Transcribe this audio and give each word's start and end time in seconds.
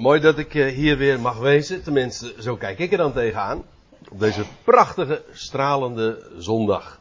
Mooi 0.00 0.20
dat 0.20 0.38
ik 0.38 0.54
eh, 0.54 0.74
hier 0.74 0.96
weer 0.96 1.20
mag 1.20 1.38
wezen. 1.38 1.82
Tenminste, 1.82 2.34
zo 2.38 2.56
kijk 2.56 2.78
ik 2.78 2.92
er 2.92 2.98
dan 2.98 3.12
tegenaan. 3.12 3.62
Op 4.10 4.20
deze 4.20 4.44
prachtige, 4.64 5.22
stralende 5.32 6.30
zondag. 6.36 7.00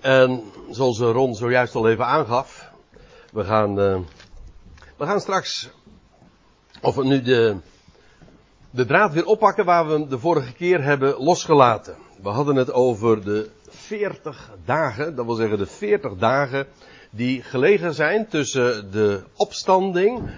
En 0.00 0.42
zoals 0.70 0.98
Ron 0.98 1.34
zojuist 1.34 1.74
al 1.74 1.88
even 1.88 2.06
aangaf. 2.06 2.70
We 3.32 3.44
gaan, 3.44 3.78
uh, 3.78 3.98
we 4.96 5.06
gaan 5.06 5.20
straks. 5.20 5.70
Of 6.80 6.94
we 6.94 7.04
nu 7.04 7.22
de, 7.22 7.56
de 8.70 8.84
draad 8.84 9.12
weer 9.12 9.26
oppakken 9.26 9.64
waar 9.64 9.88
we 9.88 10.06
de 10.06 10.18
vorige 10.18 10.52
keer 10.52 10.82
hebben 10.82 11.22
losgelaten. 11.22 11.96
We 12.22 12.28
hadden 12.28 12.56
het 12.56 12.72
over 12.72 13.24
de 13.24 13.50
40 13.68 14.50
dagen. 14.64 15.14
Dat 15.14 15.26
wil 15.26 15.34
zeggen 15.34 15.58
de 15.58 15.66
40 15.66 16.14
dagen 16.14 16.66
die 17.10 17.42
gelegen 17.42 17.94
zijn 17.94 18.28
tussen 18.28 18.90
de 18.90 19.22
opstanding 19.36 20.30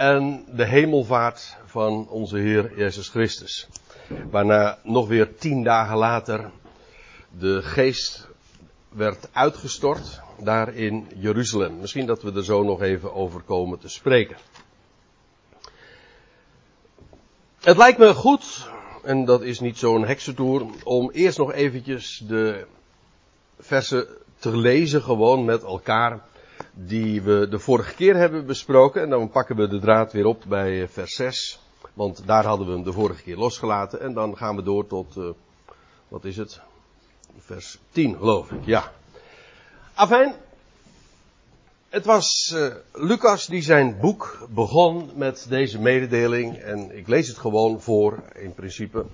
en 0.00 0.44
de 0.48 0.64
hemelvaart 0.64 1.56
van 1.64 2.08
onze 2.08 2.36
Heer 2.36 2.72
Jezus 2.76 3.08
Christus. 3.08 3.68
Waarna 4.30 4.78
nog 4.82 5.08
weer 5.08 5.36
tien 5.36 5.62
dagen 5.62 5.96
later 5.96 6.50
de 7.38 7.62
geest 7.62 8.28
werd 8.88 9.28
uitgestort 9.32 10.20
daar 10.38 10.74
in 10.74 11.06
Jeruzalem. 11.14 11.80
Misschien 11.80 12.06
dat 12.06 12.22
we 12.22 12.32
er 12.32 12.44
zo 12.44 12.62
nog 12.62 12.82
even 12.82 13.14
over 13.14 13.40
komen 13.40 13.78
te 13.78 13.88
spreken. 13.88 14.36
Het 17.60 17.76
lijkt 17.76 17.98
me 17.98 18.14
goed, 18.14 18.68
en 19.02 19.24
dat 19.24 19.42
is 19.42 19.60
niet 19.60 19.78
zo'n 19.78 20.06
heksentoer, 20.06 20.66
om 20.84 21.10
eerst 21.10 21.38
nog 21.38 21.52
eventjes 21.52 22.22
de 22.26 22.66
versen 23.58 24.06
te 24.38 24.56
lezen 24.56 25.02
gewoon 25.02 25.44
met 25.44 25.62
elkaar 25.62 26.28
die 26.86 27.22
we 27.22 27.48
de 27.48 27.58
vorige 27.58 27.94
keer 27.94 28.16
hebben 28.16 28.46
besproken. 28.46 29.02
En 29.02 29.10
dan 29.10 29.30
pakken 29.30 29.56
we 29.56 29.68
de 29.68 29.78
draad 29.78 30.12
weer 30.12 30.26
op 30.26 30.44
bij 30.48 30.88
vers 30.88 31.14
6. 31.14 31.60
Want 31.94 32.26
daar 32.26 32.44
hadden 32.44 32.66
we 32.66 32.72
hem 32.72 32.82
de 32.82 32.92
vorige 32.92 33.22
keer 33.22 33.36
losgelaten. 33.36 34.00
En 34.00 34.14
dan 34.14 34.36
gaan 34.36 34.56
we 34.56 34.62
door 34.62 34.86
tot, 34.86 35.16
uh, 35.16 35.30
wat 36.08 36.24
is 36.24 36.36
het? 36.36 36.60
Vers 37.38 37.78
10 37.90 38.16
geloof 38.16 38.50
ik, 38.50 38.64
ja. 38.64 38.92
Afijn. 39.94 40.34
Het 41.88 42.04
was 42.04 42.52
uh, 42.54 42.74
Lucas 42.92 43.46
die 43.46 43.62
zijn 43.62 43.98
boek 44.00 44.46
begon 44.50 45.10
met 45.14 45.46
deze 45.48 45.80
mededeling. 45.80 46.56
En 46.56 46.96
ik 46.96 47.08
lees 47.08 47.28
het 47.28 47.38
gewoon 47.38 47.80
voor, 47.80 48.22
in 48.34 48.54
principe. 48.54 49.04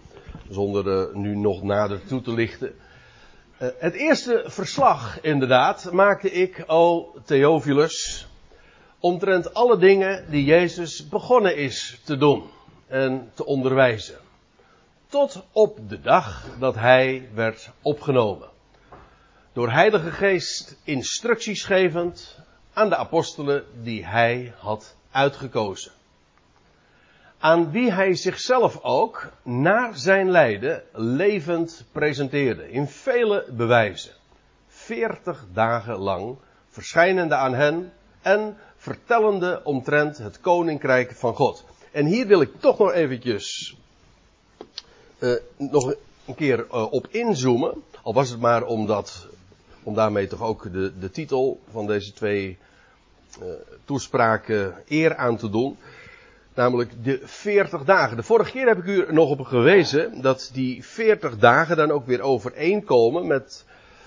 Zonder 0.49 1.17
nu 1.17 1.37
nog 1.37 1.63
nader 1.63 2.07
toe 2.07 2.23
te 2.23 2.33
lichten. 2.33 2.75
Uh, 3.59 3.69
het 3.79 3.95
eerste 3.95 4.45
verslag, 4.47 5.21
inderdaad, 5.21 5.93
maakte 5.93 6.31
ik, 6.31 6.65
o 6.67 7.13
Theophilus, 7.25 8.27
omtrent 9.01 9.55
alle 9.55 9.79
dingen 9.79 10.31
die 10.31 10.45
Jezus 10.45 11.09
begonnen 11.09 11.57
is 11.57 12.01
te 12.05 12.17
doen 12.17 12.45
en 12.87 13.31
te 13.35 13.47
onderwijzen. 13.47 14.19
Tot 15.07 15.45
op 15.53 15.89
de 15.89 16.01
dag 16.01 16.47
dat 16.59 16.75
hij 16.75 17.29
werd 17.35 17.71
opgenomen. 17.83 18.49
Door 19.53 19.71
Heilige 19.71 20.11
Geest 20.11 20.77
instructies 20.85 21.65
gevend 21.65 22.39
aan 22.73 22.89
de 22.89 22.97
apostelen 22.97 23.65
die 23.83 24.07
hij 24.07 24.55
had 24.59 24.97
uitgekozen 25.11 25.93
aan 27.39 27.71
wie 27.71 27.93
hij 27.93 28.15
zichzelf 28.15 28.79
ook 28.83 29.29
naar 29.43 29.97
zijn 29.97 30.31
lijden 30.31 30.83
levend 30.93 31.85
presenteerde. 31.93 32.71
In 32.71 32.87
vele 32.87 33.45
bewijzen. 33.51 34.13
Veertig 34.69 35.45
dagen 35.53 35.97
lang 35.97 36.37
verschijnende 36.69 37.35
aan 37.35 37.55
hen 37.55 37.93
en 38.23 38.57
vertellende 38.77 39.61
omtrent 39.65 40.19
het 40.19 40.41
koninkrijk 40.41 41.13
van 41.13 41.35
God. 41.35 41.65
En 41.93 42.07
hier 42.07 42.27
wil 42.27 42.41
ik 42.41 42.51
toch 42.61 42.79
nog 42.79 42.93
eventjes 42.93 43.77
uh, 45.19 45.35
nog 45.57 45.95
een 46.27 46.35
keer 46.35 46.59
uh, 46.59 46.93
op 46.93 47.07
inzoomen. 47.11 47.83
Al 48.03 48.15
was 48.15 48.31
het 48.31 48.41
maar 48.41 48.65
omdat, 48.65 49.29
om 49.83 49.95
daarmee 49.95 50.27
toch 50.27 50.43
ook 50.43 50.73
de, 50.73 50.99
de 50.99 51.11
titel 51.11 51.61
van 51.71 51.87
deze 51.87 52.13
twee 52.13 52.59
uh, 53.43 53.49
toespraken 53.85 54.75
eer 54.89 55.17
aan 55.17 55.37
te 55.37 55.51
doen. 55.51 55.79
Namelijk 56.57 57.05
de 57.05 57.21
40 57.25 57.85
dagen. 57.85 58.17
De 58.17 58.23
vorige 58.23 58.51
keer 58.51 58.67
heb 58.67 58.79
ik 58.79 58.85
u 58.85 59.13
nog 59.13 59.31
op 59.31 59.41
gewezen 59.41 60.21
dat 60.23 60.51
die 60.53 60.85
40 60.85 61.39
dagen 61.39 61.77
dan 61.77 61.91
ook 61.91 62.07
weer 62.07 62.21
overeenkomen 62.21 63.27
met 63.27 63.65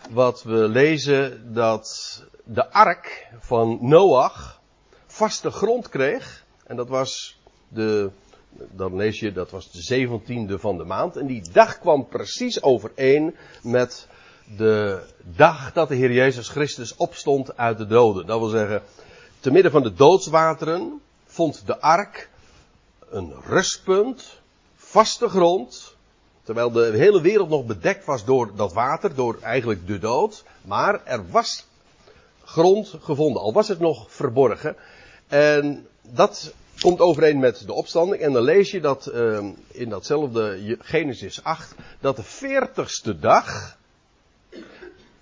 wat 0.10 0.44
we 0.44 0.68
lezen 0.68 1.54
dat 1.54 2.24
de 2.44 2.72
ark 2.72 3.28
van 3.40 3.78
Noach 3.82 4.62
vaste 5.08 5.52
grond 5.52 5.90
kreeg. 5.90 6.46
En 6.66 6.76
dat 6.76 6.90
was 6.90 7.40
de, 7.68 8.10
dan 8.72 8.96
lees 8.96 9.20
je, 9.20 9.32
dat 9.32 9.52
was 9.52 9.72
de 9.72 10.08
17e 10.08 10.60
van 10.60 10.78
de 10.78 10.86
maand. 10.86 11.18
En 11.18 11.28
die 11.28 11.44
dag 11.52 11.80
kwam 11.80 12.08
precies 12.08 12.64
overeen 12.64 13.36
met 13.62 14.08
de 14.58 15.02
dag 15.24 15.74
dat 15.74 15.88
de 15.88 15.96
Heer 15.96 16.12
Jezus 16.12 16.50
Christus 16.50 16.96
opstond 16.96 17.58
uit 17.58 17.78
de 17.78 17.88
doden. 17.88 18.26
Dat 18.26 18.40
wil 18.40 18.48
zeggen, 18.48 18.82
te 19.40 19.52
midden 19.52 19.72
van 19.72 19.84
de 19.84 19.94
doodswateren 19.94 21.02
vond 21.26 21.68
de 21.68 21.80
ark 21.80 22.30
een 23.10 23.34
rustpunt, 23.46 24.40
vaste 24.76 25.30
grond, 25.30 25.96
terwijl 26.44 26.72
de 26.72 26.92
hele 26.96 27.22
wereld 27.22 27.50
nog 27.50 27.66
bedekt 27.66 28.06
was 28.06 28.26
door 28.26 28.56
dat 28.56 28.74
water, 28.74 29.16
door 29.16 29.38
eigenlijk 29.42 29.88
de 29.88 30.00
dood, 30.00 30.44
maar 30.62 31.06
er 31.06 31.30
was 31.30 31.66
grond 32.44 32.96
gevonden, 33.02 33.42
al 33.42 33.54
was 33.54 33.68
het 33.68 33.80
nog 33.80 34.12
verborgen. 34.12 34.76
En 35.28 35.88
dat 36.02 36.54
komt 36.80 37.00
overeen 37.00 37.40
met 37.40 37.66
de 37.66 37.74
opstanding. 37.74 38.22
En 38.22 38.32
dan 38.32 38.44
lees 38.44 38.72
je 38.72 38.82
dat 38.82 39.12
uh, 39.14 39.40
in 39.68 39.90
datzelfde 39.90 40.78
Genesis 40.80 41.44
8, 41.44 41.76
dat 42.00 42.16
de 42.16 42.24
veertigste 42.24 43.20
dag 43.20 43.78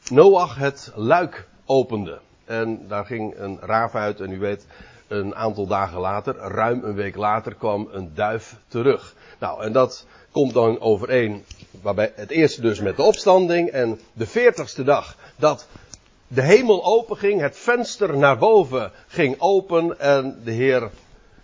Noach 0.09 0.55
het 0.55 0.91
luik 0.95 1.47
opende. 1.65 2.19
En 2.45 2.87
daar 2.87 3.05
ging 3.05 3.37
een 3.37 3.59
raaf 3.59 3.95
uit 3.95 4.19
en 4.19 4.31
u 4.31 4.39
weet, 4.39 4.65
een 5.07 5.35
aantal 5.35 5.67
dagen 5.67 5.99
later, 5.99 6.35
ruim 6.35 6.83
een 6.83 6.95
week 6.95 7.15
later, 7.15 7.55
kwam 7.55 7.87
een 7.91 8.11
duif 8.13 8.55
terug. 8.67 9.15
Nou, 9.39 9.63
en 9.63 9.71
dat 9.71 10.05
komt 10.31 10.53
dan 10.53 10.79
overeen, 10.79 11.43
waarbij 11.81 12.11
het 12.15 12.29
eerste 12.29 12.61
dus 12.61 12.79
met 12.79 12.95
de 12.95 13.03
opstanding 13.03 13.69
en 13.69 13.99
de 14.13 14.25
veertigste 14.25 14.83
dag 14.83 15.15
dat 15.35 15.67
de 16.27 16.41
hemel 16.41 16.85
open 16.85 17.17
ging, 17.17 17.41
het 17.41 17.57
venster 17.57 18.17
naar 18.17 18.37
boven 18.37 18.91
ging 19.07 19.35
open 19.39 19.99
en 19.99 20.41
de 20.43 20.51
Heer, 20.51 20.89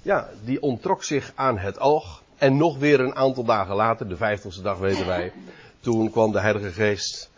ja, 0.01 0.29
die 0.43 0.61
ontrok 0.61 1.03
zich 1.03 1.31
aan 1.35 1.57
het 1.57 1.79
oog. 1.79 2.21
En 2.37 2.57
nog 2.57 2.77
weer 2.77 2.99
een 2.99 3.15
aantal 3.15 3.43
dagen 3.43 3.75
later, 3.75 4.07
de 4.07 4.17
vijftigste 4.17 4.61
dag 4.61 4.77
weten 4.77 5.05
wij, 5.05 5.33
toen 5.79 6.11
kwam 6.11 6.31
de 6.31 6.39
Heilige 6.39 6.71
Geest 6.71 7.31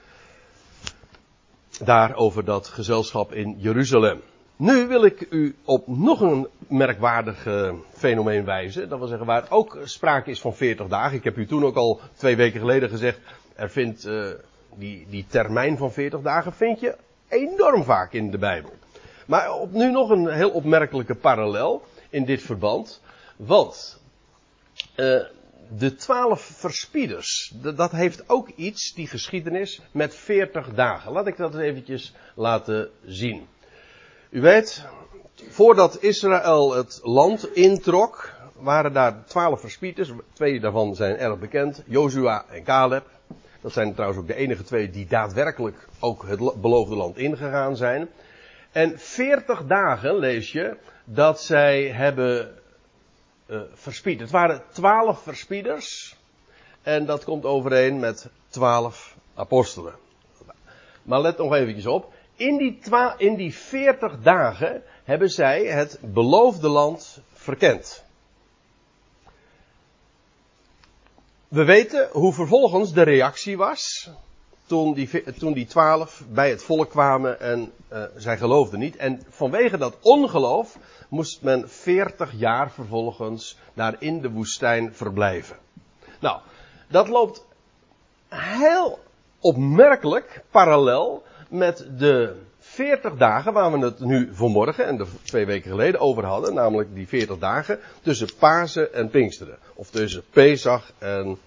daar 1.83 2.15
over 2.15 2.45
dat 2.45 2.67
gezelschap 2.67 3.33
in 3.33 3.55
Jeruzalem. 3.57 4.21
Nu 4.57 4.87
wil 4.87 5.05
ik 5.05 5.27
u 5.29 5.55
op 5.65 5.87
nog 5.87 6.21
een 6.21 6.47
merkwaardig 6.67 7.47
fenomeen 7.93 8.45
wijzen. 8.45 8.89
Dat 8.89 8.99
wil 8.99 9.07
zeggen 9.07 9.25
waar 9.25 9.45
ook 9.49 9.77
sprake 9.83 10.29
is 10.29 10.41
van 10.41 10.55
40 10.55 10.87
dagen. 10.87 11.17
Ik 11.17 11.23
heb 11.23 11.37
u 11.37 11.45
toen 11.45 11.65
ook 11.65 11.75
al 11.75 11.99
twee 12.15 12.35
weken 12.35 12.59
geleden 12.59 12.89
gezegd. 12.89 13.19
Er 13.55 13.69
vindt 13.69 14.05
uh, 14.05 14.29
die, 14.75 15.07
die 15.09 15.25
termijn 15.27 15.77
van 15.77 15.91
40 15.91 16.21
dagen 16.21 16.53
vind 16.53 16.79
je 16.79 16.95
enorm 17.27 17.83
vaak 17.83 18.13
in 18.13 18.31
de 18.31 18.37
Bijbel. 18.37 18.73
Maar 19.25 19.51
op 19.53 19.71
nu 19.71 19.91
nog 19.91 20.09
een 20.09 20.27
heel 20.27 20.49
opmerkelijke 20.49 21.15
parallel 21.15 21.83
in 22.09 22.25
dit 22.25 22.41
verband. 22.41 23.01
Want 23.35 24.01
uh, 24.95 25.23
de 25.77 25.95
twaalf 25.95 26.41
verspieders, 26.41 27.53
dat 27.75 27.91
heeft 27.91 28.29
ook 28.29 28.49
iets, 28.49 28.93
die 28.93 29.07
geschiedenis, 29.07 29.81
met 29.91 30.15
40 30.15 30.73
dagen. 30.73 31.11
Laat 31.11 31.27
ik 31.27 31.37
dat 31.37 31.55
eventjes 31.55 32.13
laten 32.35 32.89
zien. 33.05 33.47
U 34.35 34.41
weet, 34.41 34.85
voordat 35.49 36.01
Israël 36.01 36.73
het 36.73 36.99
land 37.03 37.55
introk, 37.55 38.33
waren 38.53 38.93
daar 38.93 39.25
twaalf 39.25 39.59
verspieders. 39.59 40.11
Twee 40.33 40.59
daarvan 40.59 40.95
zijn 40.95 41.17
erg 41.17 41.39
bekend. 41.39 41.83
Jozua 41.85 42.45
en 42.49 42.63
Caleb. 42.63 43.05
Dat 43.61 43.73
zijn 43.73 43.93
trouwens 43.93 44.21
ook 44.21 44.27
de 44.27 44.35
enige 44.35 44.63
twee 44.63 44.89
die 44.89 45.07
daadwerkelijk 45.07 45.87
ook 45.99 46.27
het 46.27 46.61
beloofde 46.61 46.95
land 46.95 47.17
ingegaan 47.17 47.75
zijn. 47.75 48.09
En 48.71 48.99
veertig 48.99 49.65
dagen 49.65 50.15
lees 50.15 50.51
je 50.51 50.77
dat 51.05 51.41
zij 51.41 51.83
hebben 51.83 52.57
uh, 53.47 53.61
verspied. 53.73 54.19
Het 54.19 54.31
waren 54.31 54.61
twaalf 54.71 55.21
verspieders. 55.21 56.15
En 56.81 57.05
dat 57.05 57.23
komt 57.23 57.45
overeen 57.45 57.99
met 57.99 58.29
twaalf 58.47 59.15
apostelen. 59.35 59.93
Maar 61.03 61.21
let 61.21 61.37
nog 61.37 61.53
eventjes 61.53 61.85
op. 61.85 62.13
In 62.35 62.57
die, 62.57 62.79
in 63.17 63.35
die 63.35 63.53
40 63.53 64.21
dagen 64.21 64.83
hebben 65.03 65.29
zij 65.29 65.65
het 65.65 65.99
beloofde 66.01 66.67
land 66.67 67.21
verkend. 67.33 68.03
We 71.47 71.63
weten 71.63 72.09
hoe 72.11 72.33
vervolgens 72.33 72.93
de 72.93 73.03
reactie 73.03 73.57
was. 73.57 74.09
toen 74.65 74.93
die, 74.93 75.33
toen 75.33 75.53
die 75.53 75.65
twaalf 75.65 76.23
bij 76.29 76.49
het 76.49 76.63
volk 76.63 76.89
kwamen 76.89 77.39
en 77.39 77.71
uh, 77.93 78.03
zij 78.15 78.37
geloofden 78.37 78.79
niet. 78.79 78.95
En 78.95 79.21
vanwege 79.29 79.77
dat 79.77 79.97
ongeloof 80.01 80.77
moest 81.09 81.41
men 81.41 81.69
veertig 81.69 82.31
jaar 82.35 82.71
vervolgens 82.71 83.57
daar 83.73 83.95
in 83.99 84.21
de 84.21 84.31
woestijn 84.31 84.93
verblijven. 84.93 85.57
Nou, 86.19 86.39
dat 86.87 87.07
loopt 87.07 87.45
heel 88.29 88.99
opmerkelijk 89.39 90.43
parallel 90.51 91.23
met 91.57 91.87
de 91.97 92.35
40 92.59 93.15
dagen 93.15 93.53
waar 93.53 93.71
we 93.71 93.85
het 93.85 93.99
nu 93.99 94.29
vanmorgen 94.33 94.85
en 94.85 94.97
de 94.97 95.05
twee 95.23 95.45
weken 95.45 95.69
geleden 95.69 95.99
over 95.99 96.25
hadden, 96.25 96.53
namelijk 96.53 96.95
die 96.95 97.07
40 97.07 97.37
dagen 97.37 97.79
tussen 98.01 98.27
Pasen 98.39 98.93
en 98.93 99.09
Pinksteren. 99.09 99.57
Of 99.73 99.89
tussen 99.89 100.23
Pesach 100.29 100.91
en, 100.97 101.37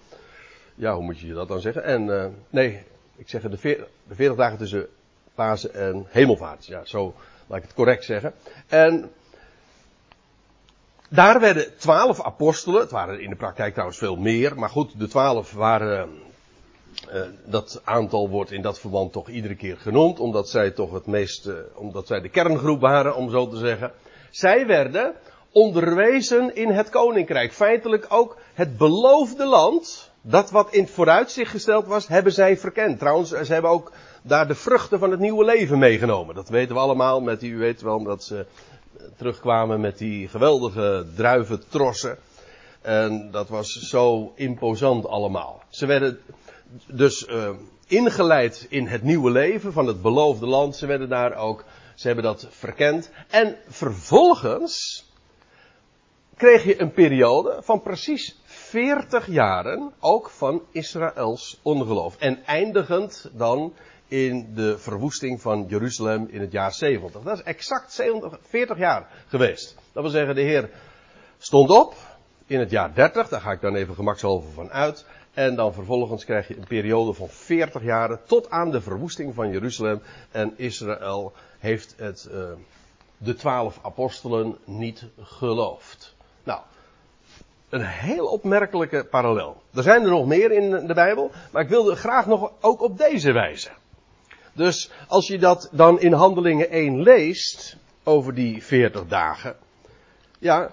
ja, 0.75 0.93
hoe 0.93 1.03
moet 1.03 1.19
je 1.19 1.33
dat 1.33 1.47
dan 1.47 1.61
zeggen? 1.61 1.83
En, 1.83 2.05
uh, 2.07 2.25
nee, 2.49 2.83
ik 3.15 3.29
zeg 3.29 3.41
de 3.41 3.57
40, 3.57 3.87
de 4.07 4.15
40 4.15 4.37
dagen 4.37 4.57
tussen 4.57 4.87
Pasen 5.35 5.73
en 5.73 6.05
Hemelvaart. 6.07 6.65
Ja, 6.65 6.85
zo 6.85 7.13
laat 7.47 7.57
ik 7.57 7.63
het 7.63 7.73
correct 7.73 8.03
zeggen. 8.03 8.33
En 8.67 9.11
daar 11.09 11.39
werden 11.39 11.77
twaalf 11.77 12.21
apostelen, 12.21 12.81
het 12.81 12.91
waren 12.91 13.21
in 13.21 13.29
de 13.29 13.35
praktijk 13.35 13.71
trouwens 13.71 13.99
veel 13.99 14.15
meer, 14.15 14.59
maar 14.59 14.69
goed, 14.69 14.99
de 14.99 15.07
twaalf 15.07 15.53
waren 15.53 16.09
uh, 17.13 17.21
dat 17.45 17.81
aantal 17.83 18.29
wordt 18.29 18.51
in 18.51 18.61
dat 18.61 18.79
verband 18.79 19.11
toch 19.11 19.29
iedere 19.29 19.55
keer 19.55 19.77
genoemd, 19.77 20.19
omdat 20.19 20.49
zij 20.49 20.71
toch 20.71 20.91
het 20.93 21.05
meest, 21.05 21.47
uh, 21.47 21.53
omdat 21.75 22.07
zij 22.07 22.21
de 22.21 22.29
kerngroep 22.29 22.81
waren, 22.81 23.15
om 23.15 23.29
zo 23.29 23.47
te 23.47 23.57
zeggen. 23.57 23.91
Zij 24.29 24.65
werden 24.65 25.15
onderwezen 25.51 26.55
in 26.55 26.69
het 26.69 26.89
koninkrijk. 26.89 27.53
Feitelijk 27.53 28.05
ook 28.09 28.37
het 28.53 28.77
beloofde 28.77 29.45
land, 29.45 30.11
dat 30.21 30.51
wat 30.51 30.73
in 30.73 30.81
het 30.81 30.91
vooruitzicht 30.91 31.51
gesteld 31.51 31.87
was, 31.87 32.07
hebben 32.07 32.33
zij 32.33 32.57
verkend. 32.57 32.99
Trouwens, 32.99 33.29
ze 33.29 33.53
hebben 33.53 33.71
ook 33.71 33.91
daar 34.21 34.47
de 34.47 34.55
vruchten 34.55 34.99
van 34.99 35.11
het 35.11 35.19
nieuwe 35.19 35.45
leven 35.45 35.79
meegenomen. 35.79 36.35
Dat 36.35 36.49
weten 36.49 36.75
we 36.75 36.81
allemaal, 36.81 37.21
met 37.21 37.39
die, 37.39 37.51
u 37.51 37.57
weet 37.57 37.81
wel, 37.81 38.03
dat 38.03 38.23
ze 38.23 38.45
terugkwamen 39.17 39.79
met 39.79 39.97
die 39.97 40.27
geweldige 40.27 41.05
druiventrossen. 41.15 42.17
En 42.81 43.31
dat 43.31 43.49
was 43.49 43.71
zo 43.71 44.31
imposant 44.35 45.07
allemaal. 45.07 45.63
Ze 45.69 45.85
werden 45.85 46.19
dus 46.87 47.27
uh, 47.27 47.49
ingeleid 47.87 48.65
in 48.69 48.87
het 48.87 49.03
nieuwe 49.03 49.31
leven 49.31 49.73
van 49.73 49.87
het 49.87 50.01
beloofde 50.01 50.45
land. 50.45 50.75
Ze 50.75 50.85
werden 50.85 51.09
daar 51.09 51.35
ook, 51.35 51.65
ze 51.95 52.07
hebben 52.07 52.25
dat 52.25 52.47
verkend. 52.49 53.11
En 53.29 53.57
vervolgens 53.67 55.05
kreeg 56.35 56.63
je 56.63 56.81
een 56.81 56.91
periode 56.91 57.57
van 57.61 57.81
precies 57.81 58.39
40 58.43 59.27
jaren, 59.27 59.93
ook 59.99 60.29
van 60.29 60.61
Israëls 60.71 61.59
ongeloof. 61.61 62.17
En 62.17 62.45
eindigend 62.45 63.29
dan 63.33 63.73
in 64.07 64.51
de 64.55 64.77
verwoesting 64.77 65.41
van 65.41 65.65
Jeruzalem 65.67 66.27
in 66.29 66.41
het 66.41 66.51
jaar 66.51 66.73
70. 66.73 67.21
Dat 67.21 67.37
is 67.37 67.43
exact 67.43 67.93
70, 67.93 68.39
40 68.41 68.77
jaar 68.77 69.07
geweest. 69.27 69.75
Dat 69.93 70.03
wil 70.03 70.11
zeggen, 70.11 70.35
de 70.35 70.41
Heer 70.41 70.69
stond 71.37 71.69
op 71.69 71.93
in 72.45 72.59
het 72.59 72.69
jaar 72.69 72.93
30, 72.93 73.29
daar 73.29 73.41
ga 73.41 73.51
ik 73.51 73.61
dan 73.61 73.75
even 73.75 73.95
gemakshalve 73.95 74.49
van 74.49 74.71
uit. 74.71 75.05
En 75.33 75.55
dan 75.55 75.73
vervolgens 75.73 76.25
krijg 76.25 76.47
je 76.47 76.57
een 76.57 76.67
periode 76.67 77.13
van 77.13 77.27
40 77.29 77.83
jaren 77.83 78.19
tot 78.25 78.49
aan 78.49 78.71
de 78.71 78.81
verwoesting 78.81 79.33
van 79.35 79.51
Jeruzalem. 79.51 80.01
En 80.31 80.53
Israël 80.55 81.33
heeft 81.59 81.93
het, 81.97 82.29
uh, 82.31 82.43
de 83.17 83.35
twaalf 83.35 83.79
apostelen 83.81 84.57
niet 84.65 85.05
geloofd. 85.21 86.15
Nou, 86.43 86.61
een 87.69 87.85
heel 87.85 88.25
opmerkelijke 88.25 89.07
parallel. 89.09 89.61
Er 89.73 89.83
zijn 89.83 90.03
er 90.03 90.09
nog 90.09 90.25
meer 90.25 90.51
in 90.51 90.87
de 90.87 90.93
Bijbel, 90.93 91.31
maar 91.51 91.61
ik 91.61 91.69
wilde 91.69 91.95
graag 91.95 92.25
nog 92.25 92.51
ook 92.59 92.81
op 92.81 92.97
deze 92.97 93.31
wijze. 93.31 93.69
Dus 94.53 94.91
als 95.07 95.27
je 95.27 95.39
dat 95.39 95.69
dan 95.71 95.99
in 95.99 96.13
Handelingen 96.13 96.69
1 96.69 97.01
leest, 97.01 97.77
over 98.03 98.33
die 98.33 98.63
40 98.63 99.07
dagen, 99.07 99.55
ja, 100.39 100.71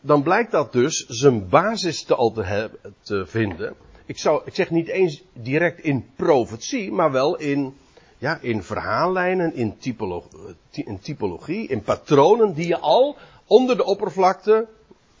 dan 0.00 0.22
blijkt 0.22 0.50
dat 0.50 0.72
dus 0.72 1.06
zijn 1.06 1.48
basis 1.48 2.04
te, 2.04 2.14
al 2.14 2.32
te, 2.32 2.42
hebben, 2.42 2.94
te 3.02 3.26
vinden 3.26 3.76
ik, 4.08 4.18
zou, 4.18 4.42
ik 4.44 4.54
zeg 4.54 4.70
niet 4.70 4.88
eens 4.88 5.22
direct 5.32 5.80
in 5.80 6.10
profetie, 6.16 6.92
maar 6.92 7.12
wel 7.12 7.36
in, 7.36 7.76
ja, 8.18 8.38
in 8.40 8.62
verhaallijnen, 8.62 9.54
in 9.54 9.78
typologie, 9.78 10.56
in 10.70 10.98
typologie, 10.98 11.68
in 11.68 11.82
patronen 11.82 12.54
die 12.54 12.66
je 12.66 12.78
al 12.78 13.16
onder 13.46 13.76
de 13.76 13.84
oppervlakte, 13.84 14.66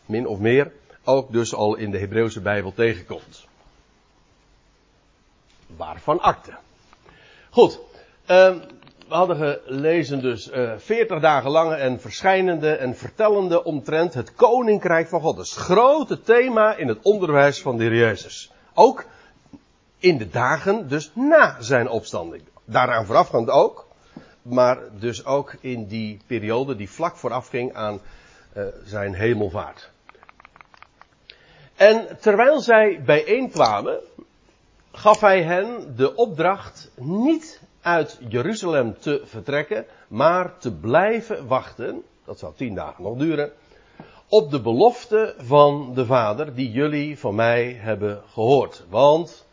min 0.06 0.26
of 0.26 0.38
meer, 0.38 0.72
ook 1.04 1.32
dus 1.32 1.54
al 1.54 1.76
in 1.76 1.90
de 1.90 1.98
Hebreeuwse 1.98 2.40
Bijbel 2.40 2.72
tegenkomt. 2.74 3.46
Waarvan 5.76 6.20
akte. 6.20 6.52
Goed, 7.50 7.80
uh, 8.26 8.54
we 9.08 9.14
hadden 9.14 9.36
gelezen 9.36 10.20
dus 10.20 10.50
eh, 10.50 10.72
40 10.76 11.20
dagen 11.20 11.50
lang 11.50 11.72
en 11.72 12.00
verschijnende 12.00 12.70
en 12.70 12.96
vertellende 12.96 13.64
omtrent 13.64 14.14
het 14.14 14.34
koninkrijk 14.34 15.08
van 15.08 15.20
God. 15.20 15.36
Het 15.36 15.50
grote 15.50 16.22
thema 16.22 16.76
in 16.76 16.88
het 16.88 16.98
onderwijs 17.02 17.62
van 17.62 17.76
de 17.76 17.84
Jezus. 17.84 18.52
Ook 18.78 19.04
in 19.98 20.18
de 20.18 20.28
dagen 20.28 20.88
dus 20.88 21.10
na 21.14 21.56
zijn 21.60 21.88
opstanding. 21.88 22.42
Daaraan 22.64 23.06
voorafgaand 23.06 23.50
ook. 23.50 23.86
Maar 24.42 24.78
dus 24.98 25.24
ook 25.24 25.54
in 25.60 25.86
die 25.86 26.20
periode 26.26 26.76
die 26.76 26.90
vlak 26.90 27.16
vooraf 27.16 27.48
ging 27.48 27.74
aan 27.74 28.00
uh, 28.56 28.64
zijn 28.84 29.14
hemelvaart. 29.14 29.90
En 31.74 32.18
terwijl 32.20 32.60
zij 32.60 33.02
bijeenkwamen, 33.04 33.98
gaf 34.92 35.20
hij 35.20 35.42
hen 35.42 35.96
de 35.96 36.14
opdracht 36.14 36.90
niet 36.94 37.60
uit 37.80 38.18
Jeruzalem 38.28 38.98
te 38.98 39.22
vertrekken, 39.24 39.86
maar 40.08 40.58
te 40.58 40.72
blijven 40.72 41.46
wachten. 41.46 42.02
Dat 42.24 42.38
zou 42.38 42.54
tien 42.56 42.74
dagen 42.74 43.02
nog 43.04 43.16
duren 43.16 43.52
op 44.28 44.50
de 44.50 44.60
belofte 44.60 45.34
van 45.38 45.94
de 45.94 46.06
Vader 46.06 46.54
die 46.54 46.70
jullie 46.70 47.18
van 47.18 47.34
mij 47.34 47.72
hebben 47.80 48.22
gehoord. 48.32 48.84
Want, 48.88 49.46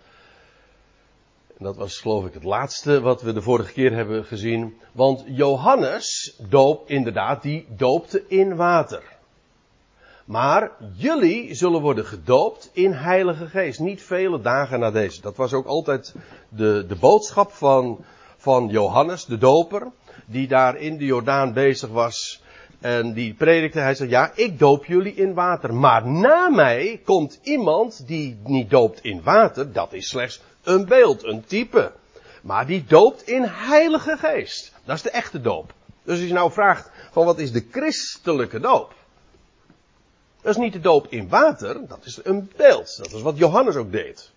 en 1.58 1.66
dat 1.66 1.76
was 1.76 1.98
geloof 1.98 2.26
ik 2.26 2.34
het 2.34 2.44
laatste 2.44 3.02
wat 3.02 3.22
we 3.22 3.34
de 3.34 3.42
vorige 3.42 3.72
keer 3.72 3.94
hebben 3.94 4.26
gezien, 4.26 4.78
want 4.92 5.24
Johannes 5.28 6.36
doop 6.50 6.90
inderdaad, 6.90 7.42
die 7.42 7.66
doopte 7.70 8.24
in 8.28 8.56
water. 8.56 9.14
Maar 10.26 10.72
jullie 10.96 11.56
zullen 11.56 11.82
worden 11.82 12.06
gedoopt 12.06 12.70
in 12.74 12.92
Heilige 12.92 13.46
Geest. 13.46 13.80
Niet 13.80 14.04
vele 14.04 14.42
dagen 14.42 14.80
na 14.80 14.92
deze. 14.92 15.22
Dat 15.22 15.36
was 15.36 15.54
ook 15.54 15.66
altijd 15.66 16.16
de, 16.50 16.86
de 16.88 16.96
boodschap 16.96 17.52
van, 17.52 18.06
van 18.38 18.68
Johannes, 18.68 19.26
de 19.26 19.38
doper. 19.38 19.92
Die 20.26 20.48
daar 20.48 20.78
in 20.78 20.98
de 20.98 21.06
Jordaan 21.06 21.54
bezig 21.54 21.90
was 21.90 22.44
en 22.80 23.14
die 23.14 23.34
predikte, 23.34 23.80
hij 23.80 23.96
zei, 23.96 24.10
ja, 24.10 24.32
ik 24.36 24.60
doop 24.60 24.86
jullie 24.86 25.14
in 25.14 25.34
water. 25.34 25.74
Maar 25.74 26.08
na 26.08 26.50
mij 26.50 27.02
komt 27.04 27.40
iemand 27.44 28.08
die 28.08 28.40
niet 28.44 28.70
doopt 28.70 29.00
in 29.04 29.24
water. 29.24 29.72
Dat 29.72 29.94
is 29.94 30.08
slechts 30.10 30.42
een 30.64 30.86
beeld, 30.86 31.24
een 31.24 31.46
type. 31.46 31.92
Maar 32.42 32.66
die 32.66 32.86
doopt 32.88 33.22
in 33.28 33.44
heilige 33.44 34.18
geest. 34.18 34.72
Dat 34.84 34.96
is 34.96 35.02
de 35.02 35.10
echte 35.10 35.42
doop. 35.42 35.74
Dus 36.04 36.18
als 36.18 36.28
je 36.28 36.34
nou 36.34 36.52
vraagt 36.52 36.90
van 37.12 37.26
wat 37.26 37.40
is 37.40 37.52
de 37.52 37.66
christelijke 37.72 38.60
doop? 38.60 38.94
Dat 40.42 40.56
is 40.56 40.62
niet 40.62 40.74
de 40.74 40.80
doop 40.80 41.08
in 41.10 41.30
water, 41.30 41.88
dat 41.88 42.06
is 42.06 42.20
een 42.24 42.52
beeld. 42.56 42.98
Dat 42.98 43.12
is 43.12 43.22
wat 43.22 43.38
Johannes 43.38 43.76
ook 43.76 43.92
deed. 43.92 44.32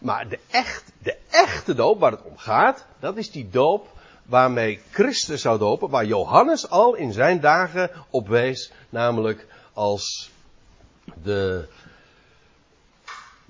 Maar 0.00 0.28
de, 0.28 0.38
echt, 0.50 0.84
de 1.02 1.16
echte 1.30 1.74
doop 1.74 2.00
waar 2.00 2.10
het 2.10 2.22
om 2.22 2.36
gaat, 2.36 2.86
dat 3.00 3.16
is 3.16 3.30
die 3.30 3.48
doop 3.50 3.88
waarmee 4.26 4.80
Christus 4.90 5.42
zou 5.42 5.58
dopen, 5.58 5.90
waar 5.90 6.04
Johannes 6.04 6.68
al 6.68 6.94
in 6.94 7.12
zijn 7.12 7.40
dagen 7.40 7.90
op 8.10 8.28
wees, 8.28 8.72
namelijk 8.88 9.46
als 9.72 10.30
de, 11.22 11.68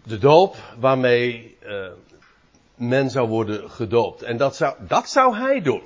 de 0.05 0.19
doop 0.19 0.57
waarmee 0.79 1.57
uh, 1.63 1.87
men 2.75 3.11
zou 3.11 3.29
worden 3.29 3.71
gedoopt. 3.71 4.23
En 4.23 4.37
dat 4.37 4.57
zou, 4.57 4.75
dat 4.79 5.09
zou 5.09 5.37
hij 5.37 5.63
doen. 5.63 5.83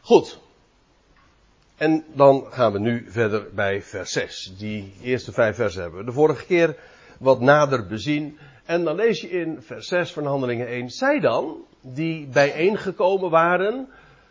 Goed. 0.00 0.38
En 1.76 2.04
dan 2.12 2.46
gaan 2.50 2.72
we 2.72 2.78
nu 2.78 3.06
verder 3.08 3.54
bij 3.54 3.82
vers 3.82 4.12
6. 4.12 4.54
Die 4.58 4.92
eerste 5.02 5.32
vijf 5.32 5.56
versen 5.56 5.82
hebben 5.82 6.00
we 6.00 6.06
de 6.06 6.12
vorige 6.12 6.44
keer 6.44 6.76
wat 7.18 7.40
nader 7.40 7.86
bezien. 7.86 8.38
En 8.64 8.84
dan 8.84 8.96
lees 8.96 9.20
je 9.20 9.30
in 9.30 9.62
vers 9.62 9.88
6 9.88 10.12
van 10.12 10.26
Handelingen 10.26 10.66
1. 10.66 10.90
Zij 10.90 11.20
dan, 11.20 11.64
die 11.84 12.26
bijeengekomen 12.26 13.30
waren. 13.30 13.88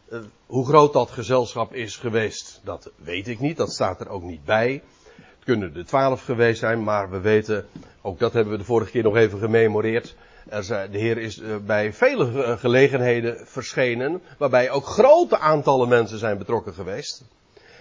Uh, 0.09 0.19
hoe 0.45 0.65
groot 0.65 0.93
dat 0.93 1.11
gezelschap 1.11 1.73
is 1.73 1.95
geweest, 1.95 2.61
dat 2.63 2.91
weet 2.95 3.27
ik 3.27 3.39
niet. 3.39 3.57
Dat 3.57 3.73
staat 3.73 3.99
er 3.99 4.09
ook 4.09 4.23
niet 4.23 4.45
bij. 4.45 4.81
Het 5.15 5.43
kunnen 5.43 5.75
er 5.75 5.85
twaalf 5.85 6.23
geweest 6.23 6.59
zijn, 6.59 6.83
maar 6.83 7.09
we 7.09 7.19
weten, 7.19 7.65
ook 8.01 8.19
dat 8.19 8.33
hebben 8.33 8.53
we 8.53 8.59
de 8.59 8.65
vorige 8.65 8.91
keer 8.91 9.03
nog 9.03 9.15
even 9.15 9.39
gememoreerd. 9.39 10.15
Er 10.49 10.91
de 10.91 10.97
Heer 10.97 11.17
is 11.17 11.37
uh, 11.37 11.55
bij 11.65 11.93
vele 11.93 12.43
eh, 12.43 12.57
gelegenheden 12.57 13.47
verschenen, 13.47 14.21
waarbij 14.37 14.71
ook 14.71 14.85
grote 14.85 15.39
aantallen 15.39 15.87
mensen 15.87 16.19
zijn 16.19 16.37
betrokken 16.37 16.73
geweest. 16.73 17.23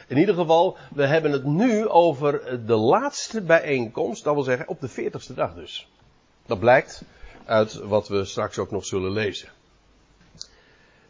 In 0.08 0.18
ieder 0.18 0.34
geval, 0.34 0.76
we 0.94 1.06
hebben 1.06 1.32
het 1.32 1.44
nu 1.44 1.88
over 1.88 2.60
de 2.66 2.74
laatste 2.74 3.40
bijeenkomst, 3.42 4.24
dat 4.24 4.34
wil 4.34 4.42
zeggen 4.42 4.68
op 4.68 4.80
de 4.80 4.88
veertigste 4.88 5.34
dag 5.34 5.54
dus. 5.54 5.88
Dat 6.46 6.58
blijkt 6.58 7.02
uit 7.44 7.74
wat 7.74 8.08
we 8.08 8.24
straks 8.24 8.58
ook 8.58 8.70
nog 8.70 8.84
zullen 8.84 9.12
lezen. 9.12 9.48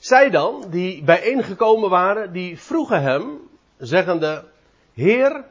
Zij 0.02 0.30
dan, 0.30 0.70
die 0.70 1.02
bijeengekomen 1.02 1.90
waren, 1.90 2.32
die 2.32 2.60
vroegen 2.60 3.02
hem, 3.02 3.50
zeggende, 3.78 4.44
Heer, 4.92 5.44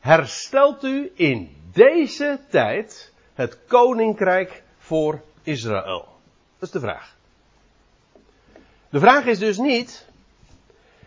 herstelt 0.00 0.84
u 0.84 1.12
in 1.14 1.56
deze 1.72 2.40
tijd 2.50 3.12
het 3.34 3.58
koninkrijk 3.66 4.62
voor 4.78 5.22
Israël? 5.42 6.08
Dat 6.58 6.68
is 6.68 6.70
de 6.70 6.80
vraag. 6.80 7.16
De 8.88 9.00
vraag 9.00 9.24
is 9.24 9.38
dus 9.38 9.58
niet, 9.58 10.08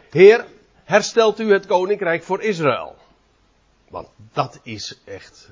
Heer, 0.09 0.45
herstelt 0.83 1.39
u 1.39 1.51
het 1.51 1.65
koninkrijk 1.65 2.23
voor 2.23 2.41
Israël? 2.41 2.95
Want 3.89 4.07
dat 4.33 4.59
is 4.63 5.01
echt, 5.05 5.51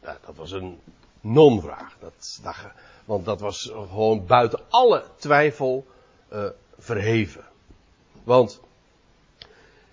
dat 0.00 0.36
was 0.36 0.52
een 0.52 0.80
non-vraag. 1.20 1.96
Dat, 2.00 2.40
dat, 2.42 2.56
want 3.04 3.24
dat 3.24 3.40
was 3.40 3.70
gewoon 3.72 4.26
buiten 4.26 4.60
alle 4.68 5.04
twijfel 5.16 5.86
uh, 6.32 6.44
verheven. 6.78 7.44
Want, 8.24 8.60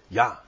ja, 0.07 0.41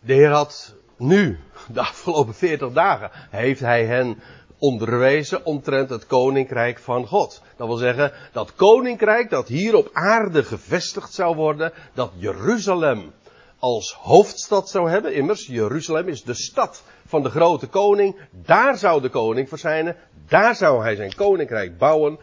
de 0.00 0.12
Heer 0.12 0.30
had 0.30 0.74
nu, 0.96 1.38
de 1.72 1.80
afgelopen 1.80 2.34
40 2.34 2.72
dagen, 2.72 3.10
heeft 3.30 3.60
hij 3.60 3.86
hen 3.86 4.22
onderwezen 4.58 5.44
omtrent 5.44 5.90
het 5.90 6.06
koninkrijk 6.06 6.78
van 6.78 7.06
God. 7.06 7.42
Dat 7.56 7.66
wil 7.66 7.76
zeggen, 7.76 8.12
dat 8.32 8.54
koninkrijk 8.54 9.30
dat 9.30 9.48
hier 9.48 9.76
op 9.76 9.90
aarde 9.92 10.44
gevestigd 10.44 11.12
zou 11.12 11.36
worden, 11.36 11.72
dat 11.94 12.10
Jeruzalem 12.16 13.12
als 13.58 13.92
hoofdstad 13.92 14.68
zou 14.68 14.90
hebben. 14.90 15.14
Immers, 15.14 15.46
Jeruzalem 15.46 16.08
is 16.08 16.22
de 16.22 16.34
stad 16.34 16.82
van 17.06 17.22
de 17.22 17.30
grote 17.30 17.66
koning. 17.66 18.16
Daar 18.30 18.78
zou 18.78 19.00
de 19.00 19.08
koning 19.08 19.48
verschijnen. 19.48 19.96
Daar 20.28 20.54
zou 20.54 20.82
hij 20.82 20.94
zijn 20.94 21.14
koninkrijk 21.14 21.78
bouwen. 21.78 22.18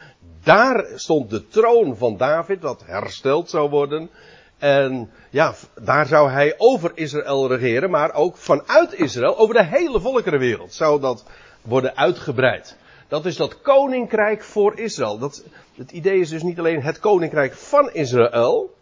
Daar 0.45 0.85
stond 0.95 1.29
de 1.29 1.47
troon 1.47 1.97
van 1.97 2.17
David, 2.17 2.61
wat 2.61 2.83
hersteld 2.85 3.49
zou 3.49 3.69
worden. 3.69 4.09
En 4.57 5.11
ja, 5.29 5.53
daar 5.81 6.05
zou 6.05 6.29
hij 6.29 6.53
over 6.57 6.91
Israël 6.95 7.47
regeren, 7.47 7.89
maar 7.89 8.13
ook 8.13 8.37
vanuit 8.37 8.93
Israël, 8.93 9.37
over 9.37 9.55
de 9.55 9.65
hele 9.65 9.99
volkerenwereld 9.99 10.73
zou 10.73 11.01
dat 11.01 11.25
worden 11.61 11.95
uitgebreid. 11.95 12.77
Dat 13.07 13.25
is 13.25 13.35
dat 13.35 13.61
koninkrijk 13.61 14.43
voor 14.43 14.79
Israël. 14.79 15.17
Dat, 15.17 15.43
het 15.75 15.91
idee 15.91 16.19
is 16.19 16.29
dus 16.29 16.43
niet 16.43 16.59
alleen 16.59 16.81
het 16.81 16.99
koninkrijk 16.99 17.53
van 17.53 17.89
Israël, 17.93 18.75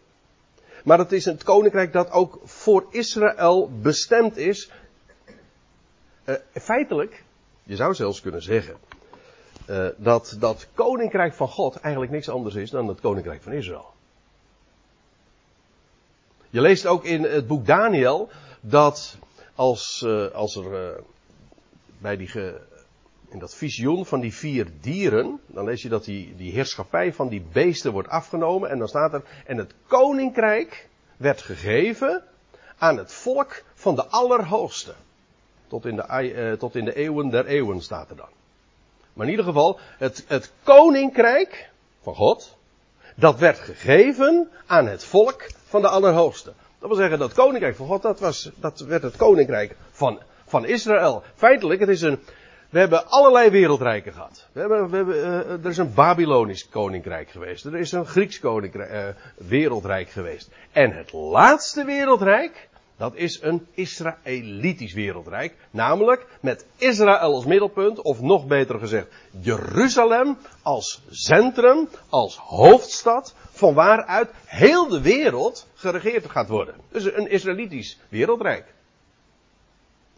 maar 0.84 0.98
het 0.98 1.12
is 1.12 1.24
het 1.24 1.42
koninkrijk 1.42 1.92
dat 1.92 2.10
ook 2.10 2.40
voor 2.44 2.86
Israël 2.90 3.70
bestemd 3.82 4.36
is. 4.36 4.70
Uh, 6.24 6.34
feitelijk, 6.52 7.24
je 7.62 7.76
zou 7.76 7.94
zelfs 7.94 8.20
kunnen 8.20 8.42
zeggen, 8.42 8.76
uh, 9.66 9.86
dat 9.96 10.36
dat 10.38 10.66
koninkrijk 10.74 11.34
van 11.34 11.48
God 11.48 11.76
eigenlijk 11.76 12.12
niks 12.12 12.28
anders 12.28 12.54
is 12.54 12.70
dan 12.70 12.88
het 12.88 13.00
koninkrijk 13.00 13.42
van 13.42 13.52
Israël. 13.52 13.92
Je 16.50 16.60
leest 16.60 16.86
ook 16.86 17.04
in 17.04 17.22
het 17.22 17.46
boek 17.46 17.66
Daniel 17.66 18.28
dat 18.60 19.18
als, 19.54 20.02
uh, 20.06 20.30
als 20.30 20.56
er 20.56 21.00
bij 21.98 22.16
die 22.16 22.28
ge, 22.28 22.60
in 23.28 23.38
dat 23.38 23.54
visioen 23.54 24.06
van 24.06 24.20
die 24.20 24.34
vier 24.34 24.66
dieren, 24.80 25.40
dan 25.46 25.64
lees 25.64 25.82
je 25.82 25.88
dat 25.88 26.04
die, 26.04 26.36
die 26.36 26.52
heerschappij 26.52 27.12
van 27.12 27.28
die 27.28 27.46
beesten 27.52 27.92
wordt 27.92 28.08
afgenomen. 28.08 28.70
En 28.70 28.78
dan 28.78 28.88
staat 28.88 29.12
er, 29.12 29.22
en 29.46 29.56
het 29.56 29.74
koninkrijk 29.86 30.88
werd 31.16 31.42
gegeven 31.42 32.22
aan 32.78 32.96
het 32.96 33.12
volk 33.12 33.62
van 33.74 33.94
de 33.94 34.06
Allerhoogste. 34.06 34.94
Tot 35.66 35.86
in 35.86 35.96
de, 35.96 36.56
tot 36.58 36.74
in 36.74 36.84
de 36.84 36.94
eeuwen 36.94 37.28
der 37.28 37.46
eeuwen 37.46 37.80
staat 37.80 38.10
er 38.10 38.16
dan. 38.16 38.28
Maar 39.14 39.26
in 39.26 39.30
ieder 39.30 39.46
geval, 39.46 39.78
het, 39.98 40.24
het 40.28 40.52
koninkrijk 40.62 41.70
van 42.02 42.14
God, 42.14 42.56
dat 43.14 43.38
werd 43.38 43.58
gegeven 43.58 44.48
aan 44.66 44.86
het 44.86 45.04
volk 45.04 45.46
van 45.64 45.80
de 45.80 45.88
Allerhoogste. 45.88 46.52
Dat 46.78 46.88
wil 46.88 46.96
zeggen, 46.96 47.18
dat 47.18 47.32
koninkrijk 47.32 47.76
van 47.76 47.86
God, 47.86 48.02
dat, 48.02 48.20
was, 48.20 48.50
dat 48.56 48.80
werd 48.80 49.02
het 49.02 49.16
koninkrijk 49.16 49.76
van, 49.90 50.20
van 50.46 50.66
Israël. 50.66 51.22
Feitelijk, 51.34 51.80
het 51.80 51.88
is 51.88 52.02
een, 52.02 52.18
we 52.70 52.78
hebben 52.78 53.08
allerlei 53.08 53.50
wereldrijken 53.50 54.12
gehad. 54.12 54.48
We 54.52 54.60
hebben, 54.60 54.90
we 54.90 54.96
hebben, 54.96 55.16
uh, 55.16 55.50
er 55.50 55.66
is 55.66 55.76
een 55.76 55.94
Babylonisch 55.94 56.68
koninkrijk 56.68 57.30
geweest. 57.30 57.64
Er 57.64 57.76
is 57.76 57.92
een 57.92 58.06
Grieks 58.06 58.40
koninkrijk, 58.40 58.90
uh, 58.90 59.48
wereldrijk 59.48 60.08
geweest. 60.08 60.50
En 60.72 60.92
het 60.92 61.12
laatste 61.12 61.84
wereldrijk, 61.84 62.68
dat 62.96 63.14
is 63.14 63.42
een 63.42 63.66
Israëlitisch 63.74 64.92
wereldrijk. 64.92 65.54
Namelijk 65.70 66.26
met 66.40 66.66
Israël 66.76 67.34
als 67.34 67.44
middelpunt, 67.44 68.02
of 68.02 68.20
nog 68.20 68.46
beter 68.46 68.78
gezegd, 68.78 69.08
Jeruzalem 69.40 70.38
als 70.62 71.02
centrum, 71.10 71.88
als 72.08 72.36
hoofdstad, 72.36 73.34
van 73.50 73.74
waaruit 73.74 74.30
heel 74.44 74.88
de 74.88 75.00
wereld 75.00 75.66
geregeerd 75.74 76.30
gaat 76.30 76.48
worden. 76.48 76.74
Dus 76.88 77.04
een 77.04 77.30
Israëlitisch 77.30 77.98
wereldrijk. 78.08 78.64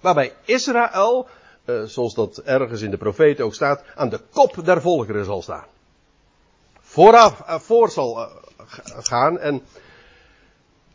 Waarbij 0.01 0.33
Israël 0.45 1.29
uh, 1.65 1.83
zoals 1.83 2.15
dat 2.15 2.39
ergens 2.39 2.83
in 2.83 2.91
de 2.91 2.97
profeet 2.97 3.41
ook 3.41 3.55
staat, 3.55 3.85
aan 3.95 4.09
de 4.09 4.21
kop 4.31 4.65
der 4.65 4.81
volkeren 4.81 5.25
zal 5.25 5.43
staan. 5.43 5.67
Vooraf, 6.81 7.41
uh, 7.41 7.59
voor 7.59 7.91
zal 7.91 8.19
uh, 8.19 8.31
gaan 9.03 9.39
en 9.39 9.63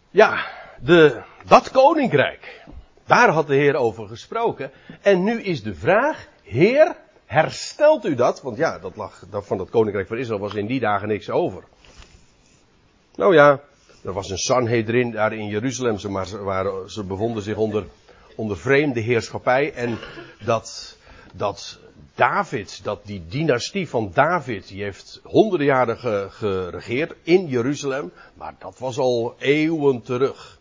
ja, 0.09 0.59
de, 0.83 1.21
dat 1.45 1.71
koninkrijk, 1.71 2.65
daar 3.05 3.29
had 3.29 3.47
de 3.47 3.55
Heer 3.55 3.75
over 3.75 4.07
gesproken. 4.07 4.71
En 5.01 5.23
nu 5.23 5.41
is 5.41 5.63
de 5.63 5.75
vraag, 5.75 6.27
Heer, 6.43 6.95
herstelt 7.25 8.05
u 8.05 8.15
dat? 8.15 8.41
Want 8.41 8.57
ja, 8.57 8.79
dat 8.79 8.95
lag, 8.95 9.23
dat, 9.29 9.45
van 9.45 9.57
dat 9.57 9.69
koninkrijk 9.69 10.07
van 10.07 10.17
Israël 10.17 10.39
was 10.39 10.53
in 10.53 10.67
die 10.67 10.79
dagen 10.79 11.07
niks 11.07 11.29
over. 11.29 11.63
Nou 13.15 13.35
ja, 13.35 13.59
er 14.03 14.13
was 14.13 14.29
een 14.29 14.38
Sanhedrin 14.38 15.11
daar 15.11 15.33
in 15.33 15.47
Jeruzalem, 15.47 16.11
maar 16.11 16.27
ze, 16.27 16.43
waren, 16.43 16.91
ze 16.91 17.03
bevonden 17.03 17.43
zich 17.43 17.57
onder 17.57 17.85
onder 18.35 18.57
vreemde 18.57 19.00
heerschappij. 19.00 19.73
En 19.73 19.97
dat, 20.45 20.97
dat 21.33 21.79
David, 22.15 22.83
dat 22.83 23.05
die 23.05 23.25
dynastie 23.27 23.89
van 23.89 24.11
David, 24.13 24.67
die 24.67 24.83
heeft 24.83 25.19
honderden 25.23 25.67
jaren 25.67 26.31
geregeerd 26.31 27.13
in 27.23 27.47
Jeruzalem. 27.47 28.11
Maar 28.33 28.55
dat 28.59 28.79
was 28.79 28.97
al 28.97 29.35
eeuwen 29.38 30.01
terug. 30.01 30.59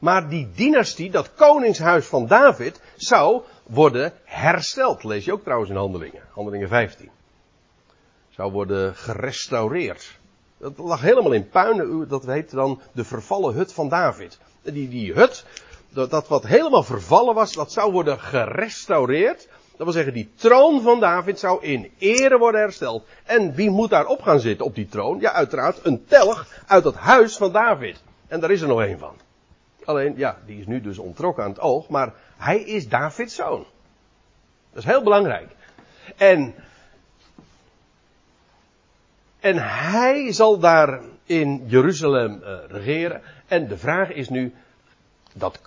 Maar 0.00 0.28
die 0.28 0.50
dynastie, 0.54 1.10
dat 1.10 1.34
koningshuis 1.34 2.06
van 2.06 2.26
David, 2.26 2.80
zou 2.96 3.42
worden 3.66 4.12
hersteld. 4.24 5.04
Lees 5.04 5.24
je 5.24 5.32
ook 5.32 5.42
trouwens 5.42 5.70
in 5.70 5.76
Handelingen, 5.76 6.22
Handelingen 6.32 6.68
15. 6.68 7.10
Zou 8.30 8.52
worden 8.52 8.94
gerestaureerd. 8.94 10.18
Dat 10.58 10.78
lag 10.78 11.00
helemaal 11.00 11.32
in 11.32 11.48
puin, 11.48 12.06
dat 12.08 12.26
heet 12.26 12.50
dan 12.50 12.80
de 12.92 13.04
vervallen 13.04 13.54
hut 13.54 13.72
van 13.72 13.88
David. 13.88 14.38
Die, 14.62 14.88
die 14.88 15.12
hut, 15.12 15.44
dat, 15.88 16.10
dat 16.10 16.28
wat 16.28 16.46
helemaal 16.46 16.82
vervallen 16.82 17.34
was, 17.34 17.52
dat 17.52 17.72
zou 17.72 17.92
worden 17.92 18.20
gerestaureerd. 18.20 19.48
Dat 19.76 19.88
wil 19.88 19.92
zeggen, 19.92 20.12
die 20.12 20.32
troon 20.34 20.82
van 20.82 21.00
David 21.00 21.38
zou 21.38 21.62
in 21.62 21.90
ere 21.98 22.38
worden 22.38 22.60
hersteld. 22.60 23.06
En 23.24 23.54
wie 23.54 23.70
moet 23.70 23.90
daar 23.90 24.06
op 24.06 24.22
gaan 24.22 24.40
zitten 24.40 24.66
op 24.66 24.74
die 24.74 24.88
troon? 24.88 25.20
Ja, 25.20 25.32
uiteraard 25.32 25.78
een 25.82 26.04
telg 26.04 26.46
uit 26.66 26.84
het 26.84 26.94
huis 26.94 27.36
van 27.36 27.52
David. 27.52 28.02
En 28.28 28.40
daar 28.40 28.50
is 28.50 28.60
er 28.60 28.68
nog 28.68 28.80
één 28.80 28.98
van. 28.98 29.14
Alleen, 29.90 30.16
ja, 30.16 30.38
die 30.46 30.60
is 30.60 30.66
nu 30.66 30.80
dus 30.80 30.98
ontrokken 30.98 31.44
aan 31.44 31.50
het 31.50 31.60
oog, 31.60 31.88
maar 31.88 32.12
hij 32.36 32.60
is 32.60 32.88
Davids 32.88 33.34
zoon. 33.34 33.66
Dat 34.72 34.82
is 34.82 34.84
heel 34.84 35.02
belangrijk. 35.02 35.50
En, 36.16 36.54
en 39.40 39.56
hij 39.56 40.32
zal 40.32 40.58
daar 40.58 41.00
in 41.24 41.62
Jeruzalem 41.66 42.42
uh, 42.42 42.58
regeren. 42.68 43.22
En 43.46 43.68
de 43.68 43.78
vraag 43.78 44.10
is 44.10 44.28
nu, 44.28 44.54
dat 45.32 45.60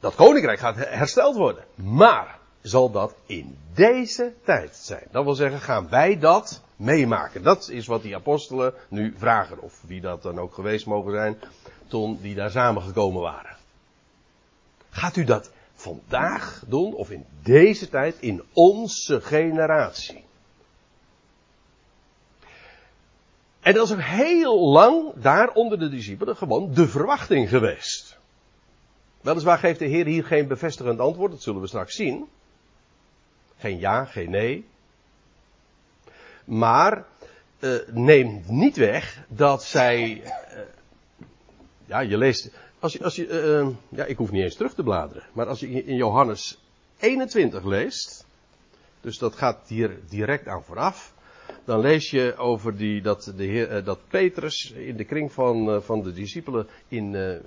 dat 0.00 0.14
koninkrijk 0.14 0.58
gaat 0.58 0.76
hersteld 0.76 1.36
worden. 1.36 1.64
Maar 1.74 2.38
zal 2.62 2.90
dat 2.90 3.14
in 3.26 3.58
deze 3.74 4.32
tijd 4.44 4.76
zijn? 4.76 5.06
Dat 5.10 5.24
wil 5.24 5.34
zeggen, 5.34 5.60
gaan 5.60 5.88
wij 5.88 6.18
dat 6.18 6.62
meemaken? 6.76 7.42
Dat 7.42 7.68
is 7.68 7.86
wat 7.86 8.02
die 8.02 8.14
apostelen 8.14 8.74
nu 8.88 9.14
vragen. 9.16 9.60
Of 9.60 9.82
wie 9.86 10.00
dat 10.00 10.22
dan 10.22 10.38
ook 10.38 10.54
geweest 10.54 10.86
mogen 10.86 11.12
zijn 11.12 11.38
toen 11.88 12.18
die 12.20 12.34
daar 12.34 12.50
samengekomen 12.50 13.22
waren. 13.22 13.55
Gaat 14.96 15.16
u 15.16 15.24
dat 15.24 15.50
vandaag 15.74 16.62
doen 16.66 16.94
of 16.94 17.10
in 17.10 17.24
deze 17.42 17.88
tijd 17.88 18.16
in 18.20 18.42
onze 18.52 19.20
generatie? 19.20 20.24
En 23.60 23.74
dat 23.74 23.86
is 23.86 23.92
ook 23.92 24.00
heel 24.00 24.68
lang 24.68 25.12
daar 25.14 25.52
onder 25.52 25.78
de 25.78 25.88
discipelen 25.88 26.36
gewoon 26.36 26.74
de 26.74 26.88
verwachting 26.88 27.48
geweest. 27.48 28.18
Weliswaar 29.20 29.58
geeft 29.58 29.78
de 29.78 29.86
Heer 29.86 30.06
hier 30.06 30.24
geen 30.24 30.46
bevestigend 30.46 31.00
antwoord, 31.00 31.30
dat 31.30 31.42
zullen 31.42 31.60
we 31.60 31.66
straks 31.66 31.94
zien. 31.94 32.28
Geen 33.58 33.78
ja, 33.78 34.04
geen 34.04 34.30
nee. 34.30 34.66
Maar 36.44 37.04
uh, 37.58 37.78
neemt 37.86 38.48
niet 38.48 38.76
weg 38.76 39.24
dat 39.28 39.64
zij. 39.64 40.22
Uh, 40.22 40.60
ja, 41.84 42.00
je 42.00 42.18
leest. 42.18 42.50
Als 42.86 42.94
je, 42.94 43.04
als 43.04 43.16
je, 43.16 43.28
uh, 43.28 43.68
ja, 43.88 44.04
ik 44.04 44.16
hoef 44.16 44.30
niet 44.30 44.42
eens 44.42 44.54
terug 44.54 44.74
te 44.74 44.82
bladeren. 44.82 45.22
Maar 45.32 45.46
als 45.46 45.60
je 45.60 45.68
in 45.84 45.96
Johannes 45.96 46.58
21 46.98 47.64
leest. 47.64 48.26
Dus 49.00 49.18
dat 49.18 49.36
gaat 49.36 49.68
hier 49.68 49.98
direct 50.08 50.48
aan 50.48 50.62
vooraf. 50.62 51.14
dan 51.64 51.80
lees 51.80 52.10
je 52.10 52.36
over 52.36 52.76
die, 52.76 53.02
dat, 53.02 53.32
de 53.36 53.44
heer, 53.44 53.70
eh, 53.70 53.84
dat 53.84 53.98
Petrus 54.08 54.70
in 54.70 54.96
de 54.96 55.04
kring 55.04 55.32
van, 55.32 55.70
eh, 55.70 55.80
van 55.80 56.02
de 56.02 56.12
discipelen 56.12 56.68
in, 56.88 57.40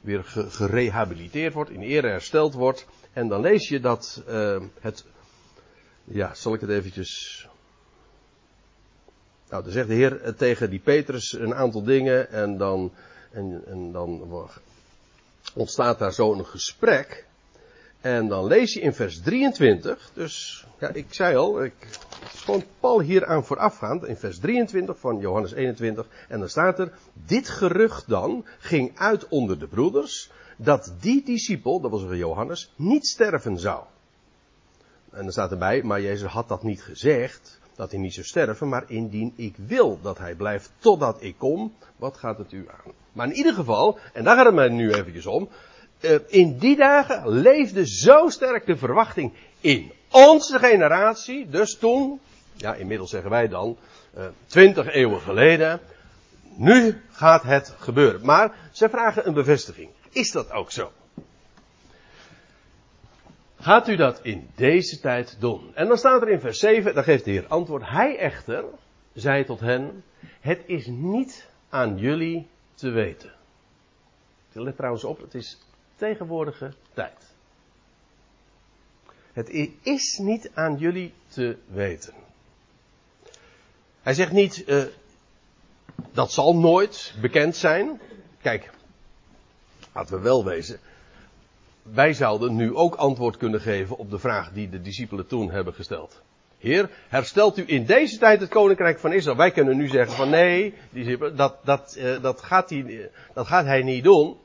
weer 0.00 0.24
gerehabiliteerd 0.48 1.52
wordt, 1.52 1.70
in 1.70 1.82
ere 1.82 2.08
hersteld 2.08 2.54
wordt. 2.54 2.86
En 3.12 3.28
dan 3.28 3.40
lees 3.40 3.68
je 3.68 3.80
dat 3.80 4.22
uh, 4.28 4.60
het, 4.80 5.04
ja, 6.04 6.34
zal 6.34 6.54
ik 6.54 6.60
het 6.60 6.70
eventjes. 6.70 7.46
Nou, 9.48 9.62
dan 9.62 9.72
zegt 9.72 9.88
de 9.88 9.94
Heer 9.94 10.34
tegen 10.36 10.70
die 10.70 10.80
Petrus 10.80 11.32
een 11.32 11.54
aantal 11.54 11.82
dingen 11.82 12.30
en 12.30 12.56
dan, 12.56 12.92
en, 13.36 13.92
dan 13.92 14.28
ontstaat 15.54 15.98
daar 15.98 16.12
zo 16.12 16.32
een 16.32 16.46
gesprek. 16.46 17.24
En 18.00 18.28
dan 18.28 18.46
lees 18.46 18.72
je 18.72 18.80
in 18.80 18.92
vers 18.92 19.20
23, 19.20 20.10
dus 20.14 20.66
ja, 20.78 20.88
ik 20.88 21.14
zei 21.14 21.36
al, 21.36 21.64
ik, 21.64 21.88
stond 22.34 22.64
Paul 22.80 23.00
hier 23.00 23.26
aan 23.26 23.44
voorafgaand, 23.44 24.04
in 24.04 24.16
vers 24.16 24.38
23 24.38 24.98
van 24.98 25.18
Johannes 25.18 25.52
21, 25.52 26.06
en 26.28 26.38
dan 26.38 26.48
staat 26.48 26.78
er, 26.78 26.92
dit 27.12 27.48
gerucht 27.48 28.08
dan 28.08 28.44
ging 28.58 28.98
uit 28.98 29.28
onder 29.28 29.58
de 29.58 29.66
broeders, 29.66 30.30
dat 30.56 30.94
die 31.00 31.24
discipel, 31.24 31.80
dat 31.80 31.90
was 31.90 32.02
Johannes, 32.10 32.72
niet 32.76 33.06
sterven 33.06 33.58
zou. 33.58 33.84
En 35.10 35.22
dan 35.22 35.32
staat 35.32 35.50
erbij, 35.50 35.82
maar 35.82 36.00
Jezus 36.00 36.30
had 36.30 36.48
dat 36.48 36.62
niet 36.62 36.82
gezegd, 36.82 37.60
dat 37.76 37.90
hij 37.90 38.00
niet 38.00 38.14
zou 38.14 38.26
sterven, 38.26 38.68
maar 38.68 38.84
indien 38.86 39.32
ik 39.36 39.54
wil 39.66 39.98
dat 40.02 40.18
hij 40.18 40.34
blijft 40.34 40.70
totdat 40.78 41.22
ik 41.22 41.34
kom, 41.38 41.74
wat 41.96 42.16
gaat 42.16 42.38
het 42.38 42.52
u 42.52 42.66
aan? 42.70 42.92
Maar 43.12 43.26
in 43.26 43.32
ieder 43.34 43.54
geval, 43.54 43.98
en 44.12 44.24
daar 44.24 44.36
gaat 44.36 44.46
het 44.46 44.54
mij 44.54 44.68
nu 44.68 44.92
eventjes 44.92 45.26
om, 45.26 45.48
eh, 46.00 46.14
in 46.26 46.58
die 46.58 46.76
dagen 46.76 47.28
leefde 47.28 47.86
zo 47.86 48.28
sterk 48.28 48.66
de 48.66 48.76
verwachting 48.76 49.32
in 49.60 49.92
onze 50.10 50.58
generatie, 50.58 51.48
dus 51.48 51.78
toen, 51.78 52.20
ja 52.56 52.74
inmiddels 52.74 53.10
zeggen 53.10 53.30
wij 53.30 53.48
dan, 53.48 53.76
eh, 54.14 54.24
twintig 54.46 54.92
eeuwen 54.92 55.20
geleden, 55.20 55.80
nu 56.56 57.00
gaat 57.10 57.42
het 57.42 57.74
gebeuren. 57.78 58.24
Maar 58.24 58.54
ze 58.72 58.88
vragen 58.88 59.26
een 59.26 59.34
bevestiging. 59.34 59.88
Is 60.10 60.30
dat 60.30 60.50
ook 60.52 60.70
zo? 60.70 60.92
Gaat 63.58 63.88
u 63.88 63.96
dat 63.96 64.20
in 64.22 64.50
deze 64.54 65.00
tijd 65.00 65.36
doen? 65.40 65.74
En 65.74 65.88
dan 65.88 65.96
staat 65.96 66.22
er 66.22 66.28
in 66.28 66.40
vers 66.40 66.58
7, 66.58 66.94
dan 66.94 67.04
geeft 67.04 67.24
de 67.24 67.30
Heer 67.30 67.46
antwoord. 67.46 67.88
Hij 67.88 68.18
echter 68.18 68.64
zei 69.12 69.44
tot 69.44 69.60
hen, 69.60 70.04
het 70.40 70.62
is 70.66 70.86
niet 70.86 71.48
aan 71.68 71.98
jullie 71.98 72.48
te 72.74 72.90
weten. 72.90 73.34
Let 74.52 74.76
trouwens 74.76 75.04
op, 75.04 75.20
het 75.20 75.34
is 75.34 75.58
tegenwoordige 75.96 76.72
tijd. 76.94 77.34
Het 79.32 79.48
is 79.82 80.18
niet 80.18 80.50
aan 80.54 80.76
jullie 80.76 81.14
te 81.28 81.56
weten. 81.66 82.14
Hij 84.02 84.14
zegt 84.14 84.32
niet, 84.32 84.68
uh, 84.68 84.84
dat 86.12 86.32
zal 86.32 86.56
nooit 86.56 87.14
bekend 87.20 87.56
zijn. 87.56 88.00
Kijk, 88.40 88.70
laten 89.92 90.16
we 90.16 90.22
wel 90.22 90.44
wezen. 90.44 90.80
Wij 91.92 92.12
zouden 92.12 92.56
nu 92.56 92.74
ook 92.74 92.94
antwoord 92.94 93.36
kunnen 93.36 93.60
geven 93.60 93.96
op 93.96 94.10
de 94.10 94.18
vraag 94.18 94.52
die 94.52 94.68
de 94.68 94.80
discipelen 94.80 95.26
toen 95.26 95.50
hebben 95.50 95.74
gesteld. 95.74 96.22
Heer, 96.58 96.90
herstelt 97.08 97.58
u 97.58 97.64
in 97.66 97.84
deze 97.84 98.18
tijd 98.18 98.40
het 98.40 98.48
koninkrijk 98.48 98.98
van 98.98 99.12
Israël? 99.12 99.36
Wij 99.36 99.50
kunnen 99.50 99.76
nu 99.76 99.88
zeggen 99.88 100.16
van 100.16 100.30
nee, 100.30 100.74
dat, 101.34 101.58
dat, 101.64 101.96
uh, 101.98 102.22
dat, 102.22 102.42
gaat 102.42 102.70
hij, 102.70 103.10
dat 103.34 103.46
gaat 103.46 103.64
hij 103.64 103.82
niet 103.82 104.04
doen. 104.04 104.36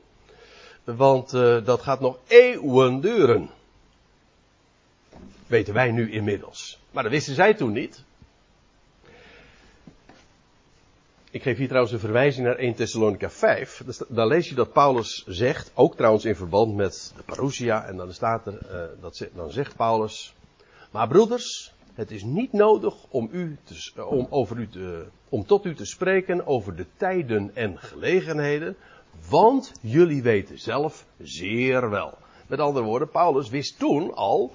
Want 0.84 1.34
uh, 1.34 1.64
dat 1.64 1.82
gaat 1.82 2.00
nog 2.00 2.18
eeuwen 2.26 3.00
duren. 3.00 3.50
Weten 5.46 5.74
wij 5.74 5.90
nu 5.90 6.12
inmiddels. 6.12 6.80
Maar 6.90 7.02
dat 7.02 7.12
wisten 7.12 7.34
zij 7.34 7.54
toen 7.54 7.72
niet. 7.72 8.04
Ik 11.32 11.42
geef 11.42 11.56
hier 11.56 11.66
trouwens 11.66 11.92
een 11.92 12.00
verwijzing 12.00 12.46
naar 12.46 12.56
1 12.56 12.74
Thessalonica 12.74 13.30
5. 13.30 13.82
Daar 14.08 14.26
lees 14.26 14.48
je 14.48 14.54
dat 14.54 14.72
Paulus 14.72 15.24
zegt, 15.26 15.70
ook 15.74 15.96
trouwens 15.96 16.24
in 16.24 16.36
verband 16.36 16.74
met 16.74 17.12
de 17.16 17.22
parousia, 17.22 17.84
en 17.84 17.96
dan 17.96 18.12
staat 18.12 18.46
er, 18.46 18.58
uh, 18.62 19.00
dat, 19.00 19.28
dan 19.34 19.50
zegt 19.50 19.76
Paulus, 19.76 20.34
maar 20.90 21.08
broeders, 21.08 21.72
het 21.94 22.10
is 22.10 22.22
niet 22.22 22.52
nodig 22.52 22.94
om, 23.08 23.28
u 23.32 23.56
te, 23.64 24.04
om, 24.06 24.26
over 24.30 24.58
u 24.58 24.68
te, 24.68 25.06
om 25.28 25.46
tot 25.46 25.64
u 25.64 25.74
te 25.74 25.84
spreken 25.84 26.46
over 26.46 26.76
de 26.76 26.86
tijden 26.96 27.50
en 27.54 27.78
gelegenheden, 27.78 28.76
want 29.28 29.72
jullie 29.80 30.22
weten 30.22 30.58
zelf 30.58 31.06
zeer 31.22 31.90
wel. 31.90 32.18
Met 32.46 32.60
andere 32.60 32.84
woorden, 32.84 33.10
Paulus 33.10 33.48
wist 33.48 33.78
toen 33.78 34.14
al, 34.14 34.52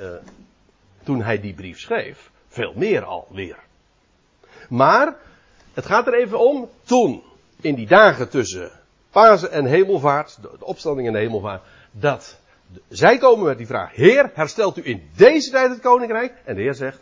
uh, 0.00 0.14
toen 1.02 1.22
hij 1.22 1.40
die 1.40 1.54
brief 1.54 1.80
schreef, 1.80 2.30
veel 2.48 2.72
meer 2.76 3.04
alweer. 3.04 3.58
Maar, 4.68 5.28
het 5.80 5.88
gaat 5.88 6.06
er 6.06 6.14
even 6.14 6.38
om, 6.38 6.68
toen, 6.82 7.22
in 7.60 7.74
die 7.74 7.86
dagen 7.86 8.28
tussen 8.28 8.70
Pasen 9.10 9.50
en 9.50 9.64
hemelvaart, 9.64 10.38
de 10.42 10.64
opstanding 10.64 11.06
en 11.06 11.12
de 11.12 11.18
hemelvaart, 11.18 11.62
dat 11.90 12.38
zij 12.88 13.18
komen 13.18 13.46
met 13.46 13.58
die 13.58 13.66
vraag, 13.66 13.94
Heer, 13.94 14.30
herstelt 14.34 14.76
u 14.76 14.86
in 14.86 15.10
deze 15.16 15.50
tijd 15.50 15.70
het 15.70 15.80
koninkrijk? 15.80 16.34
En 16.44 16.54
de 16.54 16.60
Heer 16.60 16.74
zegt, 16.74 17.00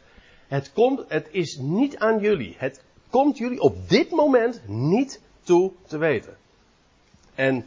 het 0.48 0.72
komt, 0.72 1.04
het 1.08 1.28
is 1.30 1.56
niet 1.56 1.98
aan 1.98 2.18
jullie. 2.18 2.54
Het 2.58 2.82
komt 3.10 3.38
jullie 3.38 3.60
op 3.60 3.88
dit 3.88 4.10
moment 4.10 4.60
niet 4.66 5.20
toe 5.42 5.72
te 5.86 5.98
weten. 5.98 6.36
En 7.34 7.66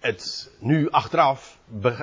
het 0.00 0.50
nu 0.58 0.90
achteraf 0.90 1.58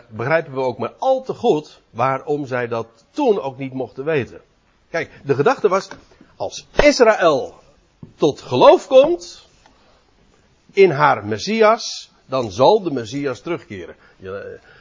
begrijpen 0.08 0.54
we 0.54 0.60
ook 0.60 0.78
maar 0.78 0.94
al 0.98 1.24
te 1.24 1.34
goed 1.34 1.82
waarom 1.90 2.46
zij 2.46 2.68
dat 2.68 2.88
toen 3.12 3.40
ook 3.40 3.58
niet 3.58 3.74
mochten 3.74 4.06
weten. 4.06 4.42
Kijk, 4.90 5.12
de 5.24 5.36
gedachte 5.36 5.70
was, 5.70 5.88
als 6.44 6.68
Israël 6.84 7.54
tot 8.16 8.42
geloof 8.42 8.88
komt 8.88 9.48
in 10.72 10.92
haar 10.92 11.26
Messias, 11.26 12.12
dan 12.26 12.52
zal 12.52 12.82
de 12.82 12.92
Messias 12.92 13.42
terugkeren. 13.42 13.96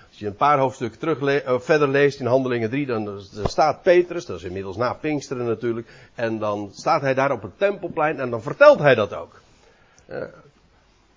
als 0.08 0.18
je 0.18 0.26
een 0.26 0.36
paar 0.36 0.58
hoofdstukken 0.58 0.98
terug 0.98 1.20
le 1.20 1.42
uh, 1.44 1.58
verder 1.60 1.88
leest 1.88 2.20
in 2.20 2.26
Handelingen 2.26 2.70
3, 2.70 2.86
dan, 2.86 3.04
dan, 3.04 3.48
staat 3.48 3.82
Petrus, 3.82 4.26
dat 4.26 4.36
is 4.36 4.42
inmiddels 4.42 4.76
na 4.76 4.94
Pinksteren 4.94 5.46
natuurlijk, 5.46 5.88
en 6.14 6.38
dan 6.38 6.70
staat 6.72 7.00
hij 7.00 7.14
daar 7.14 7.32
op 7.32 7.42
het 7.42 7.58
tempelplein 7.58 8.20
en 8.20 8.30
dan 8.30 8.42
vertelt 8.42 8.78
hij 8.78 8.94
dat 8.94 9.14
ook. 9.14 9.40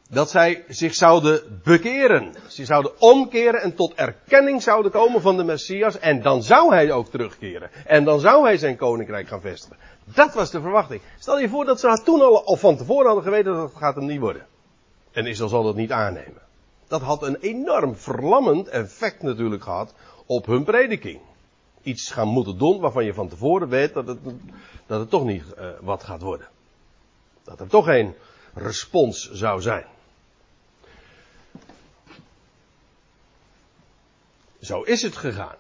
Dat 0.10 0.30
zij 0.30 0.64
zich 0.68 0.94
zouden 0.94 1.62
bekeren. 1.64 2.34
Ze 2.48 2.66
zouden 2.66 3.02
omkeren 3.02 3.62
en 3.62 3.76
tot 3.76 3.94
erkenning 3.94 4.64
zouden 4.64 4.92
komen 4.92 5.22
van 5.22 5.38
de 5.38 5.44
Messias. 5.44 6.00
En 6.00 6.22
dan 6.22 6.44
zou 6.44 6.74
hij 6.74 6.92
ook 6.92 7.10
terugkeren. 7.10 7.70
En 7.86 8.04
dan 8.04 8.20
zou 8.20 8.46
hij 8.46 8.58
zijn 8.58 8.76
koninkrijk 8.76 9.28
gaan 9.28 9.42
vestigen. 9.42 9.78
Dat 10.04 10.34
was 10.34 10.52
de 10.52 10.62
verwachting. 10.62 11.02
Stel 11.20 11.40
je 11.40 11.50
voor 11.50 11.66
dat 11.66 11.80
ze 11.80 12.02
toen 12.04 12.22
al, 12.22 12.46
al 12.46 12.56
van 12.56 12.78
tevoren 12.78 13.06
hadden 13.06 13.24
geweten 13.24 13.54
dat 13.54 13.70
het 13.70 13.78
gaat 13.78 13.96
hem 13.96 14.06
niet 14.06 14.20
worden. 14.20 14.46
En 15.12 15.26
Israël 15.26 15.50
zal 15.50 15.64
dat 15.64 15.76
niet 15.76 15.92
aannemen. 15.92 16.42
Dat 16.88 17.02
had 17.02 17.24
een 17.24 17.36
enorm 17.36 17.96
verlammend 17.96 18.68
effect 18.68 19.22
natuurlijk 19.22 19.64
gehad 19.64 19.94
op 20.26 20.46
hun 20.46 20.64
prediking. 20.64 21.20
Iets 21.82 22.12
gaan 22.12 22.28
moeten 22.28 22.58
doen 22.58 22.80
waarvan 22.80 23.06
je 23.06 23.14
van 23.14 23.28
tevoren 23.28 23.70
weet 23.70 23.94
dat 23.94 24.08
het, 24.08 24.20
dat 24.88 25.00
het 25.00 25.10
toch 25.10 25.26
niet 25.26 25.44
uh, 25.58 25.68
wat 25.82 26.04
gaat 26.04 26.22
worden. 26.22 26.48
Dat 27.44 27.60
er 27.60 27.68
toch 27.68 27.86
geen 27.86 28.16
respons 28.54 29.32
zou 29.32 29.62
zijn. 29.62 29.86
Zo 34.66 34.82
is 34.82 35.02
het 35.02 35.16
gegaan. 35.16 35.56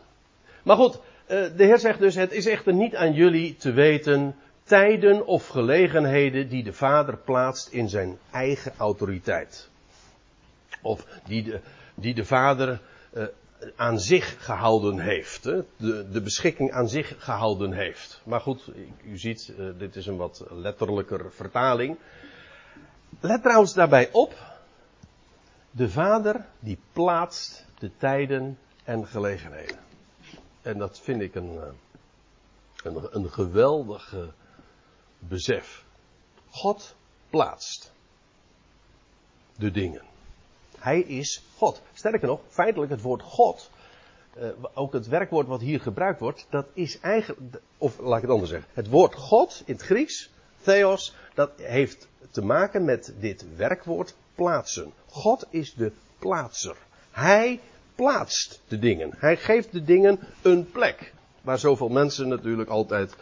Maar 0.63 0.75
goed, 0.75 0.99
eh, 1.25 1.37
de 1.55 1.63
Heer 1.63 1.79
zegt 1.79 1.99
dus, 1.99 2.15
het 2.15 2.31
is 2.31 2.45
echter 2.45 2.73
niet 2.73 2.95
aan 2.95 3.13
jullie 3.13 3.55
te 3.55 3.71
weten 3.71 4.35
tijden 4.63 5.25
of 5.25 5.47
gelegenheden 5.47 6.49
die 6.49 6.63
de 6.63 6.73
Vader 6.73 7.17
plaatst 7.17 7.67
in 7.67 7.89
zijn 7.89 8.17
eigen 8.31 8.73
autoriteit. 8.77 9.69
Of 10.81 11.05
die 11.25 11.43
de, 11.43 11.59
die 11.95 12.13
de 12.13 12.25
Vader 12.25 12.81
uh, 13.13 13.23
aan 13.75 13.99
zich 13.99 14.45
gehouden 14.45 14.99
heeft. 14.99 15.43
De, 15.43 15.65
de 16.11 16.21
beschikking 16.21 16.71
aan 16.71 16.89
zich 16.89 17.15
gehouden 17.17 17.71
heeft. 17.71 18.21
Maar 18.23 18.41
goed, 18.41 18.71
u 19.03 19.17
ziet, 19.17 19.53
uh, 19.59 19.69
dit 19.77 19.95
is 19.95 20.05
een 20.05 20.17
wat 20.17 20.45
letterlijker 20.49 21.31
vertaling. 21.31 21.97
Let 23.19 23.41
trouwens 23.41 23.73
daarbij 23.73 24.09
op. 24.11 24.33
De 25.71 25.89
Vader 25.89 26.45
die 26.59 26.77
plaatst 26.93 27.65
de 27.79 27.91
tijden 27.97 28.57
en 28.85 29.07
gelegenheden. 29.07 29.79
En 30.61 30.77
dat 30.77 30.99
vind 30.99 31.21
ik 31.21 31.35
een, 31.35 31.59
eh, 31.61 31.67
een, 32.83 33.07
een 33.11 33.31
geweldige 33.31 34.31
besef. 35.19 35.83
God 36.49 36.95
plaatst 37.29 37.91
de 39.55 39.71
dingen. 39.71 40.01
Hij 40.77 40.99
is 40.99 41.43
God. 41.57 41.81
Sterker 41.93 42.27
nog, 42.27 42.39
feitelijk 42.47 42.91
het 42.91 43.01
woord 43.01 43.21
God, 43.21 43.69
uh, 44.37 44.49
ook 44.73 44.93
het 44.93 45.07
werkwoord 45.07 45.47
wat 45.47 45.61
hier 45.61 45.79
gebruikt 45.79 46.19
wordt, 46.19 46.47
dat 46.49 46.67
is 46.73 46.99
eigenlijk, 46.99 47.61
of 47.77 47.99
laat 47.99 48.15
ik 48.15 48.21
het 48.21 48.31
anders 48.31 48.49
zeggen. 48.49 48.69
Het 48.73 48.89
woord 48.89 49.15
God 49.15 49.63
in 49.65 49.73
het 49.73 49.83
Grieks, 49.83 50.29
theos, 50.61 51.15
dat 51.33 51.51
heeft 51.55 52.07
te 52.31 52.41
maken 52.41 52.85
met 52.85 53.13
dit 53.19 53.55
werkwoord 53.55 54.15
plaatsen. 54.35 54.93
God 55.05 55.45
is 55.49 55.73
de 55.73 55.91
plaatser. 56.19 56.75
Hij 57.11 57.59
plaatst 57.95 58.61
de 58.67 58.79
dingen. 58.79 59.13
Hij 59.17 59.37
geeft 59.37 59.71
de 59.71 59.83
dingen 59.83 60.19
een 60.41 60.71
plek. 60.71 61.13
Waar 61.41 61.59
zoveel 61.59 61.89
mensen 61.89 62.27
natuurlijk 62.27 62.69
altijd 62.69 63.15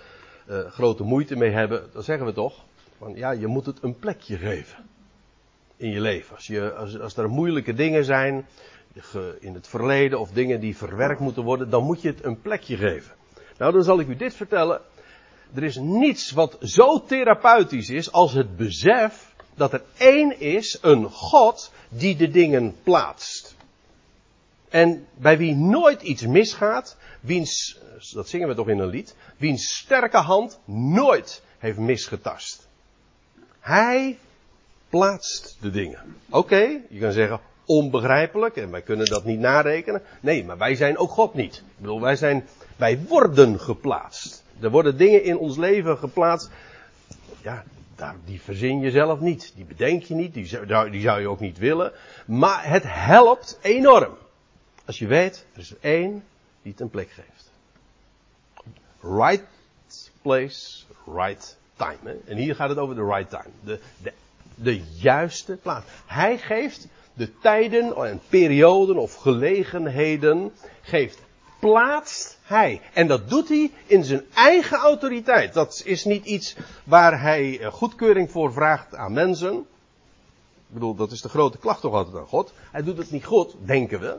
uh, 0.50 0.72
grote 0.72 1.04
moeite 1.04 1.36
mee 1.36 1.52
hebben, 1.52 1.90
dan 1.94 2.04
zeggen 2.04 2.26
we 2.26 2.34
toch, 2.34 2.64
van 2.98 3.16
ja, 3.16 3.32
je 3.32 3.48
moet 3.48 3.66
het 3.66 3.78
een 3.82 4.00
plekje 4.00 4.38
geven. 4.38 4.78
In 5.78 5.90
je 5.90 6.02
leven. 6.02 6.36
Als, 6.36 6.48
je, 6.48 6.74
als, 6.74 7.00
als 7.00 7.18
er 7.18 7.30
moeilijke 7.30 7.74
dingen 7.74 8.06
zijn, 8.06 8.46
in 9.40 9.54
het 9.54 9.68
verleden 9.68 10.20
of 10.20 10.32
dingen 10.32 10.60
die 10.60 10.78
verwerkt 10.78 11.20
moeten 11.20 11.44
worden, 11.44 11.70
dan 11.70 11.84
moet 11.84 12.02
je 12.02 12.08
het 12.08 12.24
een 12.24 12.42
plekje 12.42 12.78
geven. 12.78 13.16
Nou, 13.58 13.74
dan 13.74 13.84
zal 13.84 14.00
ik 14.00 14.08
u 14.08 14.16
dit 14.16 14.36
vertellen. 14.36 14.82
Er 15.54 15.64
is 15.64 15.76
niets 15.76 16.32
wat 16.32 16.58
zo 16.62 17.04
therapeutisch 17.04 17.90
is 17.90 18.12
als 18.12 18.34
het 18.34 18.56
besef 18.56 19.34
dat 19.56 19.74
er 19.74 19.84
één 19.98 20.40
is, 20.40 20.78
een 20.82 21.10
God, 21.10 21.72
die 21.90 22.16
de 22.16 22.30
dingen 22.30 22.76
plaatst. 22.84 23.53
En 24.74 25.08
bij 25.16 25.38
wie 25.38 25.56
nooit 25.56 26.02
iets 26.02 26.26
misgaat, 26.26 26.98
wiens, 27.20 27.80
dat 28.14 28.30
zingen 28.30 28.48
we 28.48 28.56
toch 28.56 28.70
in 28.70 28.80
een 28.80 28.90
lied, 28.90 29.16
wiens 29.38 29.76
sterke 29.78 30.18
hand 30.18 30.60
nooit 30.66 31.42
heeft 31.58 31.78
misgetast. 31.78 32.68
Hij 33.60 34.18
plaatst 34.90 35.58
de 35.62 35.70
dingen. 35.70 36.16
Oké, 36.30 36.82
je 36.90 37.00
kan 37.00 37.12
zeggen 37.12 37.40
onbegrijpelijk 37.66 38.56
en 38.56 38.72
wij 38.72 38.82
kunnen 38.82 39.06
dat 39.06 39.26
niet 39.26 39.40
narekenen. 39.40 40.02
Nee, 40.20 40.46
maar 40.46 40.58
wij 40.58 40.76
zijn 40.76 40.98
ook 40.98 41.12
God 41.12 41.34
niet. 41.34 41.56
Ik 41.56 41.78
bedoel, 41.78 42.02
wij 42.02 42.16
zijn, 42.16 42.48
wij 42.76 43.00
worden 43.08 43.60
geplaatst. 43.60 44.44
Er 44.60 44.72
worden 44.72 44.98
dingen 44.98 45.24
in 45.24 45.38
ons 45.38 45.58
leven 45.58 45.98
geplaatst. 45.98 46.50
Ja, 47.42 47.64
daar, 47.96 48.16
die 48.26 48.42
verzin 48.42 48.80
je 48.80 48.92
zelf 48.92 49.20
niet. 49.20 49.52
Die 49.56 49.66
bedenk 49.66 50.04
je 50.04 50.16
niet. 50.16 50.34
Die 50.34 50.50
die 50.92 51.02
zou 51.02 51.22
je 51.22 51.30
ook 51.30 51.40
niet 51.40 51.58
willen. 51.58 51.92
Maar 52.26 52.70
het 52.70 52.84
helpt 52.86 53.60
enorm. 53.62 54.22
Als 54.86 55.00
je 55.00 55.08
weet, 55.08 55.46
er 55.54 55.60
is 55.60 55.72
er 55.72 55.78
één 55.82 56.24
die 56.62 56.72
het 56.72 56.82
een 56.82 56.90
plek 56.90 57.10
geeft. 57.10 57.52
Right 59.00 59.44
place, 60.22 60.84
right 61.06 61.58
time. 61.76 62.18
En 62.26 62.38
hier 62.38 62.56
gaat 62.56 62.70
het 62.70 62.78
over 62.78 62.96
de 62.96 63.06
right 63.06 63.30
time. 63.30 63.50
De, 63.64 63.80
de, 63.98 64.14
de 64.56 64.82
juiste 64.84 65.58
plaats. 65.62 65.86
Hij 66.06 66.38
geeft 66.38 66.88
de 67.14 67.40
tijden 67.40 67.96
en 67.96 68.22
perioden 68.30 68.98
of 68.98 69.16
gelegenheden, 69.16 70.52
geeft, 70.82 71.20
plaatst 71.60 72.38
hij. 72.44 72.82
En 72.94 73.08
dat 73.08 73.30
doet 73.30 73.48
hij 73.50 73.72
in 73.86 74.04
zijn 74.04 74.26
eigen 74.34 74.78
autoriteit. 74.78 75.54
Dat 75.54 75.82
is 75.86 76.04
niet 76.04 76.26
iets 76.26 76.56
waar 76.84 77.22
hij 77.22 77.60
eh, 77.60 77.72
goedkeuring 77.72 78.32
voor 78.32 78.54
vraagt 78.54 78.96
aan 78.96 79.14
mensen. 79.14 79.54
Ik 80.68 80.80
bedoel, 80.80 80.96
dat 80.96 81.12
is 81.12 81.22
de 81.22 81.30
grote 81.30 81.58
klacht 81.58 81.82
toch 81.82 81.94
altijd 81.94 82.16
aan 82.16 82.28
God. 82.28 82.54
Hij 82.72 82.84
doet 82.84 82.98
het 82.98 83.12
niet 83.12 83.26
goed, 83.26 83.56
denken 83.66 84.00
we. 84.00 84.18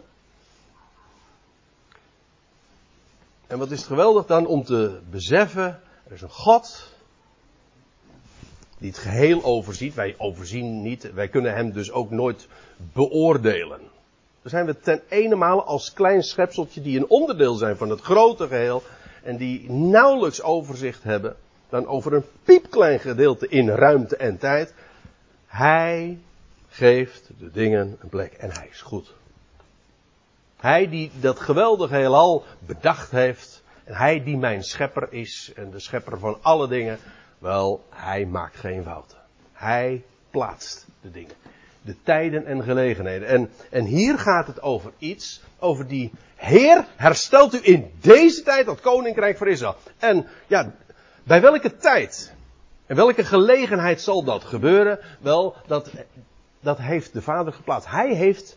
En 3.55 3.61
wat 3.61 3.71
is 3.71 3.79
het 3.79 3.87
geweldig 3.87 4.27
dan 4.27 4.47
om 4.47 4.65
te 4.65 4.99
beseffen, 5.11 5.81
er 6.07 6.13
is 6.13 6.23
een 6.23 6.31
God 6.31 6.93
die 8.79 8.89
het 8.89 8.99
geheel 8.99 9.45
overziet. 9.45 9.95
Wij 9.95 10.15
overzien 10.19 10.83
niet, 10.83 11.13
wij 11.13 11.29
kunnen 11.29 11.55
hem 11.55 11.73
dus 11.73 11.91
ook 11.91 12.11
nooit 12.11 12.49
beoordelen. 12.93 13.81
Dan 14.43 14.51
zijn 14.51 14.67
we 14.67 14.81
ten 14.81 15.03
ene 15.09 15.45
als 15.45 15.93
klein 15.93 16.23
schepseltje 16.23 16.83
die 16.83 16.99
een 16.99 17.09
onderdeel 17.09 17.55
zijn 17.55 17.77
van 17.77 17.91
het 17.91 18.01
grote 18.01 18.47
geheel 18.47 18.83
en 19.23 19.37
die 19.37 19.71
nauwelijks 19.71 20.43
overzicht 20.43 21.03
hebben 21.03 21.37
dan 21.69 21.87
over 21.87 22.13
een 22.13 22.25
piepklein 22.43 23.01
gedeelte 23.01 23.49
in 23.49 23.69
ruimte 23.69 24.17
en 24.17 24.39
tijd. 24.39 24.75
Hij 25.47 26.19
geeft 26.69 27.31
de 27.39 27.51
dingen 27.51 27.97
een 28.01 28.09
plek 28.09 28.33
en 28.33 28.53
hij 28.53 28.69
is 28.71 28.81
goed. 28.81 29.15
Hij 30.65 30.89
die 30.89 31.11
dat 31.21 31.41
geweldige 31.41 31.95
heelal 31.95 32.45
bedacht 32.59 33.11
heeft. 33.11 33.63
En 33.85 33.95
hij 33.95 34.23
die 34.23 34.37
mijn 34.37 34.63
schepper 34.63 35.13
is 35.13 35.53
en 35.57 35.71
de 35.71 35.81
schepper 35.81 36.19
van 36.19 36.39
alle 36.43 36.69
dingen. 36.69 36.99
Wel, 37.39 37.85
hij 37.91 38.27
maakt 38.27 38.57
geen 38.57 38.83
fouten. 38.83 39.19
Hij 39.53 40.05
plaatst 40.31 40.87
de 41.01 41.11
dingen. 41.11 41.35
De 41.83 41.97
tijden 42.03 42.47
en 42.47 42.63
gelegenheden. 42.63 43.29
En, 43.29 43.51
en 43.71 43.85
hier 43.85 44.19
gaat 44.19 44.47
het 44.47 44.63
over 44.63 44.93
iets, 44.99 45.43
over 45.59 45.87
die 45.87 46.11
Heer 46.35 46.85
herstelt 46.97 47.55
u 47.55 47.59
in 47.63 47.91
deze 48.01 48.43
tijd 48.43 48.67
dat 48.67 48.81
koninkrijk 48.81 49.37
voor 49.37 49.49
Israël. 49.49 49.77
En 49.99 50.27
ja, 50.47 50.73
bij 51.23 51.41
welke 51.41 51.77
tijd 51.77 52.35
en 52.87 52.97
welke 52.97 53.25
gelegenheid 53.25 54.01
zal 54.01 54.25
dat 54.25 54.45
gebeuren? 54.45 54.99
Wel, 55.21 55.57
dat, 55.67 55.91
dat 56.61 56.79
heeft 56.79 57.13
de 57.13 57.23
Vader 57.23 57.53
geplaatst. 57.53 57.91
Hij 57.91 58.15
heeft 58.15 58.57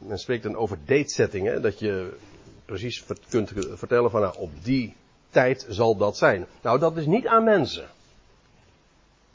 men 0.00 0.18
spreekt 0.18 0.42
dan 0.42 0.56
over 0.56 0.78
datesettingen, 0.84 1.62
dat 1.62 1.78
je 1.78 2.16
precies 2.64 3.04
kunt 3.28 3.52
vertellen 3.74 4.10
van 4.10 4.20
nou, 4.20 4.38
op 4.38 4.50
die 4.62 4.94
tijd 5.30 5.66
zal 5.68 5.96
dat 5.96 6.16
zijn. 6.16 6.46
Nou, 6.62 6.78
dat 6.78 6.96
is 6.96 7.06
niet 7.06 7.26
aan 7.26 7.44
mensen. 7.44 7.88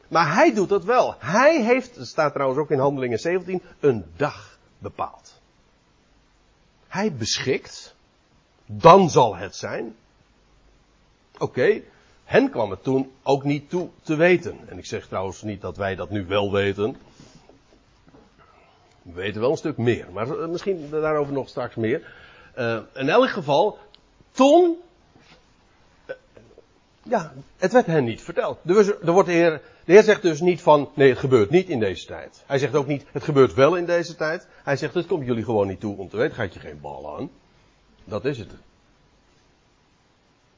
Maar 0.07 0.33
hij 0.33 0.53
doet 0.53 0.69
dat 0.69 0.83
wel. 0.83 1.15
Hij 1.19 1.63
heeft, 1.63 1.95
het 1.95 2.07
staat 2.07 2.33
trouwens 2.33 2.59
ook 2.59 2.71
in 2.71 2.79
Handelingen 2.79 3.19
17, 3.19 3.61
een 3.79 4.05
dag 4.15 4.57
bepaald. 4.77 5.41
Hij 6.87 7.13
beschikt, 7.13 7.95
dan 8.65 9.09
zal 9.09 9.35
het 9.35 9.55
zijn. 9.55 9.95
Oké, 11.37 11.81
hen 12.23 12.49
kwam 12.49 12.69
het 12.69 12.83
toen 12.83 13.11
ook 13.23 13.43
niet 13.43 13.69
toe 13.69 13.89
te 14.01 14.15
weten. 14.15 14.59
En 14.69 14.77
ik 14.77 14.85
zeg 14.85 15.07
trouwens 15.07 15.41
niet 15.41 15.61
dat 15.61 15.77
wij 15.77 15.95
dat 15.95 16.09
nu 16.09 16.25
wel 16.25 16.51
weten. 16.51 16.95
We 19.05 19.13
weten 19.13 19.41
wel 19.41 19.51
een 19.51 19.57
stuk 19.57 19.77
meer, 19.77 20.07
maar 20.11 20.39
eh, 20.39 20.47
misschien 20.47 20.89
daarover 20.89 21.33
nog 21.33 21.49
straks 21.49 21.75
meer. 21.75 22.01
Uh, 22.57 22.79
in 22.93 23.09
elk 23.09 23.29
geval, 23.29 23.77
toen. 24.31 24.77
Uh, 26.07 26.15
ja, 27.03 27.33
het 27.57 27.71
werd 27.71 27.85
hen 27.85 28.03
niet 28.03 28.21
verteld. 28.21 28.59
Er 28.65 29.11
wordt 29.11 29.27
de, 29.27 29.33
heer, 29.33 29.61
de 29.85 29.91
Heer 29.91 30.03
zegt 30.03 30.21
dus 30.21 30.41
niet 30.41 30.61
van. 30.61 30.89
Nee, 30.93 31.09
het 31.09 31.19
gebeurt 31.19 31.49
niet 31.49 31.69
in 31.69 31.79
deze 31.79 32.05
tijd. 32.05 32.43
Hij 32.45 32.57
zegt 32.57 32.75
ook 32.75 32.87
niet. 32.87 33.05
Het 33.11 33.23
gebeurt 33.23 33.53
wel 33.53 33.75
in 33.75 33.85
deze 33.85 34.15
tijd. 34.15 34.47
Hij 34.63 34.77
zegt. 34.77 34.93
Het 34.93 35.05
komt 35.05 35.25
jullie 35.25 35.43
gewoon 35.43 35.67
niet 35.67 35.79
toe 35.79 35.97
om 35.97 36.09
te 36.09 36.17
weten. 36.17 36.35
Gaat 36.35 36.53
je 36.53 36.59
geen 36.59 36.81
bal 36.81 37.17
aan. 37.17 37.29
Dat 38.03 38.25
is 38.25 38.37
het. 38.37 38.51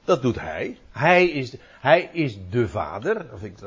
Dat 0.04 0.22
doet 0.22 0.40
hij. 0.40 0.78
Hij 0.92 1.28
is, 1.30 1.56
hij 1.80 2.10
is 2.14 2.38
de 2.50 2.68
vader. 2.68 3.26
Ik, 3.42 3.60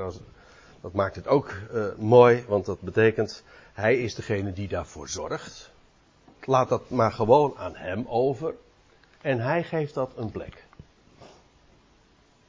dat 0.81 0.93
maakt 0.93 1.17
het 1.17 1.27
ook 1.27 1.55
mooi, 1.99 2.45
want 2.49 2.67
dat 2.67 2.81
betekent 2.81 3.43
hij 3.81 3.99
is 3.99 4.15
degene 4.15 4.53
die 4.53 4.69
daarvoor 4.69 5.09
zorgt. 5.09 5.71
Laat 6.45 6.69
dat 6.69 6.91
maar 6.91 7.13
gewoon 7.13 7.55
aan 7.57 7.77
hem 7.77 8.07
over. 8.09 8.55
En 9.21 9.41
hij 9.41 9.63
geeft 9.63 9.95
dat 9.95 10.13
een 10.17 10.31
plek. 10.31 10.65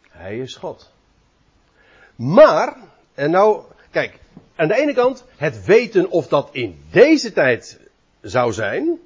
Hij 0.10 0.38
is 0.38 0.56
God. 0.56 0.92
Maar, 2.16 2.78
en 3.14 3.32
nou, 3.32 3.64
kijk, 3.92 4.20
aan 4.56 4.68
de 4.68 4.76
ene 4.76 4.94
kant 4.94 5.26
het 5.36 5.66
weten 5.66 6.10
of 6.10 6.28
dat 6.28 6.50
in 6.52 6.84
deze 6.92 7.34
tijd 7.34 7.80
zou 8.22 8.54
zijn, 8.54 9.00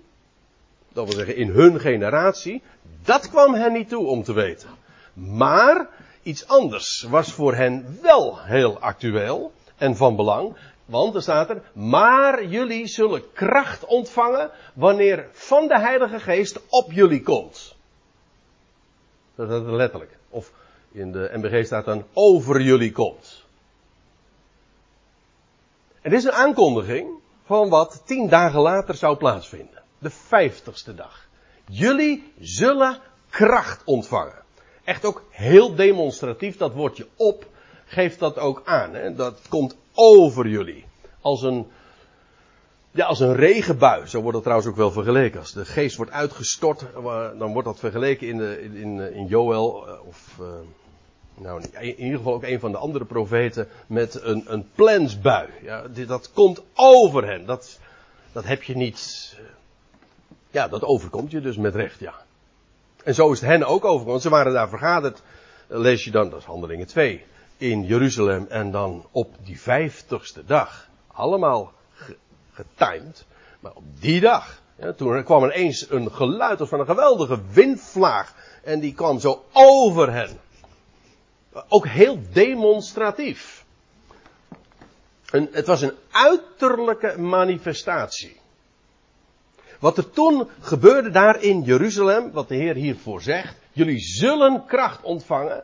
dat 0.94 1.06
wil 1.06 1.16
zeggen 1.16 1.36
in 1.36 1.50
hun 1.50 1.80
generatie, 1.80 2.62
dat 3.04 3.30
kwam 3.30 3.54
hen 3.54 3.74
niet 3.74 3.90
toe 3.90 4.06
om 4.06 4.24
te 4.24 4.34
weten. 4.34 4.70
Maar 5.14 5.88
iets 6.24 6.48
anders 6.48 7.02
was 7.10 7.32
voor 7.32 7.56
hen 7.56 8.00
wel 8.02 8.40
heel 8.42 8.80
actueel 8.80 9.54
en 9.78 9.96
van 9.96 10.16
belang. 10.16 10.56
Want 10.86 11.16
er 11.16 11.22
staat 11.22 11.50
er, 11.50 11.62
maar 11.74 12.46
jullie 12.46 12.88
zullen 12.88 13.32
kracht 13.34 13.86
ontvangen 13.86 14.52
wanneer 14.74 15.28
van 15.32 15.68
de 15.68 15.80
Heilige 15.80 16.20
Geest 16.20 16.60
op 16.70 16.92
jullie 16.92 17.22
komt. 17.22 17.76
Dat 19.36 19.50
is 19.52 19.62
letterlijk. 19.70 20.18
Of 20.30 20.52
in 20.92 21.12
de 21.12 21.32
MBG 21.34 21.66
staat 21.66 21.86
dan 21.86 22.06
over 22.14 22.62
jullie 22.62 22.92
komt. 22.92 23.44
Dit 26.02 26.14
is 26.14 26.24
een 26.24 26.32
aankondiging 26.32 27.10
van 27.46 27.70
wat 27.70 28.02
tien 28.06 28.30
dagen 28.30 28.60
later 28.60 28.96
zou 28.96 29.18
plaatsvinden. 29.18 29.84
De 29.98 30.10
vijftigste 30.10 30.96
dag. 30.96 31.28
Jullie 31.68 32.34
zullen 32.40 33.00
kracht 33.30 33.82
ontvangen. 33.86 34.44
Echt 34.84 35.06
ook 35.06 35.24
heel 35.30 35.76
demonstratief, 35.76 36.58
dat 36.58 36.74
woordje 36.74 37.08
op 37.16 37.46
geeft 37.86 38.20
dat 38.20 38.38
ook 38.38 38.62
aan. 38.66 38.94
Hè? 38.94 39.16
Dat 39.16 39.42
komt 39.50 39.76
over 39.96 40.48
jullie. 40.48 40.86
Als 41.22 41.42
een, 41.42 41.68
ja, 42.92 43.06
als 43.06 43.20
een 43.20 43.36
regenbui. 43.36 44.08
Zo 44.08 44.20
wordt 44.20 44.34
het 44.34 44.44
trouwens 44.44 44.70
ook 44.70 44.78
wel 44.78 44.92
vergeleken. 44.92 45.40
Als 45.40 45.54
de 45.54 45.66
geest 45.66 45.98
wordt 45.98 46.12
uitgestort, 46.12 46.86
eh, 46.96 47.30
dan 47.40 47.54
wordt 47.54 47.68
dat 47.68 47.80
vergeleken 47.80 48.28
in, 48.28 48.38
de, 48.38 48.62
in, 48.64 49.00
in 49.14 49.26
Joel. 49.26 49.88
Eh, 49.88 50.08
of, 50.08 50.40
nou, 51.36 51.62
in 51.80 52.00
ieder 52.00 52.18
geval 52.18 52.34
ook 52.34 52.44
een 52.44 52.60
van 52.60 52.72
de 52.72 52.78
andere 52.78 53.06
profeten. 53.06 53.68
Met 53.88 54.22
een, 54.22 54.44
een 54.48 54.70
plensbui. 54.76 55.50
Ja, 55.62 55.84
dat 56.08 56.32
komt 56.34 56.62
over 56.74 57.28
hen. 57.28 57.46
Dat, 57.46 57.80
dat 58.32 58.46
heb 58.46 58.64
je 58.64 58.76
niet. 58.76 59.34
Ja, 60.52 60.68
dat 60.68 60.84
overkomt 60.84 61.32
je 61.32 61.42
dus 61.42 61.58
met 61.58 61.76
recht, 61.76 62.00
ja. 62.00 62.14
En 63.04 63.16
zo 63.16 63.32
is 63.32 63.40
het 63.40 63.50
hen 63.50 63.64
ook 63.64 63.86
overkomen. 63.86 64.22
Ze 64.22 64.30
waren 64.30 64.54
daar 64.54 64.70
vergaderd. 64.70 65.22
Lees 65.68 66.04
je 66.04 66.12
dan, 66.12 66.30
dat 66.30 66.40
is 66.40 66.46
handelingen 66.46 66.88
2 66.88 67.24
in 67.58 67.84
Jeruzalem 67.84 68.46
en 68.50 68.72
dan 68.72 69.06
op 69.12 69.36
die 69.44 69.60
vijftigste 69.60 70.46
dag. 70.46 70.90
Allemaal 71.08 71.74
getimed. 72.52 73.26
Maar 73.60 73.72
op 73.74 73.84
die 74.00 74.20
dag, 74.20 74.62
ja, 74.76 74.94
toen 74.94 75.24
kwam 75.24 75.44
er 75.44 75.52
eens 75.52 75.90
een 75.90 76.12
geluid 76.12 76.60
als 76.60 76.70
van 76.70 76.80
een 76.80 76.86
geweldige 76.86 77.40
windvlaag. 77.52 78.36
En 78.64 78.80
die 78.80 78.94
kwam 78.94 79.20
zo 79.20 79.46
over 79.52 80.12
hen. 80.12 80.40
Ook 81.68 81.88
heel 81.88 82.20
demonstratief. 82.32 83.66
Een, 85.26 85.50
het 85.52 85.68
was 85.68 85.82
een 85.82 85.94
uiterlijke 86.12 87.20
manifestatie. 87.20 88.40
Wat 89.80 89.98
er 89.98 90.10
toen 90.10 90.50
gebeurde 90.60 91.10
daar 91.10 91.42
in 91.42 91.62
Jeruzalem, 91.62 92.32
wat 92.32 92.48
de 92.48 92.56
Heer 92.56 92.76
hiervoor 92.76 93.22
zegt, 93.22 93.56
jullie 93.72 94.00
zullen 94.00 94.66
kracht 94.66 95.04
ontvangen 95.04 95.64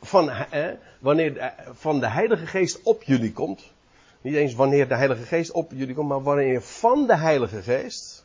van, 0.00 0.30
eh, 0.30 0.68
wanneer 0.98 1.54
van 1.72 2.00
de 2.00 2.08
Heilige 2.08 2.46
Geest 2.46 2.82
op 2.82 3.02
jullie 3.02 3.32
komt. 3.32 3.72
Niet 4.20 4.34
eens 4.34 4.54
wanneer 4.54 4.88
de 4.88 4.96
Heilige 4.96 5.22
Geest 5.22 5.50
op 5.50 5.70
jullie 5.74 5.94
komt, 5.94 6.08
maar 6.08 6.22
wanneer 6.22 6.62
van 6.62 7.06
de 7.06 7.16
Heilige 7.16 7.62
Geest 7.62 8.24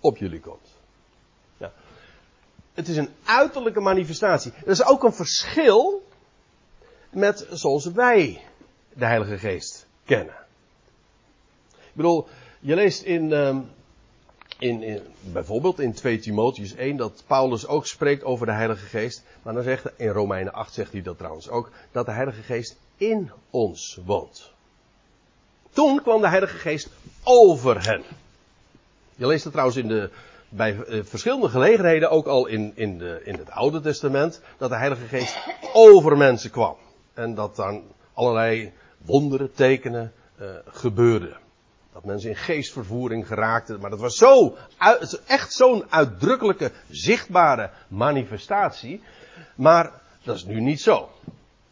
op 0.00 0.16
jullie 0.16 0.40
komt. 0.40 0.74
Ja. 1.56 1.72
Het 2.74 2.88
is 2.88 2.96
een 2.96 3.08
uiterlijke 3.24 3.80
manifestatie. 3.80 4.52
Er 4.64 4.70
is 4.70 4.84
ook 4.84 5.04
een 5.04 5.12
verschil 5.12 6.06
met 7.10 7.46
zoals 7.50 7.86
wij 7.86 8.42
de 8.92 9.04
Heilige 9.04 9.38
Geest 9.38 9.86
kennen. 10.04 10.34
Ik 11.68 11.92
bedoel, 11.92 12.28
je 12.60 12.74
leest 12.74 13.02
in, 13.02 13.32
ehm, 13.32 13.60
in, 14.58 14.82
in, 14.82 15.00
bijvoorbeeld 15.20 15.80
in 15.80 15.92
2 15.92 16.18
Timotheus 16.18 16.74
1 16.74 16.96
dat 16.96 17.22
Paulus 17.26 17.66
ook 17.66 17.86
spreekt 17.86 18.24
over 18.24 18.46
de 18.46 18.52
Heilige 18.52 18.86
Geest. 18.86 19.22
Maar 19.42 19.54
dan 19.54 19.62
zegt 19.62 19.90
in 19.96 20.08
Romeinen 20.08 20.52
8 20.52 20.74
zegt 20.74 20.92
hij 20.92 21.02
dat 21.02 21.18
trouwens 21.18 21.48
ook, 21.48 21.70
dat 21.92 22.06
de 22.06 22.12
Heilige 22.12 22.42
Geest 22.42 22.76
in 22.96 23.30
ons 23.50 23.98
woont. 24.04 24.50
Toen 25.70 26.02
kwam 26.02 26.20
de 26.20 26.28
Heilige 26.28 26.56
Geest 26.56 26.88
over 27.22 27.84
hen. 27.84 28.02
Je 29.14 29.26
leest 29.26 29.44
het 29.44 29.52
trouwens 29.52 29.78
in 29.78 29.88
de, 29.88 30.10
bij 30.48 30.82
eh, 30.82 31.00
verschillende 31.04 31.48
gelegenheden, 31.48 32.10
ook 32.10 32.26
al 32.26 32.46
in, 32.46 32.72
in, 32.74 32.98
de, 32.98 33.20
in 33.24 33.34
het 33.34 33.50
Oude 33.50 33.80
Testament, 33.80 34.40
dat 34.58 34.70
de 34.70 34.76
Heilige 34.76 35.06
Geest 35.06 35.38
over 35.72 36.16
mensen 36.16 36.50
kwam. 36.50 36.76
En 37.14 37.34
dat 37.34 37.56
dan 37.56 37.82
allerlei 38.12 38.72
wonderen, 38.98 39.52
tekenen 39.52 40.12
uh, 40.40 40.46
gebeurden. 40.66 41.36
Dat 41.96 42.04
mensen 42.04 42.30
in 42.30 42.36
geestvervoering 42.36 43.26
geraakten. 43.26 43.80
Maar 43.80 43.90
dat 43.90 44.00
was 44.00 44.16
zo, 44.16 44.56
echt 45.26 45.52
zo'n 45.52 45.84
uitdrukkelijke, 45.92 46.72
zichtbare 46.90 47.70
manifestatie. 47.88 49.02
Maar 49.54 49.92
dat 50.22 50.36
is 50.36 50.44
nu 50.44 50.60
niet 50.60 50.80
zo. 50.80 51.08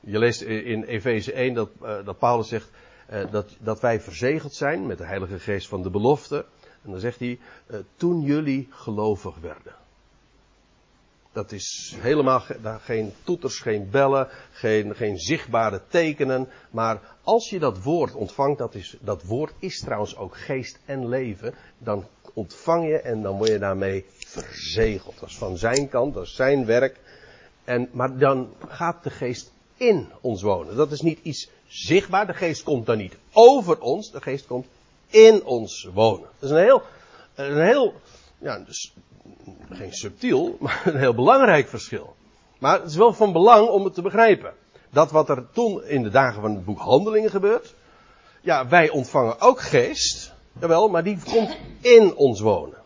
Je 0.00 0.18
leest 0.18 0.40
in 0.40 0.82
Efeze 0.82 1.32
1 1.32 1.54
dat, 1.54 1.70
uh, 1.82 1.96
dat 2.04 2.18
Paulus 2.18 2.48
zegt 2.48 2.70
uh, 3.12 3.30
dat, 3.30 3.56
dat 3.58 3.80
wij 3.80 4.00
verzegeld 4.00 4.54
zijn 4.54 4.86
met 4.86 4.98
de 4.98 5.04
Heilige 5.04 5.38
Geest 5.38 5.68
van 5.68 5.82
de 5.82 5.90
belofte. 5.90 6.44
En 6.82 6.90
dan 6.90 7.00
zegt 7.00 7.18
hij, 7.18 7.38
uh, 7.70 7.78
toen 7.96 8.20
jullie 8.20 8.68
gelovig 8.70 9.38
werden. 9.38 9.74
Dat 11.34 11.52
is 11.52 11.94
helemaal 11.98 12.42
geen 12.80 13.12
toeters, 13.24 13.58
geen 13.58 13.90
bellen, 13.90 14.28
geen, 14.52 14.94
geen 14.94 15.18
zichtbare 15.18 15.80
tekenen. 15.88 16.48
Maar 16.70 17.00
als 17.22 17.50
je 17.50 17.58
dat 17.58 17.82
woord 17.82 18.14
ontvangt, 18.14 18.58
dat, 18.58 18.74
is, 18.74 18.96
dat 19.00 19.22
woord 19.22 19.52
is 19.58 19.80
trouwens 19.80 20.16
ook 20.16 20.36
geest 20.36 20.78
en 20.84 21.08
leven. 21.08 21.54
Dan 21.78 22.06
ontvang 22.32 22.86
je 22.86 23.00
en 23.00 23.22
dan 23.22 23.36
word 23.36 23.48
je 23.48 23.58
daarmee 23.58 24.04
verzegeld. 24.26 25.20
Dat 25.20 25.28
is 25.28 25.36
van 25.36 25.56
zijn 25.56 25.88
kant, 25.88 26.14
dat 26.14 26.24
is 26.24 26.34
zijn 26.34 26.66
werk. 26.66 27.00
En, 27.64 27.88
maar 27.92 28.18
dan 28.18 28.54
gaat 28.68 29.02
de 29.02 29.10
geest 29.10 29.52
in 29.76 30.08
ons 30.20 30.42
wonen. 30.42 30.76
Dat 30.76 30.92
is 30.92 31.00
niet 31.00 31.18
iets 31.22 31.50
zichtbaar. 31.66 32.26
De 32.26 32.34
geest 32.34 32.62
komt 32.62 32.86
dan 32.86 32.96
niet 32.96 33.16
over 33.32 33.80
ons. 33.80 34.10
De 34.10 34.20
geest 34.20 34.46
komt 34.46 34.66
in 35.06 35.44
ons 35.44 35.88
wonen. 35.92 36.28
Dat 36.38 36.50
is 36.50 36.56
een 36.56 36.62
heel, 36.62 36.82
een 37.34 37.64
heel, 37.64 37.94
ja, 38.38 38.58
dus 38.58 38.94
geen 39.70 39.92
subtiel, 39.92 40.56
maar 40.60 40.82
een 40.84 40.96
heel 40.96 41.14
belangrijk 41.14 41.68
verschil. 41.68 42.16
Maar 42.58 42.80
het 42.80 42.90
is 42.90 42.96
wel 42.96 43.12
van 43.12 43.32
belang 43.32 43.68
om 43.68 43.84
het 43.84 43.94
te 43.94 44.02
begrijpen. 44.02 44.54
Dat 44.90 45.10
wat 45.10 45.28
er 45.28 45.46
toen 45.52 45.84
in 45.84 46.02
de 46.02 46.10
dagen 46.10 46.40
van 46.40 46.54
het 46.54 46.64
boek 46.64 46.78
Handelingen 46.78 47.30
gebeurt. 47.30 47.74
Ja, 48.40 48.68
wij 48.68 48.90
ontvangen 48.90 49.40
ook 49.40 49.60
geest. 49.60 50.32
Jawel, 50.60 50.88
maar 50.88 51.04
die 51.04 51.18
komt 51.30 51.56
in 51.80 52.14
ons 52.14 52.40
wonen. 52.40 52.78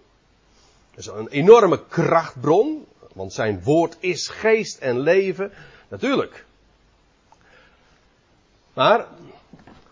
Dat 0.91 0.99
is 0.99 1.07
een 1.07 1.29
enorme 1.29 1.87
krachtbron. 1.89 2.87
Want 3.13 3.33
zijn 3.33 3.63
woord 3.63 3.97
is 4.01 4.29
geest 4.29 4.79
en 4.79 5.01
leven. 5.01 5.53
Natuurlijk. 5.89 6.45
Maar, 8.73 9.07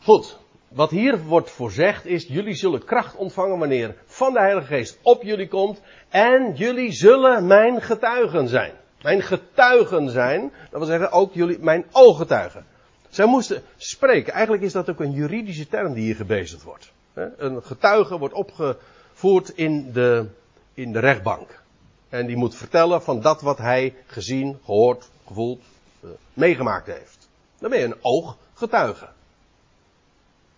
goed. 0.02 0.38
Wat 0.76 0.90
hier 0.90 1.24
wordt 1.24 1.50
voorzegd 1.50 2.06
is, 2.06 2.26
jullie 2.26 2.54
zullen 2.54 2.84
kracht 2.84 3.16
ontvangen 3.16 3.58
wanneer 3.58 3.94
van 4.06 4.32
de 4.32 4.38
Heilige 4.38 4.66
Geest 4.66 4.98
op 5.02 5.22
jullie 5.22 5.48
komt. 5.48 5.80
En 6.08 6.54
jullie 6.54 6.92
zullen 6.92 7.46
mijn 7.46 7.82
getuigen 7.82 8.48
zijn. 8.48 8.72
Mijn 9.02 9.22
getuigen 9.22 10.10
zijn, 10.10 10.52
dat 10.70 10.78
wil 10.78 10.88
zeggen 10.88 11.12
ook 11.12 11.34
jullie, 11.34 11.58
mijn 11.58 11.84
ooggetuigen. 11.92 12.66
Zij 13.08 13.26
moesten 13.26 13.62
spreken. 13.76 14.32
Eigenlijk 14.32 14.62
is 14.62 14.72
dat 14.72 14.90
ook 14.90 15.00
een 15.00 15.12
juridische 15.12 15.68
term 15.68 15.92
die 15.92 16.04
hier 16.04 16.16
gebezigd 16.16 16.62
wordt. 16.62 16.92
Een 17.36 17.62
getuige 17.62 18.18
wordt 18.18 18.34
opgevoerd 18.34 19.48
in 19.48 19.92
de, 19.92 20.26
in 20.74 20.92
de 20.92 21.00
rechtbank. 21.00 21.62
En 22.08 22.26
die 22.26 22.36
moet 22.36 22.54
vertellen 22.54 23.02
van 23.02 23.20
dat 23.20 23.40
wat 23.40 23.58
hij 23.58 23.94
gezien, 24.06 24.58
gehoord, 24.64 25.08
gevoeld, 25.26 25.62
eh, 26.00 26.08
meegemaakt 26.34 26.86
heeft. 26.86 27.28
Dan 27.58 27.70
ben 27.70 27.78
je 27.78 27.84
een 27.84 27.98
ooggetuige. 28.00 29.08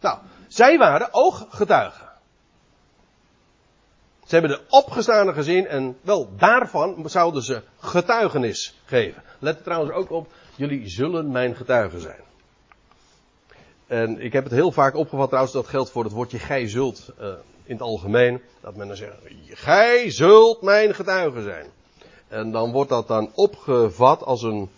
Nou, 0.00 0.18
zij 0.48 0.78
waren 0.78 1.08
ooggetuigen. 1.10 2.08
Ze 4.26 4.34
hebben 4.34 4.50
de 4.50 4.64
opgestane 4.68 5.32
gezien 5.32 5.66
en 5.66 5.98
wel 6.00 6.28
daarvan 6.36 7.10
zouden 7.10 7.42
ze 7.42 7.62
getuigenis 7.78 8.80
geven. 8.84 9.22
Let 9.38 9.56
er 9.56 9.62
trouwens 9.62 9.92
ook 9.92 10.10
op, 10.10 10.32
jullie 10.56 10.88
zullen 10.88 11.30
mijn 11.30 11.56
getuigen 11.56 12.00
zijn. 12.00 12.20
En 13.86 14.20
ik 14.20 14.32
heb 14.32 14.44
het 14.44 14.52
heel 14.52 14.72
vaak 14.72 14.94
opgevat 14.94 15.26
trouwens, 15.26 15.54
dat 15.54 15.66
geldt 15.66 15.90
voor 15.90 16.04
het 16.04 16.12
woordje 16.12 16.38
gij 16.38 16.68
zult 16.68 17.12
uh, 17.20 17.26
in 17.64 17.72
het 17.72 17.80
algemeen. 17.80 18.40
Dat 18.60 18.76
men 18.76 18.88
dan 18.88 18.96
zegt, 18.96 19.16
gij 19.48 20.10
zult 20.10 20.62
mijn 20.62 20.94
getuigen 20.94 21.42
zijn. 21.42 21.66
En 22.28 22.50
dan 22.50 22.72
wordt 22.72 22.90
dat 22.90 23.08
dan 23.08 23.30
opgevat 23.34 24.22
als 24.22 24.42
een, 24.42 24.70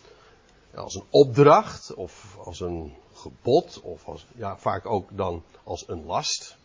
als 0.74 0.94
een 0.94 1.06
opdracht 1.11 1.94
of 1.94 2.37
als 2.44 2.61
een 2.61 2.94
gebod 3.20 3.80
of 3.83 4.06
als, 4.09 4.26
ja, 4.37 4.56
vaak 4.56 4.87
ook 4.87 5.09
dan 5.12 5.42
als 5.64 5.88
een 5.88 6.04
last. 6.04 6.56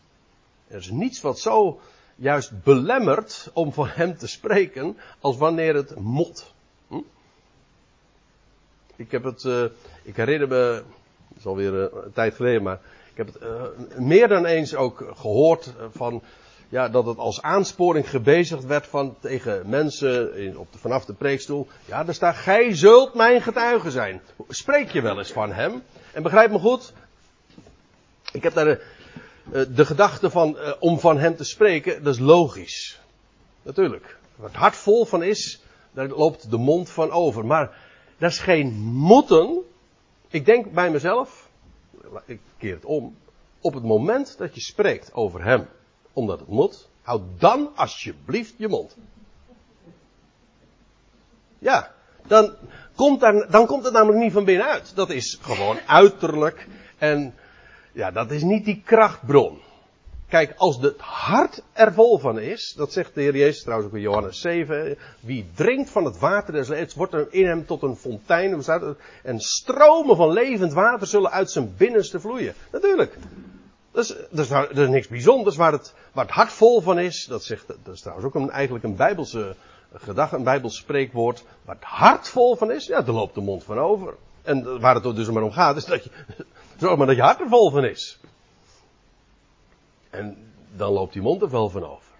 Er 0.68 0.76
is 0.76 0.90
niets 0.90 1.20
wat 1.20 1.38
zo 1.38 1.80
juist 2.16 2.62
belemmert 2.62 3.50
om 3.52 3.72
van 3.72 3.88
hem 3.88 4.16
te 4.16 4.26
spreken 4.26 4.96
als 5.20 5.36
wanneer 5.36 5.74
het 5.74 5.98
mot. 5.98 6.54
Hm? 6.88 7.00
Ik 8.96 9.10
heb 9.10 9.24
het, 9.24 9.44
uh, 9.44 9.64
ik 10.02 10.16
herinner 10.16 10.48
me, 10.48 10.82
het 11.28 11.38
is 11.38 11.46
alweer 11.46 11.72
uh, 11.72 12.04
een 12.04 12.12
tijd 12.12 12.34
geleden, 12.34 12.62
maar 12.62 12.80
ik 13.10 13.16
heb 13.16 13.26
het 13.26 13.42
uh, 13.42 13.98
meer 13.98 14.28
dan 14.28 14.44
eens 14.44 14.74
ook 14.74 15.12
gehoord 15.14 15.74
van, 15.90 16.22
ja, 16.68 16.88
dat 16.88 17.06
het 17.06 17.18
als 17.18 17.42
aansporing 17.42 18.10
gebezigd 18.10 18.64
werd 18.64 18.86
van 18.86 19.16
tegen 19.20 19.68
mensen 19.68 20.36
in, 20.36 20.58
op 20.58 20.72
de, 20.72 20.78
vanaf 20.78 21.04
de 21.04 21.14
preekstoel. 21.14 21.68
Ja, 21.84 22.04
daar 22.04 22.14
staat, 22.14 22.36
gij 22.36 22.74
zult 22.74 23.14
mijn 23.14 23.42
getuige 23.42 23.90
zijn. 23.90 24.20
Spreek 24.48 24.90
je 24.90 25.00
wel 25.00 25.18
eens 25.18 25.32
van 25.32 25.52
hem? 25.52 25.82
En 26.12 26.22
begrijp 26.22 26.50
me 26.50 26.58
goed, 26.58 26.92
ik 28.32 28.42
heb 28.42 28.54
daar 28.54 28.66
eh, 28.68 28.78
de 29.74 29.86
gedachte 29.86 30.30
van, 30.30 30.56
uh, 30.56 30.72
om 30.78 30.98
van 30.98 31.18
hem 31.18 31.36
te 31.36 31.44
spreken, 31.44 32.02
dat 32.02 32.14
is 32.14 32.20
logisch. 32.20 33.00
Natuurlijk. 33.62 34.18
Waar 34.36 34.48
het 34.48 34.58
hart 34.58 34.76
vol 34.76 35.04
van 35.04 35.22
is, 35.22 35.62
daar 35.92 36.08
loopt 36.08 36.50
de 36.50 36.56
mond 36.56 36.90
van 36.90 37.10
over. 37.10 37.46
Maar 37.46 37.78
dat 38.18 38.30
is 38.30 38.38
geen 38.38 38.72
moeten. 38.82 39.62
Ik 40.28 40.44
denk 40.44 40.72
bij 40.72 40.90
mezelf, 40.90 41.48
ik 42.24 42.40
keer 42.58 42.74
het 42.74 42.84
om, 42.84 43.16
op 43.60 43.74
het 43.74 43.84
moment 43.84 44.38
dat 44.38 44.54
je 44.54 44.60
spreekt 44.60 45.14
over 45.14 45.44
hem, 45.44 45.68
omdat 46.16 46.38
het 46.38 46.48
moet, 46.48 46.88
houd 47.02 47.22
dan 47.38 47.70
alsjeblieft 47.74 48.54
je 48.56 48.68
mond. 48.68 48.96
Ja, 51.58 51.92
dan 52.26 52.54
komt, 52.94 53.20
dan 53.50 53.66
komt 53.66 53.84
het 53.84 53.92
namelijk 53.92 54.22
niet 54.22 54.32
van 54.32 54.44
binnenuit. 54.44 54.92
Dat 54.94 55.10
is 55.10 55.38
gewoon 55.40 55.78
uiterlijk 55.86 56.68
en 56.98 57.34
ja, 57.92 58.10
dat 58.10 58.30
is 58.30 58.42
niet 58.42 58.64
die 58.64 58.82
krachtbron. 58.84 59.58
Kijk, 60.28 60.54
als 60.56 60.76
het 60.80 61.00
hart 61.00 61.62
er 61.72 61.92
vol 61.92 62.18
van 62.18 62.38
is, 62.38 62.74
dat 62.76 62.92
zegt 62.92 63.14
de 63.14 63.20
Heer 63.20 63.36
Jezus 63.36 63.62
trouwens 63.62 63.88
ook 63.88 63.96
in 63.96 64.02
Johannes 64.02 64.40
7, 64.40 64.98
wie 65.20 65.46
drinkt 65.54 65.90
van 65.90 66.04
het 66.04 66.18
water 66.18 66.52
des 66.52 66.68
levens, 66.68 66.94
wordt 66.94 67.12
er 67.12 67.26
in 67.30 67.46
hem 67.46 67.66
tot 67.66 67.82
een 67.82 67.96
fontein, 67.96 68.62
en 69.22 69.40
stromen 69.40 70.16
van 70.16 70.32
levend 70.32 70.72
water 70.72 71.06
zullen 71.06 71.30
uit 71.30 71.50
zijn 71.50 71.74
binnenste 71.76 72.20
vloeien. 72.20 72.54
Natuurlijk. 72.72 73.16
Dat 73.96 74.04
is, 74.04 74.14
dat 74.30 74.78
is, 74.78 74.88
niks 74.88 75.08
bijzonders, 75.08 75.56
waar 75.56 75.72
het, 75.72 75.94
waar 76.12 76.26
het 76.28 76.52
van 76.82 76.98
is, 76.98 77.24
dat, 77.24 77.44
zegt, 77.44 77.66
dat 77.66 77.94
is 77.94 78.00
trouwens 78.00 78.26
ook 78.26 78.34
een, 78.34 78.50
eigenlijk 78.50 78.84
een 78.84 78.96
bijbelse 78.96 79.54
gedachte, 79.92 80.36
een 80.36 80.44
bijbels 80.44 80.76
spreekwoord, 80.76 81.44
waar 81.64 81.74
het 81.74 81.84
hart 81.84 82.28
van 82.28 82.72
is, 82.72 82.86
ja, 82.86 83.02
daar 83.02 83.14
loopt 83.14 83.34
de 83.34 83.40
mond 83.40 83.64
van 83.64 83.78
over. 83.78 84.14
En 84.42 84.80
waar 84.80 84.94
het 84.94 85.16
dus 85.16 85.30
maar 85.30 85.42
om 85.42 85.52
gaat, 85.52 85.76
is 85.76 85.84
dat 85.84 86.04
je, 86.04 86.10
Zorg 86.78 86.96
maar 86.96 87.06
dat 87.06 87.16
je 87.16 87.22
hart 87.22 87.40
er 87.40 87.48
vol 87.48 87.70
van 87.70 87.84
is. 87.84 88.18
En 90.10 90.52
dan 90.76 90.92
loopt 90.92 91.12
die 91.12 91.22
mond 91.22 91.42
er 91.42 91.50
wel 91.50 91.68
van 91.68 91.84
over. 91.84 92.12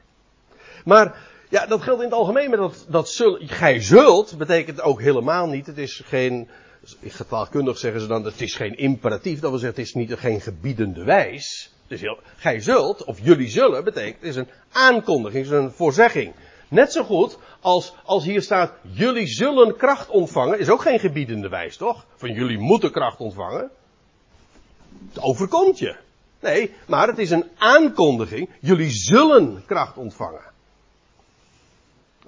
Maar, 0.85 1.19
ja, 1.49 1.67
dat 1.67 1.83
geldt 1.83 2.01
in 2.01 2.09
het 2.09 2.19
algemeen, 2.19 2.49
maar 2.49 2.59
dat, 2.59 2.87
dat 2.89 3.09
zul, 3.09 3.39
gij 3.41 3.81
zult, 3.81 4.39
betekent 4.39 4.81
ook 4.81 5.01
helemaal 5.01 5.47
niet, 5.47 5.67
het 5.67 5.79
is 5.79 6.03
geen 6.05 6.49
getaalkundig 7.03 7.79
zeggen 7.79 8.01
ze 8.01 8.07
dan, 8.07 8.25
het 8.25 8.41
is 8.41 8.55
geen 8.55 8.77
imperatief, 8.77 9.41
dat 9.41 9.51
wil 9.51 9.59
zeggen, 9.59 9.79
het 9.79 9.89
is 9.89 9.95
niet, 9.95 10.13
geen 10.15 10.41
gebiedende 10.41 11.05
wijs. 11.05 11.71
Dus 11.87 12.01
heel, 12.01 12.19
gij 12.37 12.61
zult, 12.61 13.05
of 13.05 13.19
jullie 13.23 13.49
zullen, 13.49 13.85
betekent, 13.85 14.23
is 14.23 14.37
een 14.37 14.49
aankondiging, 14.73 15.45
is 15.45 15.51
een 15.51 15.73
voorzegging. 15.73 16.35
Net 16.69 16.93
zo 16.93 17.05
goed 17.05 17.39
als, 17.61 17.95
als 18.05 18.25
hier 18.25 18.43
staat, 18.43 18.73
jullie 18.83 19.27
zullen 19.27 19.77
kracht 19.77 20.09
ontvangen, 20.09 20.59
is 20.59 20.69
ook 20.69 20.83
geen 20.83 20.99
gebiedende 20.99 21.49
wijs, 21.49 21.77
toch? 21.77 22.07
Van 22.17 22.33
jullie 22.33 22.59
moeten 22.59 22.93
kracht 22.93 23.21
ontvangen. 23.21 23.71
Het 25.09 25.23
overkomt 25.23 25.79
je. 25.79 25.97
Nee, 26.41 26.75
maar 26.87 27.07
het 27.07 27.19
is 27.19 27.31
een 27.31 27.45
aankondiging, 27.59 28.51
jullie 28.61 28.91
zullen 28.91 29.63
kracht 29.67 29.97
ontvangen. 29.97 30.55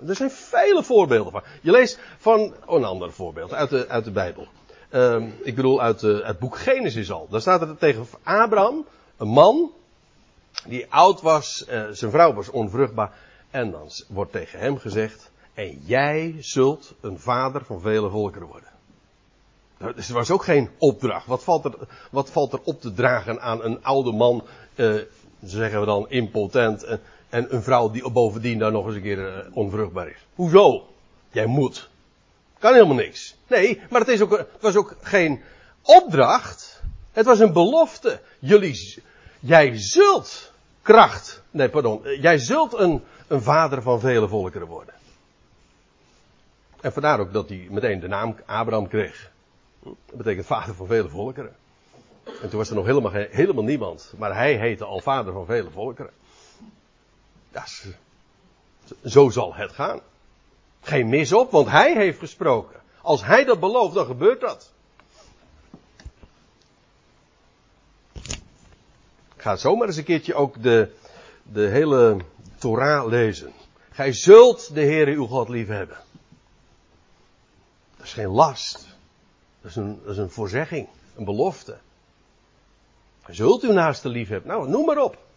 Er 0.06 0.14
zijn 0.14 0.30
vele 0.30 0.82
voorbeelden 0.82 1.32
van. 1.32 1.42
Je 1.60 1.70
leest 1.70 1.98
van, 2.18 2.54
oh 2.66 2.78
een 2.78 2.84
ander 2.84 3.12
voorbeeld 3.12 3.52
uit 3.52 3.70
de, 3.70 3.88
uit 3.88 4.04
de 4.04 4.10
Bijbel. 4.10 4.46
Uh, 4.90 5.22
ik 5.42 5.54
bedoel 5.54 5.80
uit 5.80 6.02
uh, 6.02 6.26
het 6.26 6.38
boek 6.38 6.58
Genesis 6.58 7.10
al. 7.10 7.26
Daar 7.30 7.40
staat 7.40 7.60
er 7.60 7.78
tegen 7.78 8.06
Abraham, 8.22 8.86
een 9.16 9.28
man, 9.28 9.72
die 10.66 10.86
oud 10.92 11.20
was, 11.20 11.64
uh, 11.68 11.84
zijn 11.90 12.10
vrouw 12.10 12.34
was 12.34 12.50
onvruchtbaar. 12.50 13.12
En 13.50 13.70
dan 13.70 13.90
wordt 14.08 14.32
tegen 14.32 14.58
hem 14.58 14.78
gezegd, 14.78 15.30
en 15.54 15.80
jij 15.84 16.36
zult 16.40 16.94
een 17.00 17.18
vader 17.18 17.64
van 17.64 17.80
vele 17.80 18.10
volkeren 18.10 18.48
worden. 18.48 18.68
Nou, 19.78 19.94
dus 19.94 20.08
er 20.08 20.14
was 20.14 20.30
ook 20.30 20.44
geen 20.44 20.70
opdracht. 20.78 21.26
Wat 21.26 21.44
valt 21.44 21.64
er, 21.64 21.74
wat 22.10 22.30
valt 22.30 22.52
er 22.52 22.60
op 22.64 22.80
te 22.80 22.92
dragen 22.92 23.40
aan 23.40 23.64
een 23.64 23.84
oude 23.84 24.12
man, 24.12 24.44
uh, 24.74 25.00
zeggen 25.42 25.80
we 25.80 25.86
dan 25.86 26.08
impotent, 26.08 26.98
en 27.28 27.54
een 27.54 27.62
vrouw 27.62 27.90
die 27.90 28.10
bovendien 28.10 28.58
daar 28.58 28.72
nog 28.72 28.86
eens 28.86 28.94
een 28.94 29.02
keer 29.02 29.18
uh, 29.18 29.56
onvruchtbaar 29.56 30.08
is? 30.08 30.26
Hoezo? 30.34 30.86
Jij 31.30 31.46
moet. 31.46 31.88
Kan 32.58 32.72
helemaal 32.72 32.94
niks. 32.94 33.36
Nee, 33.46 33.80
maar 33.90 34.00
het, 34.00 34.08
is 34.08 34.20
ook, 34.20 34.38
het 34.38 34.60
was 34.60 34.76
ook 34.76 34.96
geen 35.00 35.42
opdracht. 35.82 36.82
Het 37.12 37.26
was 37.26 37.38
een 37.38 37.52
belofte. 37.52 38.20
Jullie, 38.38 39.02
jij 39.40 39.72
zult 39.76 40.52
kracht, 40.82 41.42
nee 41.50 41.68
pardon, 41.68 42.00
jij 42.20 42.38
zult 42.38 42.78
een, 42.78 43.02
een 43.26 43.42
vader 43.42 43.82
van 43.82 44.00
vele 44.00 44.28
volkeren 44.28 44.66
worden. 44.66 44.94
En 46.80 46.92
vandaar 46.92 47.20
ook 47.20 47.32
dat 47.32 47.48
hij 47.48 47.66
meteen 47.70 48.00
de 48.00 48.08
naam 48.08 48.36
Abraham 48.46 48.88
kreeg. 48.88 49.30
Dat 49.82 50.16
betekent 50.16 50.46
vader 50.46 50.74
van 50.74 50.86
vele 50.86 51.08
volkeren. 51.08 51.56
En 52.24 52.48
toen 52.48 52.58
was 52.58 52.68
er 52.68 52.74
nog 52.74 52.86
helemaal, 52.86 53.12
helemaal 53.12 53.64
niemand. 53.64 54.12
Maar 54.18 54.34
hij 54.34 54.56
heette 54.56 54.84
al 54.84 55.00
vader 55.00 55.32
van 55.32 55.46
vele 55.46 55.70
volkeren. 55.70 56.10
Ja, 57.52 57.64
zo 59.04 59.30
zal 59.30 59.54
het 59.54 59.72
gaan. 59.72 60.00
Geen 60.80 61.08
mis 61.08 61.32
op, 61.32 61.50
want 61.50 61.68
hij 61.68 61.94
heeft 61.94 62.18
gesproken. 62.18 62.80
Als 63.02 63.24
hij 63.24 63.44
dat 63.44 63.60
belooft, 63.60 63.94
dan 63.94 64.06
gebeurt 64.06 64.40
dat. 64.40 64.72
Ik 69.34 69.44
ga 69.44 69.56
zomaar 69.56 69.86
eens 69.86 69.96
een 69.96 70.04
keertje 70.04 70.34
ook 70.34 70.62
de, 70.62 70.94
de 71.42 71.66
hele 71.66 72.16
Torah 72.58 73.06
lezen. 73.06 73.52
Gij 73.90 74.12
zult 74.12 74.74
de 74.74 74.80
Heer 74.80 75.06
uw 75.06 75.26
God 75.26 75.48
lief 75.48 75.66
hebben. 75.66 75.96
Dat 77.96 78.06
is 78.06 78.12
geen 78.12 78.28
last. 78.28 78.86
Dat 79.60 79.70
is 79.70 79.76
een, 79.76 80.00
dat 80.02 80.12
is 80.12 80.18
een 80.18 80.30
voorzegging, 80.30 80.88
een 81.16 81.24
belofte. 81.24 81.78
Gij 83.22 83.34
zult 83.34 83.62
uw 83.62 83.72
naaste 83.72 84.08
lief 84.08 84.28
hebben. 84.28 84.50
Nou, 84.50 84.68
noem 84.68 84.84
maar 84.84 85.02
op. 85.02 85.27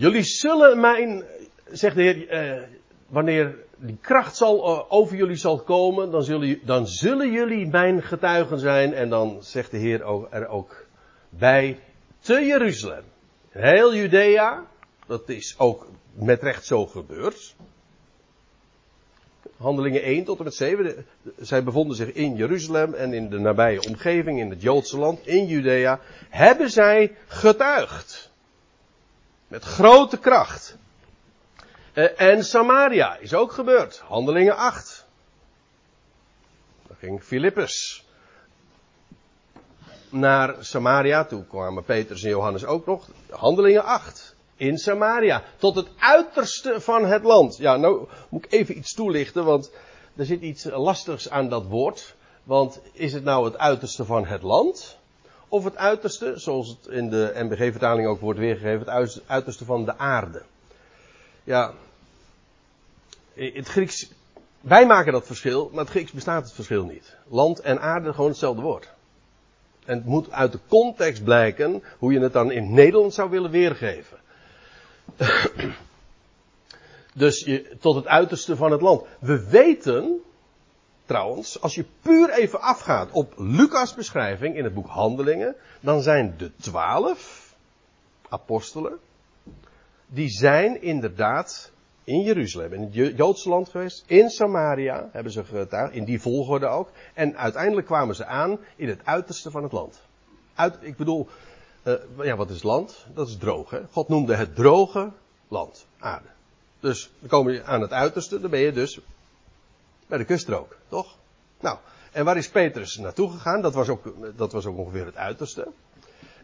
Jullie 0.00 0.22
zullen 0.22 0.80
mijn, 0.80 1.24
zegt 1.70 1.96
de 1.96 2.02
Heer, 2.02 2.28
eh, 2.28 2.62
wanneer 3.06 3.56
die 3.76 3.98
kracht 4.00 4.36
zal, 4.36 4.70
uh, 4.70 4.82
over 4.88 5.16
jullie 5.16 5.36
zal 5.36 5.58
komen, 5.58 6.10
dan 6.10 6.22
zullen, 6.22 6.60
dan 6.64 6.86
zullen 6.86 7.32
jullie 7.32 7.66
mijn 7.66 8.02
getuigen 8.02 8.58
zijn. 8.58 8.94
En 8.94 9.08
dan 9.08 9.38
zegt 9.40 9.70
de 9.70 9.76
Heer 9.76 10.26
er 10.30 10.48
ook 10.48 10.86
bij 11.28 11.78
te 12.18 12.44
Jeruzalem. 12.44 13.02
Heel 13.48 13.94
Judea, 13.94 14.66
dat 15.06 15.28
is 15.28 15.54
ook 15.58 15.86
met 16.12 16.42
recht 16.42 16.66
zo 16.66 16.86
gebeurd. 16.86 17.54
Handelingen 19.56 20.02
1 20.02 20.24
tot 20.24 20.38
en 20.38 20.44
met 20.44 20.54
7. 20.54 21.06
Zij 21.40 21.62
bevonden 21.64 21.96
zich 21.96 22.12
in 22.12 22.36
Jeruzalem 22.36 22.94
en 22.94 23.12
in 23.12 23.28
de 23.28 23.38
nabije 23.38 23.82
omgeving, 23.88 24.38
in 24.38 24.50
het 24.50 24.62
Joodse 24.62 24.98
land, 24.98 25.26
in 25.26 25.46
Judea. 25.46 26.00
Hebben 26.28 26.70
zij 26.70 27.16
getuigd. 27.26 28.29
Met 29.50 29.64
grote 29.64 30.18
kracht. 30.18 30.76
Uh, 31.94 32.20
en 32.20 32.44
Samaria 32.44 33.16
is 33.16 33.34
ook 33.34 33.52
gebeurd. 33.52 33.98
Handelingen 33.98 34.56
8. 34.56 35.06
Daar 36.86 36.96
ging 36.96 37.22
Filippus 37.22 38.04
naar 40.08 40.56
Samaria. 40.60 41.24
Toen 41.24 41.46
kwamen 41.46 41.84
Petrus 41.84 42.22
en 42.22 42.28
Johannes 42.28 42.64
ook 42.64 42.86
nog. 42.86 43.08
Handelingen 43.30 43.84
8. 43.84 44.34
In 44.56 44.78
Samaria. 44.78 45.42
Tot 45.56 45.74
het 45.74 45.88
uiterste 45.98 46.80
van 46.80 47.04
het 47.04 47.22
land. 47.22 47.56
Ja, 47.56 47.76
nou 47.76 48.08
moet 48.28 48.44
ik 48.44 48.52
even 48.52 48.76
iets 48.76 48.94
toelichten, 48.94 49.44
want 49.44 49.70
er 50.16 50.24
zit 50.24 50.40
iets 50.40 50.64
lastigs 50.64 51.30
aan 51.30 51.48
dat 51.48 51.64
woord. 51.64 52.14
Want 52.42 52.80
is 52.92 53.12
het 53.12 53.24
nou 53.24 53.44
het 53.44 53.58
uiterste 53.58 54.04
van 54.04 54.26
het 54.26 54.42
land? 54.42 54.98
Of 55.50 55.64
het 55.64 55.76
uiterste, 55.76 56.32
zoals 56.36 56.68
het 56.68 56.86
in 56.86 57.10
de 57.10 57.32
MBG-vertaling 57.34 58.08
ook 58.08 58.20
wordt 58.20 58.38
weergegeven, 58.38 58.78
het 58.78 59.22
uiterste 59.26 59.64
van 59.64 59.84
de 59.84 59.98
aarde? 59.98 60.42
Ja, 61.44 61.72
het 63.34 63.68
Grieks, 63.68 64.10
wij 64.60 64.86
maken 64.86 65.12
dat 65.12 65.26
verschil, 65.26 65.70
maar 65.72 65.80
het 65.80 65.90
Grieks 65.90 66.12
bestaat 66.12 66.44
het 66.44 66.52
verschil 66.52 66.84
niet. 66.84 67.16
Land 67.28 67.60
en 67.60 67.80
aarde, 67.80 68.12
gewoon 68.12 68.30
hetzelfde 68.30 68.62
woord. 68.62 68.88
En 69.84 69.96
het 69.96 70.06
moet 70.06 70.30
uit 70.30 70.52
de 70.52 70.58
context 70.68 71.24
blijken 71.24 71.82
hoe 71.98 72.12
je 72.12 72.20
het 72.20 72.32
dan 72.32 72.50
in 72.50 72.74
Nederland 72.74 73.14
zou 73.14 73.30
willen 73.30 73.50
weergeven. 73.50 74.18
dus 77.14 77.44
je, 77.44 77.76
tot 77.80 77.94
het 77.94 78.06
uiterste 78.06 78.56
van 78.56 78.72
het 78.72 78.80
land. 78.80 79.02
We 79.20 79.48
weten, 79.48 80.22
trouwens, 81.10 81.60
als 81.60 81.74
je 81.74 81.84
puur 82.02 82.30
even 82.30 82.60
afgaat 82.60 83.10
op 83.10 83.32
Lucas' 83.36 83.94
beschrijving 83.94 84.56
in 84.56 84.64
het 84.64 84.74
boek 84.74 84.86
Handelingen, 84.86 85.54
dan 85.80 86.02
zijn 86.02 86.34
de 86.36 86.50
twaalf 86.56 87.54
apostelen, 88.28 88.98
die 90.06 90.28
zijn 90.28 90.82
inderdaad 90.82 91.72
in 92.04 92.20
Jeruzalem, 92.20 92.72
in 92.72 92.82
het 92.82 93.16
Joodse 93.16 93.48
land 93.48 93.68
geweest, 93.68 94.04
in 94.06 94.30
Samaria 94.30 95.08
hebben 95.12 95.32
ze 95.32 95.44
getuigd, 95.44 95.94
in 95.94 96.04
die 96.04 96.20
volgorde 96.20 96.66
ook. 96.66 96.90
En 97.14 97.36
uiteindelijk 97.36 97.86
kwamen 97.86 98.14
ze 98.14 98.24
aan 98.24 98.58
in 98.76 98.88
het 98.88 99.00
uiterste 99.04 99.50
van 99.50 99.62
het 99.62 99.72
land. 99.72 100.02
Uit, 100.54 100.78
ik 100.80 100.96
bedoel, 100.96 101.28
uh, 101.84 101.94
ja, 102.22 102.36
wat 102.36 102.50
is 102.50 102.62
land? 102.62 103.06
Dat 103.14 103.28
is 103.28 103.36
droog, 103.36 103.70
hè? 103.70 103.80
God 103.90 104.08
noemde 104.08 104.34
het 104.34 104.54
droge 104.54 105.12
land, 105.48 105.86
aarde. 105.98 106.28
Dus 106.80 107.10
dan 107.18 107.28
kom 107.28 107.50
je 107.50 107.64
aan 107.64 107.80
het 107.80 107.92
uiterste, 107.92 108.40
dan 108.40 108.50
ben 108.50 108.60
je 108.60 108.72
dus 108.72 109.00
bij 110.10 110.18
de 110.18 110.24
kuststrook, 110.24 110.76
toch? 110.88 111.16
Nou, 111.60 111.78
en 112.12 112.24
waar 112.24 112.36
is 112.36 112.48
Petrus 112.48 112.96
naartoe 112.96 113.30
gegaan? 113.30 113.62
Dat 113.62 113.74
was 113.74 113.88
ook, 113.88 114.14
dat 114.36 114.52
was 114.52 114.66
ook 114.66 114.78
ongeveer 114.78 115.06
het 115.06 115.16
uiterste. 115.16 115.68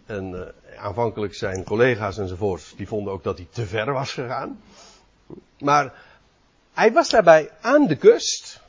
En 0.06 0.30
uh, 0.30 0.78
aanvankelijk 0.78 1.34
zijn 1.34 1.64
collega's 1.64 2.18
enzovoorts, 2.18 2.74
die 2.76 2.88
vonden 2.88 3.12
ook 3.12 3.22
dat 3.22 3.36
hij 3.36 3.46
te 3.50 3.66
ver 3.66 3.92
was 3.92 4.12
gegaan. 4.12 4.60
Maar 5.58 5.92
hij 6.72 6.92
was 6.92 7.08
daarbij 7.08 7.50
aan 7.60 7.86
de 7.86 7.96
kust, 7.96 8.60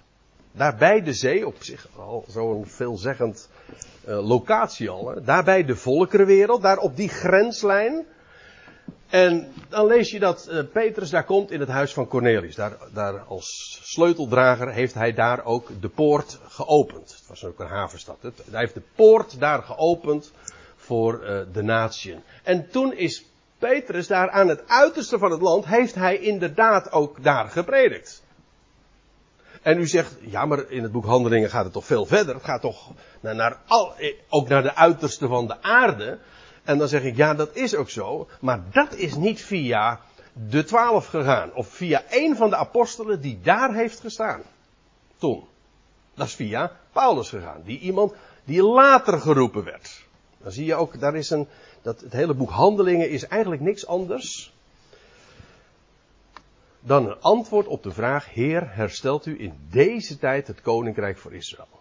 daar 0.52 0.76
bij 0.76 1.04
de 1.04 1.14
zee, 1.14 1.48
op 1.48 1.56
zich 1.60 1.88
al 1.96 2.26
zo'n 2.28 2.66
veelzeggend 2.66 3.50
uh, 4.08 4.28
locatie 4.28 4.90
al, 4.90 5.10
hè, 5.10 5.24
daar 5.24 5.44
bij 5.44 5.66
de 5.66 5.76
volkerenwereld, 5.76 6.62
daar 6.62 6.78
op 6.78 6.96
die 6.96 7.10
grenslijn. 7.10 8.06
En 9.10 9.54
dan 9.70 9.88
lees 9.88 10.12
je 10.12 10.20
dat 10.20 10.48
uh, 10.52 10.60
Petrus 10.72 11.10
daar 11.10 11.24
komt 11.24 11.52
in 11.52 11.60
het 11.60 11.70
huis 11.70 11.94
van 11.94 12.08
Cornelius. 12.08 12.56
Daar, 12.56 12.78
daar 12.94 13.20
als 13.20 13.80
sleuteldrager 13.84 14.74
heeft 14.74 14.94
hij 14.94 15.14
daar 15.14 15.46
ook 15.46 15.70
de 15.82 15.90
poort 15.90 16.40
geopend. 16.48 17.12
Het 17.12 17.28
was 17.28 17.46
ook 17.46 17.60
een 17.60 17.68
havenstad. 17.68 18.18
Hij 18.22 18.60
heeft 18.60 18.74
de 18.74 18.82
poort 18.96 19.40
daar 19.40 19.64
geopend 19.64 20.32
voor 20.76 21.24
uh, 21.24 21.40
de 21.54 21.64
natieën. 21.64 22.24
En 22.44 22.70
toen 22.70 22.94
is 22.94 23.26
Petrus 23.58 24.08
daar 24.08 24.30
aan 24.30 24.48
het 24.48 24.68
uiterste 24.68 25.18
van 25.18 25.32
het 25.32 25.42
land, 25.42 25.66
heeft 25.66 25.96
hij 25.96 26.18
inderdaad 26.18 26.92
ook 26.92 27.24
daar 27.24 27.50
gepredikt. 27.50 28.24
En 29.62 29.80
u 29.80 29.88
zegt, 29.88 30.16
ja, 30.20 30.46
maar 30.46 30.70
in 30.70 30.84
het 30.84 30.92
boek 30.92 31.06
Handelingen 31.06 31.50
gaat 31.50 31.64
het 31.64 31.74
toch 31.74 31.86
veel 31.86 32.06
verder. 32.06 32.36
Het 32.36 32.44
gaat 32.44 32.62
toch 32.62 32.92
naar, 33.20 33.36
naar 33.36 33.58
al, 33.68 33.94
ook 34.30 34.48
naar 34.48 34.64
de 34.64 34.76
uiterste 34.76 35.28
van 35.28 35.48
de 35.48 35.62
aarde. 35.62 36.20
En 36.68 36.78
dan 36.78 36.88
zeg 36.88 37.04
ik, 37.04 37.16
ja, 37.16 37.34
dat 37.34 37.56
is 37.56 37.76
ook 37.76 37.90
zo. 37.90 38.28
Maar 38.40 38.64
dat 38.72 38.96
is 38.96 39.16
niet 39.16 39.42
via 39.42 40.00
de 40.34 40.64
twaalf 40.64 41.08
gegaan. 41.08 41.54
Of 41.54 41.68
via 41.68 42.04
een 42.10 42.36
van 42.36 42.50
de 42.50 42.56
apostelen 42.56 43.22
die 43.22 43.40
daar 43.42 43.74
heeft 43.74 44.00
gestaan. 44.00 44.42
Toen. 45.18 45.44
Dat 46.14 46.28
is 46.28 46.36
via 46.36 46.72
Paulus 46.92 47.30
gegaan. 47.30 47.62
Die 47.66 47.80
iemand 47.80 48.14
die 48.44 48.64
later 48.64 49.20
geroepen 49.20 49.64
werd. 49.64 50.06
Dan 50.38 50.52
zie 50.52 50.66
je 50.66 50.76
ook, 50.76 51.00
daar 51.00 51.16
is 51.16 51.30
een, 51.30 51.48
dat 51.82 52.02
het 52.02 52.14
hele 52.14 52.34
boek 52.34 52.50
Handelingen 52.50 53.10
is 53.10 53.28
eigenlijk 53.28 53.62
niks 53.62 53.88
anders 53.88 54.54
dan 56.80 57.10
een 57.10 57.22
antwoord 57.22 57.68
op 57.68 57.84
de 57.84 57.92
vraag: 57.92 58.34
Heer, 58.34 58.76
herstelt 58.76 59.26
u 59.26 59.42
in 59.42 59.54
deze 59.70 60.18
tijd 60.18 60.48
het 60.48 60.62
koninkrijk 60.62 61.18
voor 61.18 61.34
Israël? 61.34 61.80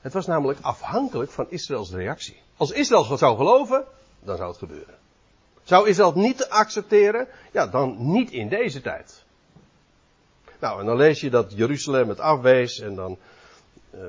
Het 0.00 0.12
was 0.12 0.26
namelijk 0.26 0.60
afhankelijk 0.60 1.30
van 1.30 1.46
Israëls 1.48 1.90
reactie. 1.90 2.41
Als 2.56 2.70
Israël 2.70 3.16
zou 3.16 3.36
geloven, 3.36 3.84
dan 4.20 4.36
zou 4.36 4.48
het 4.48 4.58
gebeuren. 4.58 4.94
Zou 5.62 5.88
Israël 5.88 6.12
niet 6.14 6.48
accepteren? 6.48 7.28
Ja, 7.52 7.66
dan 7.66 8.12
niet 8.12 8.30
in 8.30 8.48
deze 8.48 8.80
tijd. 8.80 9.24
Nou, 10.58 10.80
en 10.80 10.86
dan 10.86 10.96
lees 10.96 11.20
je 11.20 11.30
dat 11.30 11.52
Jeruzalem 11.56 12.08
het 12.08 12.20
afwees 12.20 12.78
en 12.78 12.94
dan. 12.94 13.18
Uh, 13.94 14.00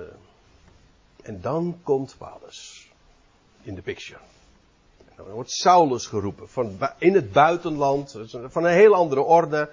en 1.23 1.41
dan 1.41 1.79
komt 1.83 2.15
Paulus 2.17 2.89
in 3.61 3.75
de 3.75 3.81
picture. 3.81 4.19
En 4.97 5.13
dan 5.15 5.29
wordt 5.29 5.51
Saulus 5.51 6.05
geroepen 6.05 6.49
van 6.49 6.77
in 6.97 7.13
het 7.13 7.31
buitenland, 7.31 8.15
van 8.27 8.63
een 8.63 8.73
heel 8.73 8.93
andere 8.93 9.21
orde. 9.21 9.69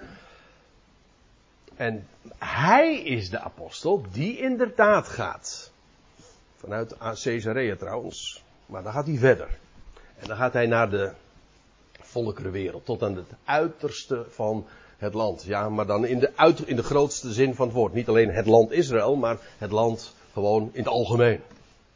En 1.75 2.07
hij 2.37 3.01
is 3.01 3.29
de 3.29 3.39
apostel 3.39 4.05
die 4.11 4.37
inderdaad 4.37 5.07
gaat. 5.07 5.71
Vanuit 6.57 6.97
Caesarea 6.97 7.75
trouwens. 7.75 8.43
Maar 8.71 8.83
dan 8.83 8.93
gaat 8.93 9.07
hij 9.07 9.17
verder. 9.17 9.47
En 10.17 10.27
dan 10.27 10.37
gaat 10.37 10.53
hij 10.53 10.65
naar 10.65 10.89
de 10.89 11.11
volkerenwereld. 11.99 12.85
Tot 12.85 13.03
aan 13.03 13.15
het 13.15 13.29
uiterste 13.43 14.25
van 14.29 14.67
het 14.97 15.13
land. 15.13 15.43
Ja, 15.43 15.69
maar 15.69 15.85
dan 15.85 16.05
in 16.05 16.19
de, 16.19 16.31
uit, 16.35 16.59
in 16.59 16.75
de 16.75 16.83
grootste 16.83 17.33
zin 17.33 17.55
van 17.55 17.65
het 17.65 17.75
woord. 17.75 17.93
Niet 17.93 18.07
alleen 18.07 18.29
het 18.29 18.45
land 18.45 18.71
Israël, 18.71 19.15
maar 19.15 19.37
het 19.57 19.71
land 19.71 20.15
gewoon 20.33 20.69
in 20.73 20.79
het 20.79 20.87
algemeen. 20.87 21.39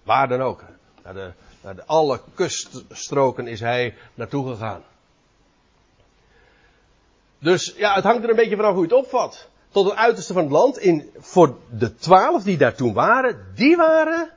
Waar 0.04 0.28
dan 0.28 0.42
ook. 0.42 0.64
Naar 1.04 1.14
de, 1.14 1.32
naar 1.62 1.76
de 1.76 1.86
alle 1.86 2.22
kuststroken 2.34 3.48
is 3.48 3.60
hij 3.60 3.94
naartoe 4.14 4.48
gegaan. 4.48 4.84
Dus 7.40 7.74
ja, 7.78 7.94
het 7.94 8.04
hangt 8.04 8.24
er 8.24 8.30
een 8.30 8.36
beetje 8.36 8.56
vanaf 8.56 8.74
hoe 8.74 8.88
je 8.88 8.96
het 8.96 9.04
opvat. 9.06 9.48
Tot 9.70 9.86
het 9.86 9.96
uiterste 9.96 10.34
van 10.34 10.44
het 10.44 10.52
land. 10.52 10.78
In, 10.78 11.10
voor 11.18 11.58
de 11.70 11.96
twaalf 11.96 12.44
die 12.44 12.58
daar 12.58 12.76
toen 12.76 12.94
waren, 12.94 13.46
die 13.54 13.76
waren. 13.76 14.35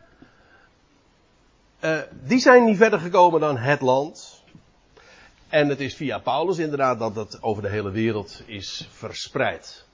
Uh, 1.80 2.00
die 2.22 2.38
zijn 2.38 2.64
niet 2.64 2.76
verder 2.76 2.98
gekomen 2.98 3.40
dan 3.40 3.56
het 3.56 3.80
land. 3.80 4.42
En 5.48 5.68
het 5.68 5.80
is 5.80 5.94
via 5.94 6.18
Paulus 6.18 6.58
inderdaad 6.58 6.98
dat 6.98 7.16
het 7.16 7.42
over 7.42 7.62
de 7.62 7.68
hele 7.68 7.90
wereld 7.90 8.42
is 8.46 8.88
verspreid. 8.92 9.86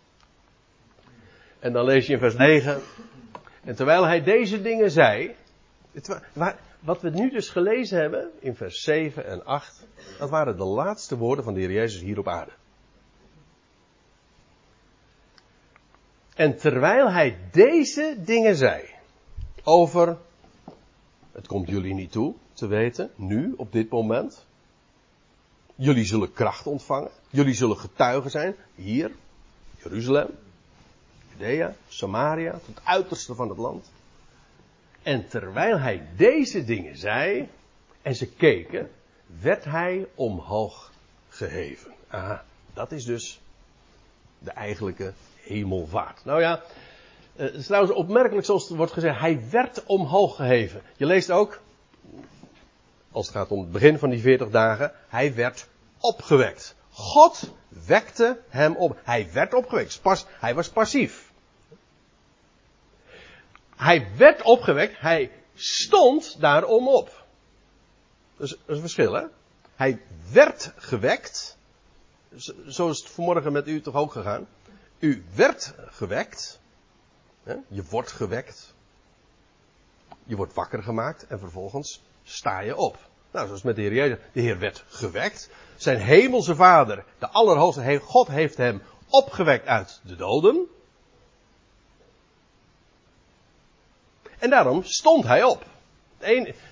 En 1.59 1.73
dan 1.73 1.85
lees 1.85 2.07
je 2.07 2.13
in 2.13 2.19
vers 2.19 2.37
9. 2.37 2.81
En 3.65 3.75
terwijl 3.75 4.05
hij 4.05 4.23
deze 4.23 4.63
dingen 4.63 4.91
zei. 4.91 5.35
wat 6.81 7.01
we 7.01 7.11
nu 7.11 7.31
dus 7.31 7.49
gelezen 7.49 8.01
hebben 8.01 8.31
in 8.41 8.55
vers 8.55 8.83
7 8.83 9.27
en 9.27 9.45
8. 9.45 9.87
Dat 10.19 10.31
waren 10.31 10.57
de 10.57 10.65
laatste 10.65 11.17
woorden 11.17 11.45
van 11.45 11.55
de 11.55 11.61
Heer 11.61 11.73
Jezus 11.73 12.01
hier 12.01 12.19
op 12.19 12.29
aarde. 12.29 12.53
En 16.35 16.57
terwijl 16.57 17.11
hij 17.11 17.39
deze 17.51 18.17
dingen 18.19 18.57
zei. 18.57 18.83
Over. 19.63 20.19
Het 21.35 21.47
komt 21.47 21.69
jullie 21.69 21.95
niet 21.95 22.13
toe 22.13 22.35
te 22.53 22.67
weten, 22.67 23.11
nu, 23.17 23.55
op 23.57 23.73
dit 23.73 23.91
moment. 23.91 24.45
Jullie 25.75 26.05
zullen 26.05 26.33
kracht 26.33 26.67
ontvangen. 26.67 27.11
Jullie 27.31 27.55
zullen 27.55 27.79
getuigen 27.79 28.31
zijn. 28.31 28.55
Hier, 28.75 29.11
Jeruzalem, 29.83 30.29
Judea, 31.31 31.75
Samaria, 31.89 32.53
tot 32.53 32.67
het 32.67 32.85
uiterste 32.85 33.35
van 33.35 33.49
het 33.49 33.59
land. 33.59 33.91
En 35.03 35.29
terwijl 35.29 35.79
hij 35.79 36.07
deze 36.17 36.65
dingen 36.65 36.99
zei, 36.99 37.49
en 38.03 38.15
ze 38.15 38.27
keken, 38.27 38.91
werd 39.41 39.65
hij 39.65 40.07
omhoog 40.15 40.93
geheven. 41.29 41.93
Aha, 42.09 42.45
dat 42.73 42.93
is 42.93 43.05
dus 43.05 43.41
de 44.39 44.51
eigenlijke 44.51 45.13
hemelvaart. 45.41 46.25
Nou 46.25 46.41
ja, 46.41 46.63
eh, 47.37 47.45
het 47.45 47.55
is 47.55 47.67
trouwens 47.67 47.95
opmerkelijk 47.95 48.47
zoals 48.47 48.69
het 48.69 48.77
wordt 48.77 48.93
gezegd, 48.93 49.21
hij 49.21 49.41
werd 49.51 49.85
omhoog 49.85 50.37
geheven. 50.37 50.83
Je 50.97 51.07
leest 51.07 51.31
ook, 51.31 51.61
als 53.13 53.27
het 53.27 53.37
gaat 53.37 53.51
om 53.51 53.61
het 53.61 53.73
begin 53.73 53.99
van 53.99 54.11
die 54.11 54.21
40 54.21 54.51
dagen, 54.51 54.93
hij 55.09 55.35
werd 55.35 55.67
opgewekt. 56.01 56.75
God 56.91 57.53
wekte 57.87 58.41
hem 58.49 58.77
op. 58.77 59.01
Hij 59.03 59.33
werd 59.33 59.55
opgewekt. 59.55 59.99
Pas, 60.03 60.27
hij 60.29 60.55
was 60.55 60.69
passief. 60.69 61.33
Hij 63.77 64.07
werd 64.17 64.43
opgewekt. 64.43 65.01
Hij 65.01 65.31
stond 65.55 66.41
daarom 66.41 66.89
op. 66.89 67.25
Is, 68.37 68.49
dat 68.49 68.59
is 68.67 68.75
een 68.75 68.81
verschil, 68.81 69.13
hè? 69.13 69.25
Hij 69.77 70.01
werd 70.33 70.73
gewekt. 70.77 71.57
Zo 72.69 72.91
is 72.91 72.99
het 72.99 73.11
vanmorgen 73.11 73.53
met 73.53 73.69
u 73.69 73.81
toch 73.81 73.95
ook 73.95 74.13
gegaan. 74.13 74.47
U 74.99 75.25
werd 75.35 75.75
gewekt. 75.87 76.61
Je 77.69 77.85
wordt 77.91 78.13
gewekt. 78.13 78.75
Je 80.25 80.37
wordt 80.37 80.55
wakker 80.55 80.83
gemaakt 80.83 81.27
en 81.27 81.39
vervolgens 81.39 82.03
sta 82.23 82.61
je 82.61 82.77
op. 82.77 82.99
Nou, 83.31 83.47
zoals 83.47 83.63
met 83.63 83.77
de 83.77 83.83
Heer 83.83 83.95
Jezus. 83.95 84.19
De 84.33 84.41
Heer 84.41 84.59
werd 84.59 84.85
gewekt. 84.89 85.51
Zijn 85.77 85.99
hemelse 85.99 86.55
vader, 86.55 87.05
de 87.19 87.29
Allerhoogste 87.29 87.99
God, 87.99 88.29
heeft 88.29 88.57
hem 88.57 88.83
opgewekt 89.09 89.67
uit 89.67 90.01
de 90.05 90.17
doden. 90.17 90.67
En 94.39 94.51
daarom 94.51 94.83
stond 94.83 95.25
hij 95.25 95.43
op. 95.43 95.65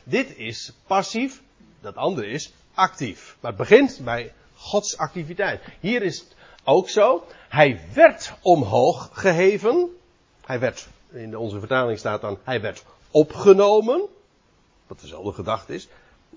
Dit 0.05 0.37
is 0.37 0.73
passief, 0.87 1.43
dat 1.81 1.97
andere 1.97 2.27
is 2.27 2.53
actief. 2.75 3.37
Maar 3.41 3.51
het 3.51 3.61
begint 3.61 4.01
bij 4.05 4.33
Gods 4.55 4.97
activiteit. 4.97 5.63
Hier 5.81 6.03
is 6.03 6.19
het 6.19 6.35
ook 6.65 6.89
zo. 6.89 7.27
Hij 7.49 7.81
werd 7.95 8.33
omhoog 8.43 9.11
geheven. 9.13 9.97
Hij 10.47 10.61
werd, 10.61 10.89
in 11.11 11.37
onze 11.37 11.59
vertaling 11.59 11.99
staat 11.99 12.21
dan, 12.21 12.39
hij 12.43 12.61
werd 12.61 12.85
opgenomen. 13.11 14.09
Wat 14.87 15.01
dezelfde 15.01 15.33
gedachte 15.33 15.75
is. 15.75 15.89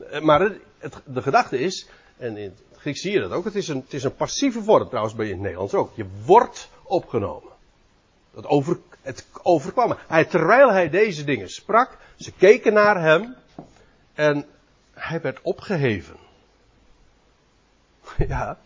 Eh, 0.10 0.22
maar 0.22 0.52
het, 0.78 1.02
de 1.06 1.22
gedachte 1.22 1.60
is, 1.60 1.88
en 2.18 2.38
in 2.38 2.50
het 2.50 2.80
Grieks 2.80 3.02
zie 3.02 3.12
je 3.12 3.20
dat 3.20 3.32
ook, 3.32 3.46
het 3.46 3.56
is, 3.56 3.68
een, 3.68 3.82
het 3.82 3.94
is 3.94 4.04
een 4.04 4.16
passieve 4.16 4.64
vorm, 4.64 4.88
trouwens 4.88 5.16
bij 5.16 5.26
in 5.26 5.32
het 5.32 5.42
Nederlands 5.42 5.74
ook. 5.74 5.92
Je 5.96 6.06
wordt 6.26 6.70
opgenomen. 6.84 7.54
Over, 8.42 8.80
het 9.02 9.26
overkwam. 9.42 9.96
Hij, 10.08 10.26
terwijl 10.26 10.72
hij 10.72 10.90
deze 10.90 11.24
dingen 11.24 11.50
sprak, 11.50 11.98
ze 12.16 12.32
keken 12.32 12.74
naar 12.74 13.02
hem 13.02 13.36
en 14.14 14.46
hij 14.94 15.22
werd 15.22 15.40
opgeheven. 15.42 16.16
Ja. 18.28 18.58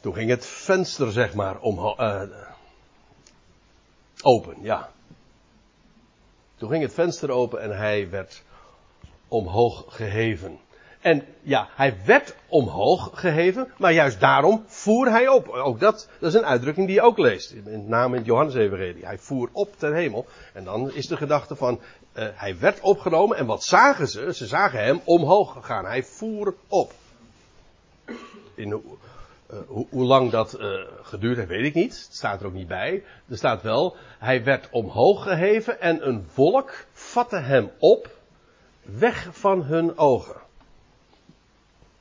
Toen 0.00 0.14
ging 0.14 0.30
het 0.30 0.46
venster, 0.46 1.12
zeg 1.12 1.34
maar, 1.34 1.58
om, 1.58 1.78
uh, 1.78 2.22
open, 4.22 4.56
ja. 4.60 4.90
Toen 6.56 6.70
ging 6.70 6.82
het 6.82 6.94
venster 6.94 7.30
open 7.30 7.60
en 7.60 7.76
hij 7.76 8.10
werd 8.10 8.42
omhoog 9.28 9.84
geheven. 9.88 10.58
En 11.00 11.24
ja, 11.42 11.68
hij 11.74 11.96
werd 12.04 12.36
omhoog 12.48 13.10
geheven, 13.12 13.72
maar 13.78 13.92
juist 13.92 14.20
daarom 14.20 14.64
voer 14.66 15.10
hij 15.10 15.28
op. 15.28 15.48
Ook 15.48 15.80
dat, 15.80 16.08
dat 16.20 16.28
is 16.28 16.38
een 16.38 16.46
uitdrukking 16.46 16.86
die 16.86 16.94
je 16.94 17.02
ook 17.02 17.18
leest. 17.18 17.54
Met 17.64 17.88
name 17.88 18.12
in 18.12 18.16
het 18.16 18.26
Johannes-evangelie. 18.26 19.06
Hij 19.06 19.18
voer 19.18 19.48
op 19.52 19.76
ter 19.78 19.94
hemel. 19.94 20.26
En 20.52 20.64
dan 20.64 20.92
is 20.92 21.06
de 21.06 21.16
gedachte 21.16 21.56
van, 21.56 21.80
uh, 22.14 22.24
hij 22.32 22.58
werd 22.58 22.80
opgenomen. 22.80 23.36
En 23.36 23.46
wat 23.46 23.64
zagen 23.64 24.08
ze? 24.08 24.34
Ze 24.34 24.46
zagen 24.46 24.84
hem 24.84 25.00
omhoog 25.04 25.58
gaan. 25.60 25.84
Hij 25.84 26.02
voer 26.02 26.54
op. 26.68 26.92
In, 28.54 28.82
uh, 29.52 29.58
hoe, 29.90 30.04
lang 30.04 30.30
dat 30.30 30.60
uh, 30.60 30.80
geduurd 31.02 31.36
heeft, 31.36 31.48
weet 31.48 31.64
ik 31.64 31.74
niet. 31.74 32.04
Het 32.04 32.14
staat 32.14 32.40
er 32.40 32.46
ook 32.46 32.52
niet 32.52 32.68
bij. 32.68 33.04
Er 33.28 33.36
staat 33.36 33.62
wel, 33.62 33.96
hij 34.18 34.44
werd 34.44 34.68
omhoog 34.70 35.22
geheven 35.22 35.80
en 35.80 36.08
een 36.08 36.24
volk 36.28 36.86
vatte 36.92 37.36
hem 37.36 37.70
op 37.78 38.16
weg 38.82 39.28
van 39.30 39.62
hun 39.62 39.98
ogen. 39.98 40.40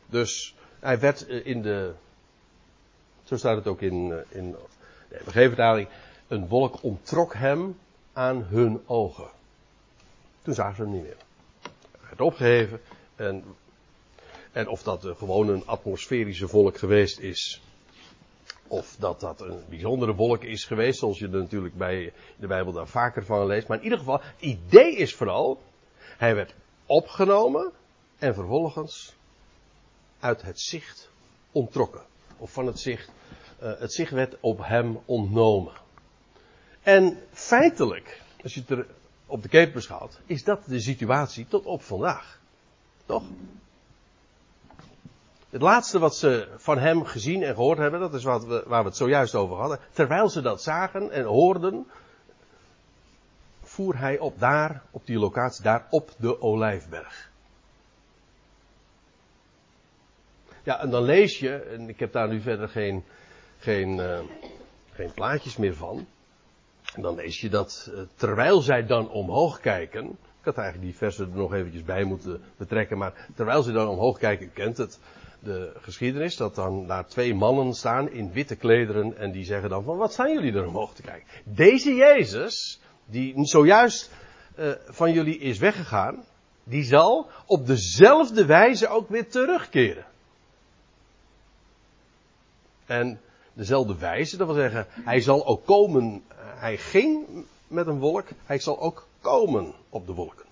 Dus 0.05 0.55
hij 0.79 0.99
werd 0.99 1.27
eh, 1.27 1.45
in 1.45 1.61
de, 1.61 1.93
zo 3.23 3.37
staat 3.37 3.55
het 3.55 3.67
ook 3.67 3.81
in, 3.81 4.11
eh, 4.11 4.37
in 4.37 4.55
de 5.09 5.31
vertaling, 5.31 5.87
een 6.27 6.47
wolk 6.47 6.83
ontrok 6.83 7.33
hem 7.33 7.77
aan 8.13 8.43
hun 8.43 8.81
ogen. 8.85 9.29
Toen 10.41 10.53
zagen 10.53 10.75
ze 10.75 10.81
hem 10.81 10.91
niet 10.91 11.03
meer. 11.03 11.17
Hij 11.91 12.07
werd 12.07 12.21
opgeheven 12.21 12.81
en, 13.15 13.43
en 14.55 14.67
of 14.67 14.83
dat 14.83 15.05
gewoon 15.17 15.49
een 15.49 15.67
atmosferische 15.67 16.47
wolk 16.47 16.77
geweest 16.77 17.19
is, 17.19 17.61
of 18.67 18.95
dat 18.99 19.19
dat 19.19 19.41
een 19.41 19.63
bijzondere 19.69 20.15
wolk 20.15 20.43
is 20.43 20.65
geweest, 20.65 20.99
zoals 20.99 21.19
je 21.19 21.25
er 21.25 21.41
natuurlijk 21.41 21.77
bij 21.77 22.13
de 22.35 22.47
Bijbel 22.47 22.73
daar 22.73 22.87
vaker 22.87 23.25
van 23.25 23.45
leest. 23.45 23.67
Maar 23.67 23.77
in 23.77 23.83
ieder 23.83 23.97
geval, 23.97 24.21
het 24.21 24.41
idee 24.41 24.95
is 24.95 25.15
vooral, 25.15 25.61
hij 25.97 26.35
werd 26.35 26.53
opgenomen 26.85 27.71
en 28.17 28.33
vervolgens 28.33 29.15
uit 30.19 30.41
het 30.41 30.59
zicht 30.59 31.09
ontrokken. 31.51 32.01
Of 32.37 32.51
van 32.51 32.67
het 32.67 32.79
zicht, 32.79 33.09
uh, 33.63 33.79
het 33.79 33.93
zicht 33.93 34.11
werd 34.11 34.35
op 34.39 34.59
hem 34.63 34.99
ontnomen. 35.05 35.73
En 36.81 37.17
feitelijk, 37.31 38.21
als 38.43 38.53
je 38.53 38.59
het 38.59 38.69
er 38.69 38.87
op 39.25 39.41
de 39.41 39.49
keep 39.49 39.73
beschouwt, 39.73 40.19
is 40.25 40.43
dat 40.43 40.65
de 40.65 40.79
situatie 40.79 41.47
tot 41.47 41.65
op 41.65 41.81
vandaag. 41.81 42.39
Toch? 43.05 43.23
Het 45.55 45.63
laatste 45.63 45.99
wat 45.99 46.15
ze 46.15 46.47
van 46.57 46.77
hem 46.77 47.05
gezien 47.05 47.43
en 47.43 47.53
gehoord 47.53 47.77
hebben, 47.77 47.99
dat 47.99 48.13
is 48.13 48.23
wat 48.23 48.45
we, 48.45 48.63
waar 48.67 48.81
we 48.81 48.87
het 48.87 48.97
zojuist 48.97 49.35
over 49.35 49.55
hadden. 49.57 49.79
Terwijl 49.91 50.29
ze 50.29 50.41
dat 50.41 50.61
zagen 50.61 51.11
en 51.11 51.23
hoorden, 51.23 51.87
voer 53.63 53.97
hij 53.97 54.19
op 54.19 54.39
daar, 54.39 54.81
op 54.91 55.05
die 55.05 55.19
locatie, 55.19 55.63
daar 55.63 55.87
op 55.89 56.11
de 56.17 56.41
Olijfberg. 56.41 57.31
Ja, 60.63 60.79
en 60.79 60.89
dan 60.89 61.03
lees 61.03 61.39
je, 61.39 61.55
en 61.55 61.89
ik 61.89 61.99
heb 61.99 62.11
daar 62.11 62.27
nu 62.27 62.41
verder 62.41 62.69
geen, 62.69 63.03
geen, 63.57 63.97
uh, 63.97 64.19
geen 64.91 65.11
plaatjes 65.11 65.57
meer 65.57 65.75
van. 65.75 66.07
En 66.95 67.01
dan 67.01 67.15
lees 67.15 67.41
je 67.41 67.49
dat 67.49 67.91
uh, 67.91 67.99
terwijl 68.15 68.61
zij 68.61 68.85
dan 68.85 69.09
omhoog 69.09 69.59
kijken. 69.59 70.05
Ik 70.39 70.45
had 70.45 70.57
eigenlijk 70.57 70.87
die 70.87 70.97
versen 70.97 71.31
er 71.31 71.37
nog 71.37 71.53
eventjes 71.53 71.83
bij 71.83 72.03
moeten 72.03 72.41
betrekken. 72.57 72.97
Maar 72.97 73.27
terwijl 73.35 73.63
ze 73.63 73.71
dan 73.71 73.87
omhoog 73.87 74.17
kijken, 74.17 74.53
kent 74.53 74.77
het 74.77 74.99
de 75.45 75.71
geschiedenis. 75.81 76.37
Dat 76.37 76.55
dan 76.55 76.87
daar 76.87 77.07
twee 77.07 77.33
mannen 77.33 77.73
staan 77.73 78.09
in 78.09 78.31
witte 78.31 78.55
klederen. 78.55 79.17
En 79.17 79.31
die 79.31 79.43
zeggen 79.43 79.69
dan 79.69 79.83
van 79.83 79.97
wat 79.97 80.13
staan 80.13 80.33
jullie 80.33 80.53
er 80.53 80.67
omhoog 80.67 80.93
te 80.93 81.01
kijken. 81.01 81.27
Deze 81.43 81.93
Jezus, 81.93 82.79
die 83.05 83.45
zojuist 83.45 84.11
uh, 84.59 84.71
van 84.85 85.11
jullie 85.11 85.37
is 85.37 85.57
weggegaan. 85.57 86.23
Die 86.63 86.83
zal 86.83 87.29
op 87.45 87.65
dezelfde 87.65 88.45
wijze 88.45 88.87
ook 88.87 89.09
weer 89.09 89.29
terugkeren. 89.29 90.05
En 92.85 93.19
dezelfde 93.53 93.97
wijze, 93.97 94.37
dat 94.37 94.47
wil 94.47 94.55
zeggen, 94.55 94.87
hij 94.89 95.19
zal 95.19 95.45
ook 95.45 95.65
komen, 95.65 96.23
hij 96.35 96.77
ging 96.77 97.25
met 97.67 97.87
een 97.87 97.99
wolk, 97.99 98.27
hij 98.45 98.59
zal 98.59 98.79
ook 98.79 99.07
komen 99.21 99.73
op 99.89 100.07
de 100.07 100.13
wolken. 100.13 100.45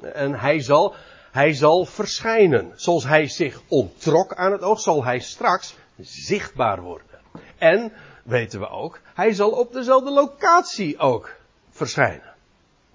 En 0.00 0.34
hij 0.34 0.60
zal, 0.60 0.94
hij 1.32 1.52
zal 1.52 1.84
verschijnen. 1.84 2.72
Zoals 2.74 3.04
hij 3.04 3.28
zich 3.28 3.60
ontrok 3.68 4.34
aan 4.34 4.52
het 4.52 4.62
oog, 4.62 4.80
zal 4.80 5.04
hij 5.04 5.18
straks 5.18 5.74
zichtbaar 6.00 6.80
worden. 6.80 7.06
En, 7.58 7.92
weten 8.22 8.60
we 8.60 8.68
ook, 8.68 9.00
hij 9.14 9.32
zal 9.32 9.50
op 9.50 9.72
dezelfde 9.72 10.10
locatie 10.10 10.98
ook 10.98 11.34
verschijnen. 11.70 12.34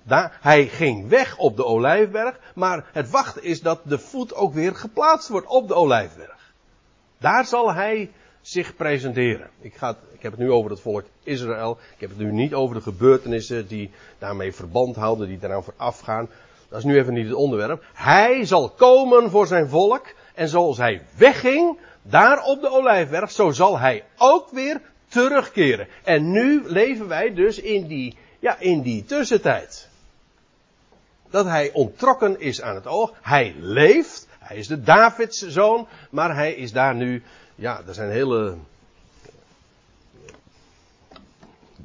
Daar, 0.04 0.38
hij 0.42 0.68
ging 0.68 1.10
weg 1.10 1.38
op 1.38 1.56
de 1.56 1.66
olijfberg, 1.66 2.40
maar 2.56 2.90
het 2.92 3.10
wachten 3.10 3.44
is 3.44 3.62
dat 3.62 3.80
de 3.84 4.00
voet 4.00 4.34
ook 4.34 4.54
weer 4.54 4.76
geplaatst 4.76 5.30
wordt 5.30 5.48
op 5.48 5.68
de 5.68 5.74
olijfberg. 5.74 6.54
Daar 7.18 7.46
zal 7.46 7.74
hij 7.74 8.12
zich 8.42 8.76
presenteren. 8.76 9.50
Ik, 9.60 9.76
ga 9.76 9.88
het, 9.88 9.98
ik 10.14 10.22
heb 10.22 10.32
het 10.32 10.42
nu 10.42 10.52
over 10.52 10.72
het 10.72 10.80
volk 10.80 11.06
Israël. 11.24 11.78
Ik 11.94 12.00
heb 12.00 12.10
het 12.10 12.20
nu 12.20 12.32
niet 12.32 12.54
over 12.54 12.76
de 12.76 12.82
gebeurtenissen 12.82 13.68
die 13.68 13.92
daarmee 14.18 14.54
verband 14.54 14.96
houden, 14.96 15.28
die 15.28 15.40
daaraan 15.40 15.64
vooraf 15.64 16.00
gaan. 16.00 16.30
Dat 16.70 16.80
is 16.80 16.86
nu 16.86 16.98
even 16.98 17.14
niet 17.14 17.26
het 17.28 17.36
onderwerp. 17.36 17.84
Hij 17.94 18.46
zal 18.46 18.70
komen 18.70 19.30
voor 19.30 19.48
zijn 19.48 19.70
volk. 19.70 20.06
En 20.34 20.48
zoals 20.48 20.78
hij 20.78 21.02
wegging, 21.18 21.80
daar 22.02 22.44
op 22.44 22.62
de 22.62 22.70
olijfberg, 22.70 23.32
zo 23.32 23.52
zal 23.52 23.80
hij 23.80 24.04
ook 24.18 24.50
weer 24.50 24.82
terugkeren. 25.08 25.88
En 26.04 26.32
nu 26.32 26.64
leven 26.66 27.08
wij 27.08 27.34
dus 27.34 27.60
in 27.60 27.88
die, 27.88 28.18
ja, 28.40 28.60
in 28.60 28.82
die 28.82 29.06
tussentijd. 29.06 29.88
Dat 31.30 31.46
hij 31.46 31.72
ontrokken 31.74 32.40
is 32.40 32.62
aan 32.62 32.76
het 32.76 32.88
oog. 32.88 33.14
Hij 33.22 33.56
leeft. 33.60 34.28
Hij 34.40 34.58
is 34.58 34.68
de 34.68 34.82
Davids 34.82 35.48
zoon. 35.48 35.88
Maar 36.10 36.36
hij 36.36 36.54
is 36.54 36.72
daar 36.72 36.96
nu 36.96 37.24
ja, 37.56 37.82
er 37.88 37.94
zijn 37.94 38.10
hele 38.10 38.56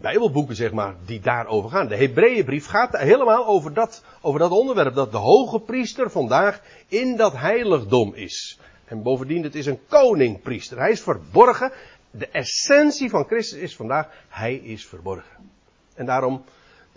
Bijbelboeken, 0.03 0.57
zeg 0.57 0.73
maar, 0.73 0.95
die 1.05 1.21
daarover 1.21 1.71
gaan. 1.71 1.89
De 1.89 1.97
Hebreeënbrief 1.97 2.67
gaat 2.67 2.99
helemaal 2.99 3.47
over 3.47 3.73
dat, 3.75 4.05
over 4.21 4.41
dat 4.41 4.51
onderwerp. 4.51 4.95
Dat 4.95 5.13
de 5.13 5.19
hoge 5.19 5.61
priester 5.61 6.11
vandaag 6.11 6.61
in 6.89 7.17
dat 7.17 7.33
heiligdom 7.33 8.15
is. 8.15 8.59
En 8.85 9.03
bovendien, 9.03 9.43
het 9.43 9.55
is 9.55 9.67
een 9.67 9.81
koningpriester. 9.89 10.79
Hij 10.79 10.91
is 10.91 11.01
verborgen. 11.01 11.73
De 12.11 12.29
essentie 12.29 13.11
van 13.11 13.25
Christus 13.25 13.59
is 13.59 13.77
vandaag, 13.77 14.09
hij 14.29 14.55
is 14.55 14.87
verborgen. 14.87 15.51
En 15.95 16.07
daarom, 16.07 16.45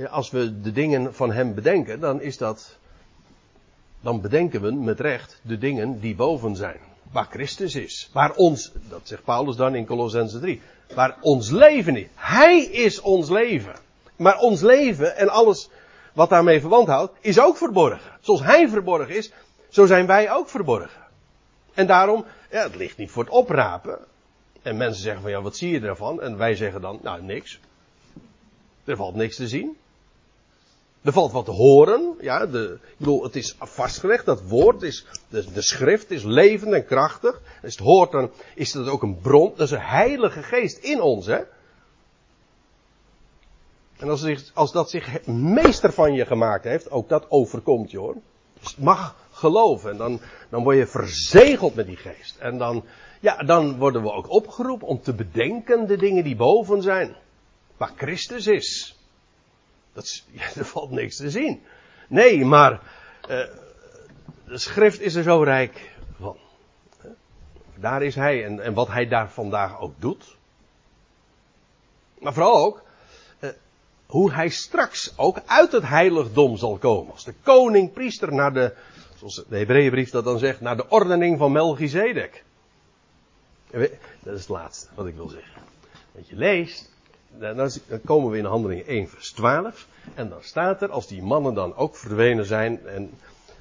als 0.09 0.31
we 0.31 0.61
de 0.61 0.71
dingen 0.71 1.13
van 1.13 1.31
hem 1.31 1.53
bedenken, 1.53 1.99
dan 1.99 2.21
is 2.21 2.37
dat, 2.37 2.77
dan 4.01 4.21
bedenken 4.21 4.61
we 4.61 4.71
met 4.71 4.99
recht 4.99 5.39
de 5.41 5.57
dingen 5.57 5.99
die 5.99 6.15
boven 6.15 6.55
zijn 6.55 6.79
waar 7.15 7.27
Christus 7.29 7.75
is. 7.75 8.09
Waar 8.13 8.33
ons, 8.35 8.71
dat 8.89 9.01
zegt 9.03 9.23
Paulus 9.23 9.55
dan 9.55 9.75
in 9.75 9.85
Colossense 9.85 10.39
3, 10.39 10.61
waar 10.93 11.17
ons 11.21 11.49
leven 11.49 11.95
is. 11.95 12.07
Hij 12.15 12.63
is 12.63 13.01
ons 13.01 13.29
leven. 13.29 13.75
Maar 14.15 14.37
ons 14.37 14.61
leven 14.61 15.15
en 15.17 15.29
alles 15.29 15.69
wat 16.13 16.29
daarmee 16.29 16.59
verband 16.59 16.87
houdt, 16.87 17.13
is 17.21 17.39
ook 17.39 17.57
verborgen. 17.57 18.11
Zoals 18.21 18.43
hij 18.43 18.69
verborgen 18.69 19.15
is, 19.15 19.31
zo 19.69 19.85
zijn 19.85 20.05
wij 20.05 20.31
ook 20.31 20.49
verborgen. 20.49 21.03
En 21.73 21.87
daarom, 21.87 22.25
ja, 22.51 22.63
het 22.63 22.75
ligt 22.75 22.97
niet 22.97 23.11
voor 23.11 23.23
het 23.23 23.33
oprapen. 23.33 23.99
En 24.61 24.77
mensen 24.77 25.01
zeggen 25.01 25.21
van 25.21 25.31
ja, 25.31 25.41
wat 25.41 25.57
zie 25.57 25.71
je 25.71 25.87
ervan? 25.87 26.21
En 26.21 26.37
wij 26.37 26.55
zeggen 26.55 26.81
dan, 26.81 26.99
nou 27.03 27.21
niks. 27.21 27.59
Er 28.83 28.95
valt 28.95 29.15
niks 29.15 29.35
te 29.35 29.47
zien. 29.47 29.77
Er 31.05 31.11
valt 31.11 31.31
wat 31.31 31.45
te 31.45 31.51
horen. 31.51 32.15
Ja, 32.19 32.45
de, 32.45 32.79
ik 32.81 32.97
bedoel, 32.97 33.23
het 33.23 33.35
is 33.35 33.55
vastgelegd. 33.59 34.25
Dat 34.25 34.41
woord 34.41 34.81
is, 34.81 35.05
de, 35.29 35.61
schrift 35.61 36.11
is 36.11 36.23
levend 36.23 36.73
en 36.73 36.85
krachtig. 36.85 37.41
Als 37.63 37.75
het 37.75 37.85
hoort, 37.85 38.11
dan 38.11 38.31
is 38.55 38.71
dat 38.71 38.87
ook 38.87 39.03
een 39.03 39.19
bron. 39.21 39.53
Dat 39.55 39.67
is 39.67 39.71
een 39.71 39.79
heilige 39.79 40.43
geest 40.43 40.77
in 40.77 41.01
ons, 41.01 41.25
hè. 41.25 41.39
En 43.97 44.09
als, 44.09 44.51
als 44.53 44.71
dat 44.71 44.89
zich 44.89 45.25
meester 45.27 45.93
van 45.93 46.13
je 46.13 46.25
gemaakt 46.25 46.63
heeft, 46.63 46.91
ook 46.91 47.09
dat 47.09 47.25
overkomt 47.29 47.91
je 47.91 47.97
hoor. 47.97 48.15
Dus 48.59 48.75
mag 48.75 49.15
geloven. 49.31 49.91
En 49.91 49.97
dan, 49.97 50.19
dan 50.49 50.63
word 50.63 50.77
je 50.77 50.87
verzegeld 50.87 51.75
met 51.75 51.85
die 51.85 51.97
geest. 51.97 52.37
En 52.37 52.57
dan, 52.57 52.85
ja, 53.19 53.37
dan 53.37 53.77
worden 53.77 54.01
we 54.01 54.11
ook 54.11 54.29
opgeroepen 54.29 54.87
om 54.87 55.01
te 55.01 55.13
bedenken 55.13 55.87
de 55.87 55.97
dingen 55.97 56.23
die 56.23 56.35
boven 56.35 56.81
zijn. 56.81 57.15
Waar 57.77 57.93
Christus 57.95 58.47
is. 58.47 58.94
Dat 59.95 60.23
er 60.55 60.65
valt 60.65 60.91
niks 60.91 61.15
te 61.15 61.29
zien. 61.29 61.63
Nee, 62.07 62.45
maar 62.45 62.71
uh, 62.71 62.79
de 64.45 64.57
schrift 64.57 65.01
is 65.01 65.15
er 65.15 65.23
zo 65.23 65.41
rijk 65.41 65.95
van. 66.19 66.37
Daar 67.75 68.03
is 68.03 68.15
hij 68.15 68.45
en, 68.45 68.59
en 68.59 68.73
wat 68.73 68.87
hij 68.87 69.07
daar 69.07 69.29
vandaag 69.29 69.79
ook 69.79 69.93
doet. 69.97 70.35
Maar 72.19 72.33
vooral 72.33 72.65
ook 72.65 72.83
uh, 73.39 73.49
hoe 74.05 74.31
hij 74.31 74.49
straks 74.49 75.13
ook 75.17 75.41
uit 75.45 75.71
het 75.71 75.87
heiligdom 75.87 76.57
zal 76.57 76.77
komen. 76.77 77.11
Als 77.11 77.23
de 77.23 77.33
koning 77.43 77.93
priester 77.93 78.33
naar 78.33 78.53
de, 78.53 78.75
zoals 79.17 79.43
de 79.49 79.57
Hebreeënbrief 79.57 80.09
dat 80.09 80.23
dan 80.23 80.39
zegt, 80.39 80.61
naar 80.61 80.77
de 80.77 80.89
ordening 80.89 81.37
van 81.37 81.51
Melchizedek. 81.51 82.43
Dat 83.71 84.33
is 84.33 84.39
het 84.39 84.49
laatste 84.49 84.87
wat 84.93 85.07
ik 85.07 85.15
wil 85.15 85.29
zeggen. 85.29 85.61
Want 86.11 86.27
je 86.27 86.35
leest 86.35 86.94
dan 87.29 87.69
komen 88.05 88.31
we 88.31 88.37
in 88.37 88.45
handelingen 88.45 88.85
1 88.85 89.09
vers 89.09 89.31
12. 89.31 89.87
En 90.13 90.29
dan 90.29 90.43
staat 90.43 90.81
er, 90.81 90.89
als 90.89 91.07
die 91.07 91.21
mannen 91.21 91.53
dan 91.53 91.75
ook 91.75 91.95
verdwenen 91.95 92.45
zijn 92.45 92.87
en 92.87 93.11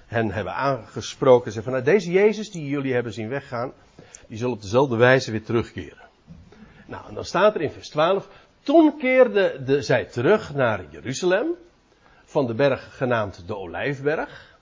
hen 0.07 0.31
hebben 0.31 0.55
aangesproken, 0.55 1.53
zeggen 1.53 1.73
van 1.73 1.83
nou, 1.83 1.95
deze 1.95 2.11
Jezus 2.11 2.51
die 2.51 2.69
jullie 2.69 2.95
hebben 2.95 3.13
zien 3.13 3.29
weggaan, 3.29 3.73
die 4.27 4.39
zal 4.39 4.51
op 4.51 4.63
dezelfde 4.63 4.97
wijze 4.97 5.31
weer 5.31 5.45
terugkeren. 5.45 6.09
Nou, 6.87 7.09
en 7.09 7.15
dan 7.15 7.25
staat 7.25 7.55
er 7.55 7.61
in 7.61 7.71
vers 7.71 7.89
12, 7.89 8.29
toen 8.63 8.99
keerde 8.99 9.63
de, 9.65 9.83
zij 9.83 10.05
terug 10.05 10.55
naar 10.55 10.85
Jeruzalem, 10.91 11.55
van 12.25 12.47
de 12.47 12.55
berg 12.55 12.97
genaamd 12.97 13.47
de 13.47 13.57
Olijfberg, 13.57 14.59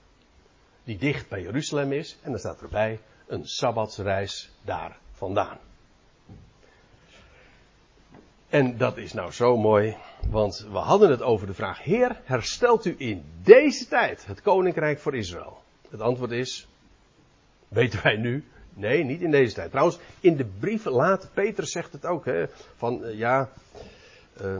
die 0.83 0.97
dicht 0.97 1.29
bij 1.29 1.41
Jeruzalem 1.41 1.91
is, 1.91 2.17
en 2.21 2.31
dan 2.31 2.39
staat 2.39 2.61
erbij 2.61 2.99
een 3.27 3.47
sabbatsreis 3.47 4.51
daar 4.61 4.97
vandaan. 5.11 5.57
En 8.53 8.77
dat 8.77 8.97
is 8.97 9.13
nou 9.13 9.31
zo 9.31 9.57
mooi, 9.57 9.95
want 10.29 10.67
we 10.71 10.77
hadden 10.77 11.09
het 11.09 11.21
over 11.21 11.47
de 11.47 11.53
vraag: 11.53 11.83
Heer, 11.83 12.21
herstelt 12.23 12.85
u 12.85 12.95
in 12.97 13.23
deze 13.43 13.87
tijd 13.87 14.25
het 14.25 14.41
koninkrijk 14.41 14.99
voor 14.99 15.15
Israël? 15.15 15.61
Het 15.89 16.01
antwoord 16.01 16.31
is: 16.31 16.67
weten 17.67 18.03
wij 18.03 18.15
nu? 18.15 18.43
Nee, 18.73 19.03
niet 19.03 19.21
in 19.21 19.31
deze 19.31 19.53
tijd. 19.53 19.69
Trouwens, 19.69 19.99
in 20.19 20.35
de 20.35 20.45
brief 20.59 20.85
laat 20.85 21.29
Peter 21.33 21.67
zegt 21.67 21.93
het 21.93 22.05
ook, 22.05 22.25
hè, 22.25 22.45
van 22.77 23.03
uh, 23.03 23.17
ja, 23.17 23.49
uh, 24.41 24.59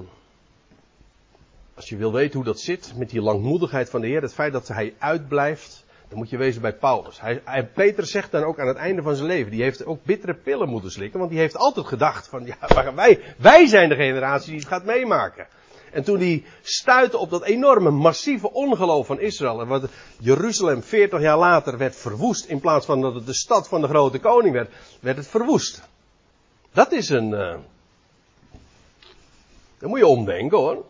als 1.73 1.89
je 1.89 1.97
wil 1.97 2.13
weten 2.13 2.35
hoe 2.35 2.45
dat 2.45 2.59
zit 2.59 2.93
met 2.97 3.09
die 3.09 3.21
langmoedigheid 3.21 3.89
van 3.89 4.01
de 4.01 4.07
Heer, 4.07 4.21
het 4.21 4.33
feit 4.33 4.53
dat 4.53 4.67
hij 4.67 4.93
uitblijft, 4.97 5.82
dan 6.13 6.21
moet 6.21 6.31
je 6.31 6.37
wezen 6.37 6.61
bij 6.61 6.73
Paulus. 6.73 7.21
Hij, 7.21 7.41
hij, 7.45 7.65
Peter 7.65 8.05
zegt 8.05 8.31
dan 8.31 8.43
ook 8.43 8.59
aan 8.59 8.67
het 8.67 8.77
einde 8.77 9.01
van 9.01 9.15
zijn 9.15 9.27
leven, 9.27 9.51
die 9.51 9.61
heeft 9.61 9.85
ook 9.85 10.03
bittere 10.03 10.33
pillen 10.33 10.69
moeten 10.69 10.91
slikken, 10.91 11.19
want 11.19 11.31
die 11.31 11.39
heeft 11.39 11.57
altijd 11.57 11.85
gedacht 11.85 12.27
van, 12.27 12.45
ja, 12.45 12.93
wij, 12.95 13.19
wij 13.37 13.67
zijn 13.67 13.89
de 13.89 13.95
generatie 13.95 14.49
die 14.49 14.59
het 14.59 14.67
gaat 14.67 14.85
meemaken. 14.85 15.47
En 15.91 16.03
toen 16.03 16.19
hij 16.19 16.43
stuitte 16.61 17.17
op 17.17 17.29
dat 17.29 17.43
enorme, 17.43 17.89
massieve 17.89 18.51
ongeloof 18.51 19.07
van 19.07 19.19
Israël, 19.19 19.61
en 19.61 19.67
wat 19.67 19.89
Jeruzalem 20.19 20.83
40 20.83 21.21
jaar 21.21 21.37
later 21.37 21.77
werd 21.77 21.95
verwoest, 21.95 22.45
in 22.45 22.59
plaats 22.59 22.85
van 22.85 23.01
dat 23.01 23.15
het 23.15 23.25
de 23.25 23.33
stad 23.33 23.67
van 23.67 23.81
de 23.81 23.87
grote 23.87 24.19
koning 24.19 24.53
werd, 24.53 24.71
werd 24.99 25.17
het 25.17 25.27
verwoest. 25.27 25.81
Dat 26.73 26.91
is 26.91 27.09
een, 27.09 27.29
uh, 27.29 27.55
daar 29.77 29.89
moet 29.89 29.99
je 29.99 30.07
omdenken 30.07 30.57
hoor. 30.57 30.85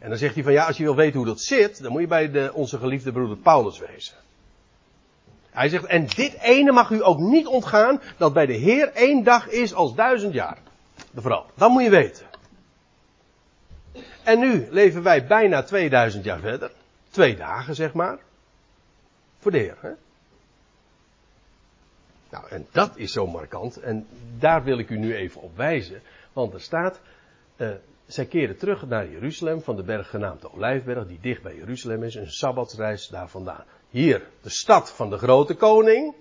En 0.00 0.08
dan 0.08 0.18
zegt 0.18 0.34
hij 0.34 0.42
van 0.42 0.52
ja, 0.52 0.66
als 0.66 0.76
je 0.76 0.82
wil 0.82 0.96
weten 0.96 1.16
hoe 1.16 1.26
dat 1.26 1.40
zit, 1.40 1.82
dan 1.82 1.92
moet 1.92 2.00
je 2.00 2.06
bij 2.06 2.30
de, 2.30 2.50
onze 2.54 2.78
geliefde 2.78 3.12
broeder 3.12 3.36
Paulus 3.36 3.78
wezen. 3.78 4.16
Hij 5.50 5.68
zegt, 5.68 5.84
en 5.84 6.06
dit 6.06 6.38
ene 6.40 6.72
mag 6.72 6.90
u 6.90 7.04
ook 7.04 7.18
niet 7.18 7.46
ontgaan, 7.46 8.00
dat 8.16 8.32
bij 8.32 8.46
de 8.46 8.52
Heer 8.52 8.92
één 8.92 9.24
dag 9.24 9.48
is 9.48 9.74
als 9.74 9.94
duizend 9.94 10.32
jaar. 10.32 10.58
De 11.10 11.20
vrouw. 11.20 11.46
Dat 11.54 11.70
moet 11.70 11.82
je 11.82 11.90
weten. 11.90 12.26
En 14.22 14.38
nu 14.38 14.66
leven 14.70 15.02
wij 15.02 15.26
bijna 15.26 15.62
2000 15.62 16.24
jaar 16.24 16.40
verder. 16.40 16.70
Twee 17.10 17.36
dagen, 17.36 17.74
zeg 17.74 17.92
maar. 17.92 18.18
Voor 19.38 19.50
de 19.50 19.58
Heer? 19.58 19.96
Nou, 22.30 22.48
en 22.48 22.66
dat 22.70 22.96
is 22.96 23.12
zo 23.12 23.26
markant. 23.26 23.76
En 23.76 24.06
daar 24.38 24.64
wil 24.64 24.78
ik 24.78 24.90
u 24.90 24.98
nu 24.98 25.14
even 25.14 25.40
op 25.40 25.56
wijzen. 25.56 26.02
Want 26.32 26.54
er 26.54 26.60
staat, 26.60 27.00
uh, 27.56 27.70
zij 28.08 28.26
keren 28.26 28.56
terug 28.56 28.86
naar 28.86 29.10
Jeruzalem 29.10 29.62
van 29.62 29.76
de 29.76 29.82
berg 29.82 30.10
genaamd 30.10 30.40
de 30.40 30.52
Olijfberg, 30.52 31.06
die 31.06 31.20
dicht 31.20 31.42
bij 31.42 31.54
Jeruzalem 31.54 32.02
is, 32.02 32.14
een 32.14 32.30
sabbatsreis 32.30 33.08
daar 33.08 33.28
vandaan. 33.28 33.64
Hier, 33.90 34.28
de 34.42 34.50
stad 34.50 34.92
van 34.92 35.10
de 35.10 35.18
grote 35.18 35.54
koning. 35.54 36.14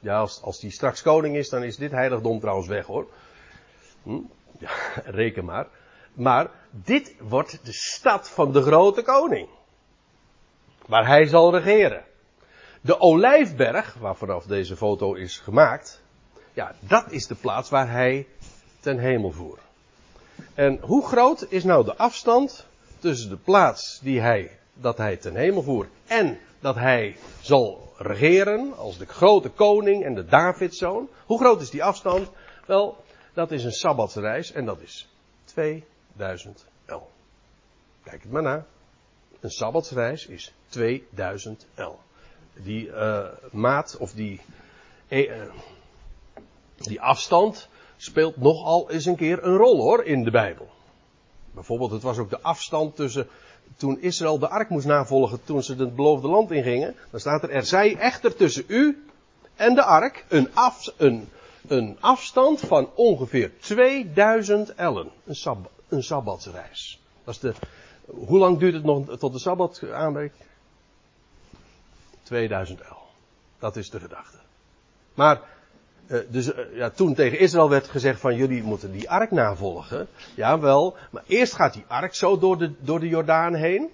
Ja, 0.00 0.18
als, 0.18 0.42
als 0.42 0.60
die 0.60 0.70
straks 0.70 1.02
koning 1.02 1.36
is, 1.36 1.48
dan 1.48 1.62
is 1.62 1.76
dit 1.76 1.90
heiligdom 1.90 2.40
trouwens 2.40 2.68
weg 2.68 2.86
hoor. 2.86 3.06
Hm? 4.02 4.20
Ja, 4.58 4.70
reken 5.20 5.44
maar. 5.44 5.68
Maar 6.14 6.50
dit 6.70 7.14
wordt 7.18 7.64
de 7.64 7.72
stad 7.72 8.30
van 8.30 8.52
de 8.52 8.62
grote 8.62 9.02
koning. 9.02 9.48
Waar 10.86 11.06
hij 11.06 11.26
zal 11.26 11.56
regeren. 11.56 12.04
De 12.80 13.00
Olijfberg, 13.00 13.94
waar 13.94 14.16
vanaf 14.16 14.44
deze 14.44 14.76
foto 14.76 15.14
is 15.14 15.38
gemaakt, 15.38 16.02
ja, 16.52 16.74
dat 16.80 17.10
is 17.10 17.26
de 17.26 17.34
plaats 17.34 17.70
waar 17.70 17.90
hij 17.90 18.26
ten 18.80 18.98
hemel 18.98 19.30
voert. 19.30 19.60
En 20.54 20.78
hoe 20.80 21.06
groot 21.06 21.46
is 21.48 21.64
nou 21.64 21.84
de 21.84 21.96
afstand 21.96 22.66
tussen 22.98 23.28
de 23.28 23.36
plaats 23.36 24.00
die 24.02 24.20
hij, 24.20 24.58
dat 24.74 24.98
hij 24.98 25.16
ten 25.16 25.34
hemel 25.34 25.62
voert 25.62 25.88
en 26.06 26.38
dat 26.60 26.74
hij 26.74 27.16
zal 27.40 27.92
regeren 27.98 28.76
als 28.76 28.98
de 28.98 29.06
grote 29.06 29.48
koning 29.48 30.04
en 30.04 30.14
de 30.14 30.24
Davidzoon? 30.24 31.08
Hoe 31.26 31.38
groot 31.38 31.60
is 31.60 31.70
die 31.70 31.84
afstand? 31.84 32.30
Wel, 32.66 33.04
dat 33.32 33.50
is 33.50 33.64
een 33.64 33.72
sabbatsreis 33.72 34.52
en 34.52 34.64
dat 34.64 34.80
is 34.80 35.08
2000 35.44 36.66
L. 36.86 37.10
Kijk 38.02 38.22
het 38.22 38.32
maar 38.32 38.42
na. 38.42 38.66
Een 39.40 39.50
sabbatsreis 39.50 40.26
is 40.26 40.54
2000 40.68 41.66
L 41.74 41.98
die 42.54 42.86
uh, 42.86 43.26
maat 43.50 43.96
of 43.96 44.12
die, 44.12 44.40
uh, 45.08 45.50
die 46.76 47.00
afstand 47.00 47.68
speelt 48.04 48.36
nogal 48.36 48.90
eens 48.90 49.04
een 49.04 49.16
keer 49.16 49.44
een 49.44 49.56
rol 49.56 49.82
hoor 49.82 50.04
in 50.04 50.24
de 50.24 50.30
Bijbel. 50.30 50.68
Bijvoorbeeld, 51.50 51.90
het 51.90 52.02
was 52.02 52.18
ook 52.18 52.30
de 52.30 52.40
afstand 52.40 52.96
tussen 52.96 53.28
toen 53.76 54.00
Israël 54.00 54.38
de 54.38 54.48
ark 54.48 54.68
moest 54.68 54.86
navolgen 54.86 55.44
toen 55.44 55.62
ze 55.62 55.74
het 55.74 55.96
beloofde 55.96 56.28
land 56.28 56.50
ingingen. 56.50 56.94
Dan 57.10 57.20
staat 57.20 57.42
er, 57.42 57.50
er 57.50 57.64
zij 57.64 57.96
echter 57.96 58.36
tussen 58.36 58.64
u 58.66 59.04
en 59.54 59.74
de 59.74 59.82
ark 59.82 60.24
een, 60.28 60.50
een, 60.96 61.28
een 61.66 61.96
afstand 62.00 62.60
van 62.60 62.90
ongeveer 62.94 63.52
2000 63.60 64.74
ellen. 64.74 65.10
Een, 65.24 65.34
sab, 65.34 65.70
een 65.88 66.02
sabbatsreis. 66.02 67.00
Dat 67.24 67.34
is 67.34 67.40
de, 67.40 67.54
hoe 68.06 68.38
lang 68.38 68.58
duurt 68.58 68.74
het 68.74 68.84
nog 68.84 69.16
tot 69.18 69.32
de 69.32 69.38
sabbat 69.38 69.82
aanbreekt? 69.92 70.36
2011. 72.22 72.98
Dat 73.58 73.76
is 73.76 73.90
de 73.90 74.00
gedachte. 74.00 74.38
Maar 75.14 75.40
uh, 76.06 76.18
dus, 76.28 76.46
uh, 76.46 76.54
ja, 76.76 76.90
toen 76.90 77.14
tegen 77.14 77.38
Israël 77.38 77.68
werd 77.68 77.88
gezegd 77.88 78.20
van 78.20 78.36
jullie 78.36 78.62
moeten 78.62 78.92
die 78.92 79.10
ark 79.10 79.30
navolgen. 79.30 80.08
Ja 80.34 80.58
wel, 80.58 80.96
maar 81.10 81.22
eerst 81.26 81.52
gaat 81.52 81.72
die 81.72 81.84
ark 81.88 82.14
zo 82.14 82.38
door 82.38 82.58
de, 82.58 82.72
door 82.78 83.00
de 83.00 83.08
Jordaan 83.08 83.54
heen. 83.54 83.90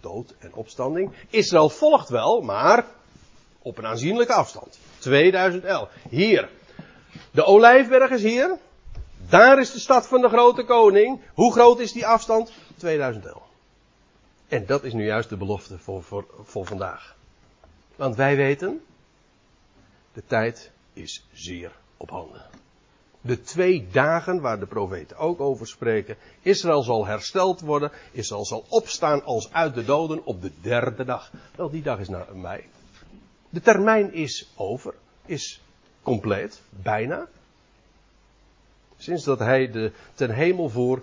Dood 0.00 0.34
en 0.38 0.54
opstanding. 0.54 1.12
Israël 1.30 1.68
volgt 1.68 2.08
wel, 2.08 2.40
maar 2.40 2.84
op 3.62 3.78
een 3.78 3.86
aanzienlijke 3.86 4.32
afstand. 4.32 4.78
2011. 4.98 5.90
Hier. 6.08 6.48
De 7.30 7.44
Olijfberg 7.44 8.10
is 8.10 8.22
hier. 8.22 8.58
Daar 9.28 9.58
is 9.58 9.72
de 9.72 9.78
stad 9.78 10.06
van 10.06 10.20
de 10.20 10.28
grote 10.28 10.64
koning. 10.64 11.20
Hoe 11.34 11.52
groot 11.52 11.80
is 11.80 11.92
die 11.92 12.06
afstand? 12.06 12.52
2011. 12.76 13.42
En 14.48 14.66
dat 14.66 14.84
is 14.84 14.92
nu 14.92 15.04
juist 15.04 15.28
de 15.28 15.36
belofte 15.36 15.78
voor, 15.78 16.02
voor, 16.02 16.24
voor 16.42 16.66
vandaag. 16.66 17.16
Want 17.96 18.16
wij 18.16 18.36
weten, 18.36 18.84
de 20.12 20.22
tijd 20.26 20.70
is 21.02 21.26
zeer 21.32 21.72
op 21.96 22.10
handen. 22.10 22.46
De 23.20 23.40
twee 23.40 23.88
dagen 23.92 24.40
waar 24.40 24.58
de 24.58 24.66
profeten 24.66 25.16
ook 25.16 25.40
over 25.40 25.66
spreken. 25.66 26.16
Israël 26.42 26.82
zal 26.82 27.06
hersteld 27.06 27.60
worden. 27.60 27.90
Israël 28.12 28.44
zal 28.44 28.64
opstaan 28.68 29.24
als 29.24 29.52
uit 29.52 29.74
de 29.74 29.84
doden 29.84 30.24
op 30.24 30.42
de 30.42 30.50
derde 30.60 31.04
dag. 31.04 31.30
Wel, 31.56 31.70
die 31.70 31.82
dag 31.82 31.98
is 31.98 32.08
naar 32.08 32.36
mij. 32.36 32.68
De 33.48 33.60
termijn 33.60 34.12
is 34.12 34.52
over. 34.56 34.94
Is 35.26 35.60
compleet. 36.02 36.62
Bijna. 36.70 37.28
Sinds 38.96 39.24
dat 39.24 39.38
hij 39.38 39.70
de, 39.70 39.92
ten 40.14 40.30
hemel 40.30 40.68
voer. 40.68 41.02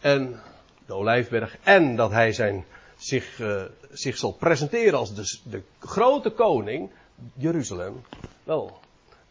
En 0.00 0.40
de 0.86 0.94
olijfberg. 0.94 1.56
En 1.62 1.96
dat 1.96 2.10
hij 2.10 2.32
zijn 2.32 2.64
zich, 2.96 3.38
uh, 3.38 3.64
zich 3.90 4.16
zal 4.16 4.32
presenteren 4.32 4.98
als 4.98 5.14
de, 5.14 5.50
de 5.50 5.62
grote 5.78 6.30
koning, 6.30 6.90
Jeruzalem, 7.34 8.02
wel, 8.44 8.80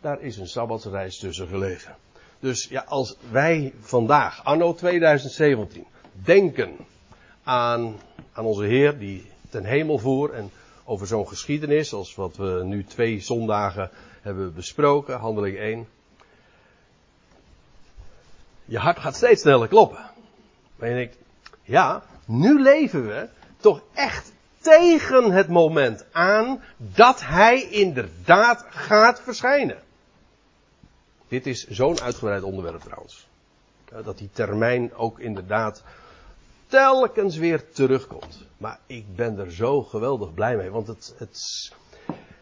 daar 0.06 0.22
is 0.22 0.38
een 0.38 0.48
sabbatsreis 0.48 1.18
tussen 1.18 1.48
gelegen. 1.48 1.96
Dus 2.40 2.68
ja, 2.68 2.84
als 2.88 3.18
wij 3.32 3.74
vandaag, 3.80 4.44
anno 4.44 4.74
2017, 4.74 5.86
denken 6.12 6.76
aan, 7.44 7.96
aan 8.34 8.46
onze 8.46 8.64
Heer 8.64 8.98
die 8.98 9.32
ten 9.50 9.64
hemel 9.64 9.98
voer 9.98 10.34
en 10.34 10.52
over 10.84 11.08
zo'n 11.08 11.28
geschiedenis 11.28 11.94
als 11.94 12.16
wat 12.16 12.36
we 12.36 12.62
nu 12.64 12.84
twee 12.84 13.20
zondagen 13.20 13.90
hebben 14.22 14.54
besproken, 14.54 15.20
handeling 15.20 15.58
1. 15.58 15.88
Je 18.66 18.78
hart 18.78 19.00
gaat 19.00 19.16
steeds 19.16 19.42
sneller 19.42 19.68
kloppen. 19.68 20.10
Maar 20.76 20.90
je 20.90 20.96
denkt, 20.96 21.18
ja, 21.64 22.04
nu 22.26 22.62
leven 22.62 23.08
we 23.08 23.28
toch 23.58 23.82
echt 23.94 24.34
tegen 24.62 25.32
het 25.32 25.48
moment 25.48 26.06
aan 26.12 26.62
dat 26.78 27.22
hij 27.22 27.62
inderdaad 27.62 28.66
gaat 28.70 29.22
verschijnen. 29.22 29.84
Dit 31.28 31.48
is 31.48 31.68
zo'n 31.68 32.02
uitgebreid 32.02 32.44
onderwerp 32.44 32.82
trouwens. 32.82 33.28
Dat 34.04 34.18
die 34.18 34.30
termijn 34.32 34.94
ook 34.94 35.20
inderdaad 35.20 35.84
telkens 36.68 37.38
weer 37.38 37.72
terugkomt. 37.72 38.46
Maar 38.58 38.80
ik 38.86 39.16
ben 39.16 39.40
er 39.40 39.52
zo 39.52 39.84
geweldig 39.84 40.34
blij 40.34 40.56
mee, 40.56 40.70
want 40.70 40.88
het, 40.88 41.16
het, 41.18 41.72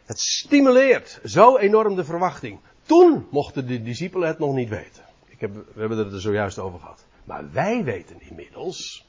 het 0.05 0.19
stimuleert 0.19 1.19
zo 1.23 1.57
enorm 1.57 1.95
de 1.95 2.03
verwachting. 2.03 2.59
Toen 2.84 3.27
mochten 3.29 3.67
de 3.67 3.84
discipelen 3.84 4.27
het 4.27 4.39
nog 4.39 4.53
niet 4.53 4.69
weten. 4.69 5.03
Ik 5.25 5.39
heb, 5.39 5.53
we 5.53 5.79
hebben 5.79 5.97
het 5.97 6.13
er 6.13 6.21
zojuist 6.21 6.59
over 6.59 6.79
gehad. 6.79 7.05
Maar 7.23 7.51
wij 7.51 7.84
weten 7.84 8.21
inmiddels 8.21 9.05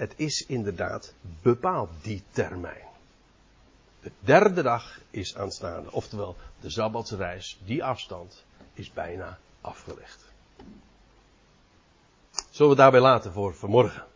het 0.00 0.14
is 0.16 0.44
inderdaad 0.48 1.14
bepaald 1.42 1.90
die 2.02 2.22
termijn. 2.30 2.89
De 4.02 4.12
derde 4.20 4.62
dag 4.62 5.00
is 5.10 5.36
aanstaande. 5.36 5.92
Oftewel, 5.92 6.36
de 6.60 6.70
Sabbatsreis, 6.70 7.60
die 7.64 7.84
afstand, 7.84 8.44
is 8.72 8.92
bijna 8.92 9.38
afgelegd. 9.60 10.32
Zullen 12.50 12.70
we 12.70 12.76
daarbij 12.76 13.00
laten 13.00 13.32
voor 13.32 13.54
vanmorgen? 13.54 14.09